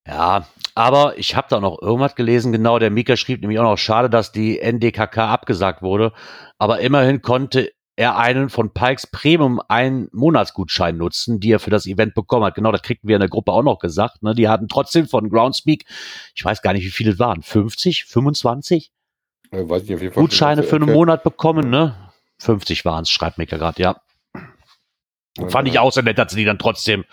Ja, 0.06 0.50
aber 0.76 1.18
ich 1.18 1.38
habe 1.38 1.48
da 1.50 1.62
noch 1.62 1.82
irgendwas 1.82 2.16
gelesen, 2.16 2.52
genau, 2.52 2.78
der 2.78 2.90
Mika 2.90 3.16
schrieb 3.16 3.40
nämlich 3.40 3.58
auch 3.60 3.64
noch, 3.64 3.78
schade, 3.78 4.10
dass 4.10 4.34
die 4.34 4.60
NDKK 4.60 5.30
abgesagt 5.32 5.82
wurde, 5.82 6.12
aber 6.58 6.82
immerhin 6.82 7.22
konnte 7.22 7.72
er 7.96 8.18
einen 8.18 8.50
von 8.50 8.72
Pikes 8.74 9.08
Premium 9.08 9.62
einen 9.68 10.10
Monatsgutschein 10.12 10.98
nutzen, 10.98 11.40
die 11.40 11.52
er 11.52 11.60
für 11.60 11.70
das 11.70 11.86
Event 11.86 12.16
bekommen 12.16 12.46
hat. 12.46 12.56
Genau, 12.56 12.72
das 12.72 12.82
kriegten 12.82 13.08
wir 13.08 13.16
in 13.16 13.22
der 13.22 13.30
Gruppe 13.30 13.52
auch 13.52 13.62
noch 13.62 13.80
gesagt. 13.80 14.24
Ne? 14.24 14.34
Die 14.34 14.50
hatten 14.50 14.68
trotzdem 14.68 15.08
von 15.08 15.30
Groundspeak, 15.30 15.86
ich 16.36 16.44
weiß 16.44 16.62
gar 16.62 16.74
nicht, 16.74 16.86
wie 16.86 16.92
viele 16.92 17.12
es 17.12 17.20
waren, 17.20 17.44
50, 17.44 18.06
25? 18.06 18.92
Ja, 19.52 19.70
weiß 19.70 19.84
ich 19.84 19.94
auf 19.94 20.02
jeden 20.02 20.14
Fall 20.14 20.24
Gutscheine 20.24 20.64
für 20.64 20.78
einen 20.78 20.92
Monat 20.92 21.24
bekommen, 21.24 21.70
ne? 21.70 22.12
50 22.40 22.84
waren 22.84 23.04
es, 23.04 23.12
schreibt 23.12 23.38
Mika 23.38 23.58
gerade, 23.58 23.82
ja. 23.82 24.02
ja. 25.38 25.50
Fand 25.50 25.68
ich 25.68 25.78
auch 25.78 25.92
sehr 25.92 26.04
nett, 26.04 26.18
dass 26.18 26.32
sie 26.32 26.40
die 26.40 26.46
dann 26.46 26.58
trotzdem 26.60 27.06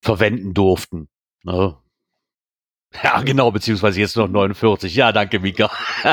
verwenden 0.00 0.54
durften. 0.54 1.08
Ne? 1.42 1.76
Ja, 3.02 3.20
genau, 3.20 3.50
beziehungsweise 3.50 4.00
jetzt 4.00 4.16
noch 4.16 4.28
49. 4.28 4.94
Ja, 4.94 5.12
danke, 5.12 5.40
Mika. 5.40 5.70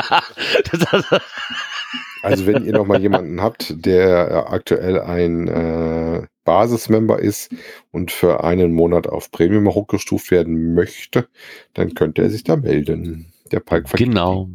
Also 2.22 2.46
wenn 2.46 2.64
ihr 2.64 2.72
noch 2.72 2.86
mal 2.86 3.00
jemanden 3.00 3.40
habt, 3.40 3.74
der 3.84 4.30
äh, 4.30 4.34
aktuell 4.52 5.00
ein 5.00 5.48
äh, 5.48 6.26
Basismember 6.44 7.18
ist 7.18 7.52
und 7.92 8.10
für 8.10 8.42
einen 8.44 8.72
Monat 8.72 9.06
auf 9.06 9.30
Premium 9.30 9.66
hochgestuft 9.66 10.30
werden 10.30 10.74
möchte, 10.74 11.28
dann 11.74 11.94
könnte 11.94 12.22
er 12.22 12.30
sich 12.30 12.44
da 12.44 12.56
melden. 12.56 13.32
Der 13.52 13.60
Pike 13.60 13.96
Genau. 13.96 14.48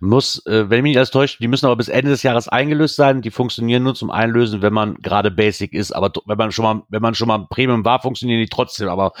Muss, 0.00 0.44
äh, 0.46 0.68
wenn 0.68 0.82
mich 0.82 0.90
nicht 0.90 0.96
alles 0.96 1.10
täuscht, 1.12 1.40
die 1.40 1.46
müssen 1.46 1.66
aber 1.66 1.76
bis 1.76 1.88
Ende 1.88 2.10
des 2.10 2.24
Jahres 2.24 2.48
eingelöst 2.48 2.96
sein. 2.96 3.22
Die 3.22 3.30
funktionieren 3.30 3.84
nur 3.84 3.94
zum 3.94 4.10
Einlösen, 4.10 4.62
wenn 4.62 4.72
man 4.72 4.96
gerade 4.96 5.30
Basic 5.30 5.72
ist. 5.72 5.92
Aber 5.92 6.12
wenn 6.26 6.36
man 6.36 6.50
schon 6.50 6.64
mal, 6.64 6.82
wenn 6.88 7.02
man 7.02 7.14
schon 7.14 7.28
mal 7.28 7.46
Premium 7.48 7.84
war, 7.84 8.00
funktionieren 8.02 8.40
die 8.40 8.48
trotzdem. 8.48 8.88
Aber 8.88 9.12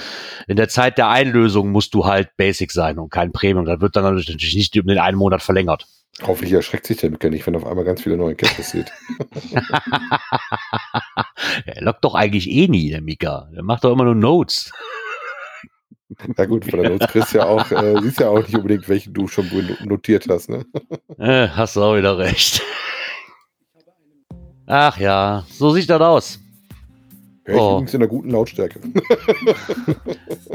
in 0.48 0.56
der 0.56 0.68
Zeit 0.68 0.98
der 0.98 1.08
Einlösung 1.08 1.70
musst 1.70 1.94
du 1.94 2.04
halt 2.04 2.36
Basic 2.36 2.72
sein 2.72 2.98
und 2.98 3.10
kein 3.10 3.30
Premium. 3.30 3.64
Da 3.64 3.80
wird 3.80 3.94
dann 3.94 4.02
natürlich 4.02 4.56
nicht 4.56 4.76
um 4.76 4.88
den 4.88 4.98
einen 4.98 5.18
Monat 5.18 5.42
verlängert. 5.42 5.86
Hoffentlich 6.22 6.52
erschreckt 6.52 6.86
sich 6.86 6.98
der 6.98 7.10
Mika 7.10 7.28
nicht, 7.28 7.44
wenn 7.46 7.56
auf 7.56 7.66
einmal 7.66 7.84
ganz 7.84 8.02
viele 8.02 8.16
neue 8.16 8.36
Caches 8.36 8.70
sieht. 8.70 8.92
er 11.66 11.82
lockt 11.82 12.04
doch 12.04 12.14
eigentlich 12.14 12.48
eh 12.48 12.68
nie, 12.68 12.90
der 12.90 13.00
Mika. 13.00 13.48
Der 13.52 13.64
macht 13.64 13.82
doch 13.82 13.92
immer 13.92 14.04
nur 14.04 14.14
Notes. 14.14 14.70
Ja 16.38 16.46
gut, 16.46 16.70
von 16.70 16.80
der 16.80 16.90
Notes 16.90 17.08
kriegst 17.08 17.32
ja 17.32 17.46
auch, 17.46 17.68
äh, 17.72 18.00
siehst 18.00 18.20
ja 18.20 18.28
auch 18.28 18.38
nicht 18.38 18.54
unbedingt, 18.54 18.88
welchen 18.88 19.12
du 19.12 19.26
schon 19.26 19.50
notiert 19.84 20.28
hast, 20.28 20.48
ne? 20.48 20.64
Äh, 21.18 21.48
hast 21.48 21.74
du 21.74 21.82
auch 21.82 21.96
wieder 21.96 22.16
recht. 22.16 22.62
Ach 24.66 24.98
ja, 24.98 25.44
so 25.50 25.72
sieht 25.72 25.90
das 25.90 26.00
aus. 26.00 26.38
Ja, 27.46 27.54
ich 27.54 27.60
oh. 27.60 27.72
übrigens 27.72 27.94
in 27.94 28.02
einer 28.02 28.08
guten 28.08 28.30
Lautstärke. 28.30 28.80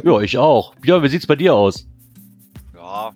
ja, 0.03 0.21
ich 0.21 0.37
auch. 0.37 0.73
Ja, 0.83 1.03
wie 1.03 1.09
sieht's 1.09 1.27
bei 1.27 1.35
dir 1.35 1.53
aus? 1.53 1.87
Ja, 2.73 3.11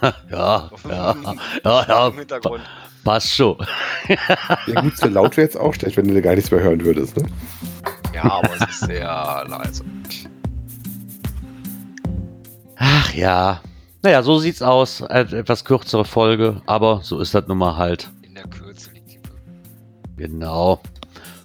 ja, 0.02 0.12
ja, 0.30 0.70
ja, 0.88 1.34
ja, 1.64 1.86
ja. 1.88 2.08
Im 2.08 2.18
Hintergrund. 2.18 2.62
Passt 3.04 3.34
schon. 3.34 3.56
ja, 4.66 4.80
gut, 4.80 4.96
so 4.96 5.08
laut 5.08 5.36
wäre 5.36 5.46
jetzt 5.46 5.58
auch 5.58 5.74
schlecht, 5.74 5.96
wenn 5.96 6.08
du 6.08 6.20
gar 6.20 6.34
nichts 6.34 6.50
mehr 6.50 6.60
hören 6.60 6.84
würdest, 6.84 7.16
ne? 7.16 7.24
Ja, 8.14 8.24
aber 8.24 8.50
es 8.54 8.68
ist 8.68 8.80
sehr 8.80 9.44
leise. 9.48 9.84
Ach 12.76 13.14
ja. 13.14 13.60
Naja, 14.02 14.22
so 14.22 14.38
sieht's 14.38 14.62
aus. 14.62 15.02
Eine 15.02 15.38
etwas 15.38 15.64
kürzere 15.64 16.04
Folge, 16.04 16.62
aber 16.66 17.00
so 17.02 17.18
ist 17.20 17.34
das 17.34 17.46
nun 17.48 17.58
mal 17.58 17.76
halt. 17.76 18.08
In 18.22 18.34
der 18.34 18.46
Kürze 18.46 18.90
liegt 18.92 19.10
die 19.10 19.18
Genau. 20.16 20.80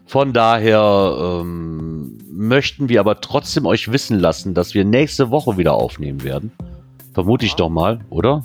Von 0.06 0.34
daher 0.34 1.42
ähm, 1.42 2.20
möchten 2.30 2.90
wir 2.90 3.00
aber 3.00 3.20
trotzdem 3.22 3.66
euch 3.66 3.92
wissen 3.92 4.20
lassen, 4.20 4.54
dass 4.54 4.74
wir 4.74 4.86
nächste 4.86 5.32
Woche 5.32 5.58
wieder 5.58 5.74
aufnehmen 5.74 6.24
werden. 6.24 6.52
Vermute 7.14 7.46
ich 7.46 7.56
doch 7.56 7.70
mal, 7.70 8.00
oder? 8.10 8.44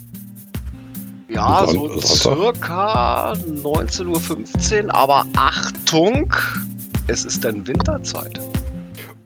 Ja, 1.28 1.66
so 1.66 2.00
circa 2.00 3.32
19.15 3.32 4.86
Uhr, 4.86 4.94
aber 4.94 5.26
Achtung, 5.36 6.32
es 7.06 7.24
ist 7.24 7.44
dann 7.44 7.66
Winterzeit. 7.66 8.40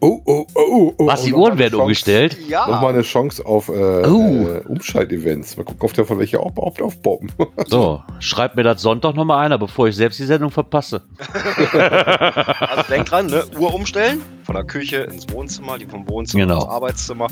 Oh, 0.05 0.21
oh, 0.25 0.47
oh, 0.55 0.95
oh. 0.99 1.07
Was, 1.07 1.23
die 1.23 1.33
Uhren 1.33 1.59
werden 1.59 1.75
Chance, 1.75 1.83
umgestellt? 1.83 2.37
Ja. 2.49 2.67
Nochmal 2.67 2.93
eine 2.93 3.03
Chance 3.03 3.47
auf 3.47 3.69
äh, 3.69 3.73
oh. 3.73 4.49
äh, 4.49 4.65
Umschaltevents. 4.67 5.57
Mal 5.57 5.63
gucken, 5.63 5.81
ob 5.83 5.93
der 5.93 6.05
von 6.05 6.19
welcher 6.19 6.41
auch 6.41 6.51
überhaupt 6.51 6.83
aufpoppen. 6.83 7.31
so, 7.69 8.03
schreibt 8.19 8.57
mir 8.57 8.65
das 8.65 8.83
Sonntag 8.83 9.15
nochmal 9.15 9.45
einer, 9.45 9.59
bevor 9.59 9.87
ich 9.87 9.95
selbst 9.95 10.19
die 10.19 10.25
Sendung 10.25 10.51
verpasse. 10.51 11.03
also 11.73 12.83
denk 12.89 13.07
dran, 13.07 13.27
ne? 13.27 13.45
Uhr 13.57 13.73
umstellen. 13.73 14.21
Von 14.43 14.57
der 14.57 14.65
Küche 14.65 15.03
ins 15.03 15.33
Wohnzimmer, 15.33 15.79
die 15.79 15.87
vom 15.87 16.09
Wohnzimmer 16.09 16.47
genau. 16.47 16.63
ins 16.63 16.69
Arbeitszimmer. 16.69 17.29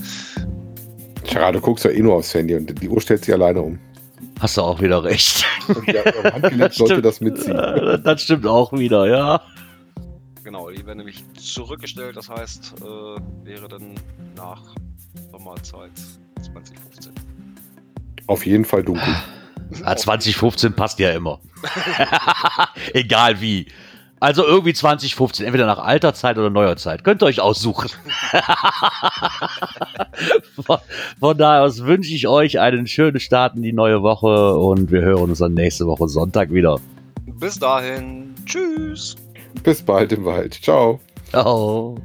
Tja, 1.25 1.53
du 1.53 1.61
guckst 1.61 1.85
ja 1.85 1.91
eh 1.91 2.01
nur 2.01 2.15
aufs 2.15 2.35
Handy 2.35 2.55
und 2.55 2.81
die 2.81 2.89
Uhr 2.89 3.01
stellt 3.01 3.25
sich 3.25 3.35
alleine 3.35 3.63
um. 3.63 3.79
Hast 4.41 4.57
du 4.57 4.63
auch 4.63 4.81
wieder 4.81 5.05
recht. 5.05 5.45
Und 5.69 5.87
ja, 5.87 6.03
Handgelenk 6.33 6.73
sollte 6.73 7.03
das 7.03 7.21
mitziehen. 7.21 7.57
Das 8.03 8.23
stimmt 8.23 8.47
auch 8.47 8.73
wieder, 8.73 9.07
ja. 9.07 9.43
Genau, 10.43 10.71
die 10.71 10.85
werden 10.87 10.99
nämlich 10.99 11.23
zurückgestellt, 11.35 12.17
das 12.17 12.29
heißt, 12.29 12.75
äh, 12.81 13.47
wäre 13.47 13.69
dann 13.69 13.95
nach 14.37 14.63
Sommerzeit 15.31 15.93
2015. 16.43 17.13
Auf 18.27 18.47
jeden 18.47 18.65
Fall 18.65 18.83
dunkel. 18.83 19.15
Ja, 19.83 19.97
2015 19.97 20.73
passt 20.73 20.99
ja 20.99 21.11
immer. 21.13 21.41
Egal 22.95 23.41
wie. 23.41 23.67
Also 24.21 24.45
irgendwie 24.45 24.75
2015, 24.75 25.47
entweder 25.47 25.65
nach 25.65 25.79
alter 25.79 26.13
Zeit 26.13 26.37
oder 26.37 26.51
neuer 26.51 26.77
Zeit. 26.77 27.05
Könnt 27.05 27.23
ihr 27.23 27.27
euch 27.27 27.41
aussuchen. 27.41 27.89
von, 30.63 30.79
von, 31.19 31.39
daher 31.39 31.63
aus 31.63 31.85
wünsche 31.85 32.13
ich 32.13 32.29
euch 32.29 32.61
einen 32.61 32.87
schönen 32.87 33.19
Start 33.19 33.57
in 33.57 33.63
die 33.63 33.73
neue 33.73 34.03
Woche 34.03 34.59
und 34.59 34.91
wir 34.91 35.01
hören 35.01 35.31
uns 35.31 35.39
dann 35.39 35.55
nächste 35.55 35.87
Woche 35.87 36.07
Sonntag 36.07 36.53
wieder. 36.53 36.79
Bis 37.39 37.59
dahin. 37.59 38.35
Tschüss. 38.45 39.17
Bis 39.63 39.83
bald 39.83 40.13
im 40.13 40.27
Wald. 40.27 40.53
Ciao. 40.63 41.01
Ciao. 41.31 41.97